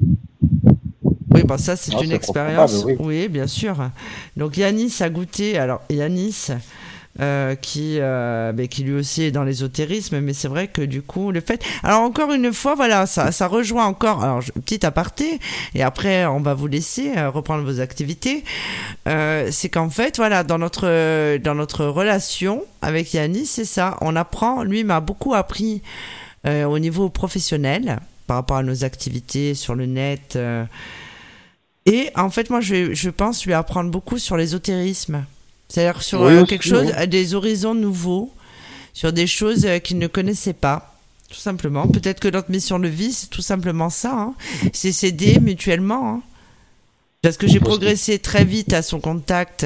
[1.31, 2.79] Oui, bon, ça c'est Ah, une expérience.
[2.81, 3.27] probable, Oui.
[3.27, 3.75] bien sûr.
[4.35, 5.57] Donc Yanis a goûté.
[5.57, 6.47] Alors Yanis,
[7.21, 11.01] euh, qui, euh, ben, qui lui aussi est dans l'ésotérisme, mais c'est vrai que du
[11.01, 11.61] coup le fait.
[11.83, 14.23] Alors encore une fois, voilà, ça, ça rejoint encore.
[14.23, 15.39] Alors petit aparté,
[15.75, 18.45] et après on va vous laisser euh, reprendre vos activités.
[19.05, 23.97] C'est qu'en fait, voilà, dans notre dans notre relation avec Yanis, c'est ça.
[23.99, 24.63] On apprend.
[24.63, 25.81] Lui m'a beaucoup appris
[26.45, 30.37] au niveau professionnel par rapport à nos activités sur le net.
[31.85, 35.25] et en fait, moi, je, je pense lui apprendre beaucoup sur l'ésotérisme.
[35.69, 36.93] C'est-à-dire sur Oui, euh, aussi, quelque chose, oui.
[36.97, 38.31] euh, des horizons nouveaux,
[38.93, 40.95] sur des choses euh, qu'il ne connaissait pas.
[41.29, 41.87] Tout simplement.
[41.87, 44.13] Peut-être que notre mission de vie, c'est tout simplement ça.
[44.13, 44.33] hein.
[44.73, 46.09] C'est s'aider mutuellement.
[46.15, 46.21] hein.
[47.21, 49.63] Parce que j'ai progressé très vite à son contact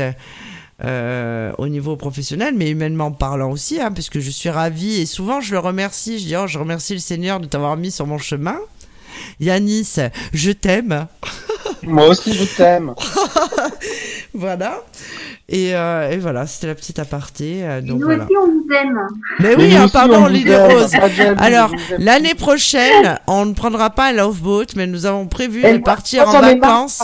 [0.83, 5.06] euh, au niveau professionnel, mais humainement parlant aussi, hein, parce que je suis ravie et
[5.06, 6.19] souvent je le remercie.
[6.19, 8.57] Je dis, oh, je remercie le Seigneur de t'avoir mis sur mon chemin.
[9.40, 9.93] Yanis,
[10.33, 11.07] je t'aime.
[11.85, 12.93] Moi aussi, je t'aime.
[14.33, 14.81] Voilà.
[15.49, 17.59] Et, euh, et voilà, c'était la petite aparté.
[17.63, 18.23] euh, donc nous voilà.
[18.23, 18.99] aussi, on vous aime.
[19.39, 20.91] Mais oui, hein, pardon, l'idée rose.
[21.37, 25.77] Alors, l'année prochaine, on ne prendra pas un loveboat, mais nous avons prévu Et de
[25.77, 27.03] moi- partir moi, en marre vacances.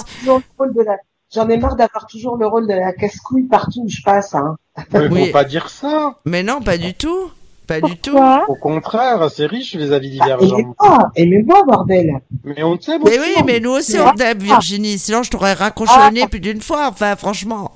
[1.32, 4.34] J'en ai marre d'avoir toujours le rôle de la casse-couille partout où je passe.
[4.34, 4.56] Hein.
[4.94, 5.26] Mais Oui.
[5.28, 6.16] faut pas dire ça.
[6.26, 7.30] Mais non, pas du tout.
[7.70, 8.18] Pas du tout.
[8.48, 10.58] Au contraire, c'est riche les avis Ah, divergents.
[10.58, 12.12] Aimez-moi, aimez-moi, bordel.
[12.44, 14.98] Mais on t'aime Mais oui, mais nous aussi on t'aime, Virginie.
[14.98, 16.88] Sinon, je t'aurais raccroché le nez plus d'une fois.
[16.90, 17.72] Enfin, franchement.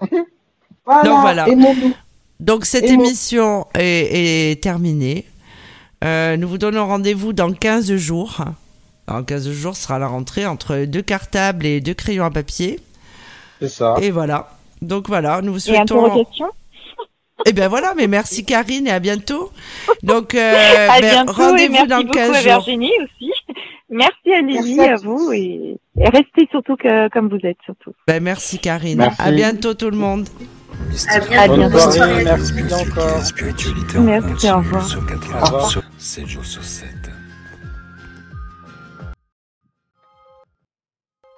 [0.86, 1.46] Voilà, Donc, voilà.
[2.40, 5.26] Donc, cette émission est, est terminée.
[6.02, 8.38] Euh, nous vous donnons rendez-vous dans 15 jours.
[9.06, 12.80] Dans 15 jours sera la rentrée entre deux cartables et deux crayons à papier.
[13.60, 13.96] C'est ça.
[14.00, 14.50] Et voilà.
[14.80, 16.04] Donc voilà, nous vous Et souhaitons.
[16.04, 16.46] interrogation
[17.46, 19.50] eh bien voilà, mais merci Karine et à bientôt.
[20.02, 20.52] Donc, euh,
[21.00, 22.42] ben, rendez-vous dans 15 jours.
[22.42, 23.32] Virginie aussi.
[23.90, 26.76] Merci à Lily, à, vous et, restez surtout
[27.10, 27.94] comme vous êtes surtout.
[28.06, 28.98] Ben, merci Karine.
[28.98, 29.22] Merci.
[29.22, 30.28] À bientôt tout le monde.
[31.10, 31.78] À bientôt.
[32.54, 33.22] Merci encore.
[34.02, 34.86] Merci, au revoir.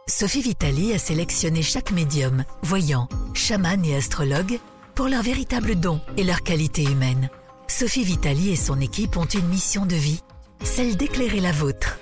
[0.08, 4.58] Sophie Vitali a sélectionné chaque médium, voyant, chaman et astrologue
[4.94, 7.30] pour leur véritable don et leur qualité humaine.
[7.68, 10.20] Sophie Vitali et son équipe ont une mission de vie,
[10.62, 11.98] celle d'éclairer la vôtre.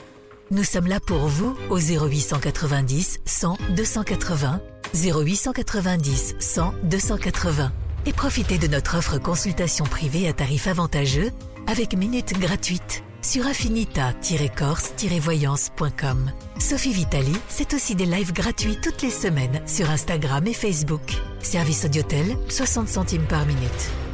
[0.50, 4.60] Nous sommes là pour vous au 0890 100 280,
[4.94, 7.73] 0890 100 280
[8.07, 11.31] et profitez de notre offre consultation privée à tarif avantageux
[11.67, 16.32] avec minutes gratuites sur affinita-corse-voyance.com.
[16.58, 21.02] Sophie Vitali, c'est aussi des lives gratuits toutes les semaines sur Instagram et Facebook.
[21.42, 24.07] Service Audiotel, 60 centimes par minute.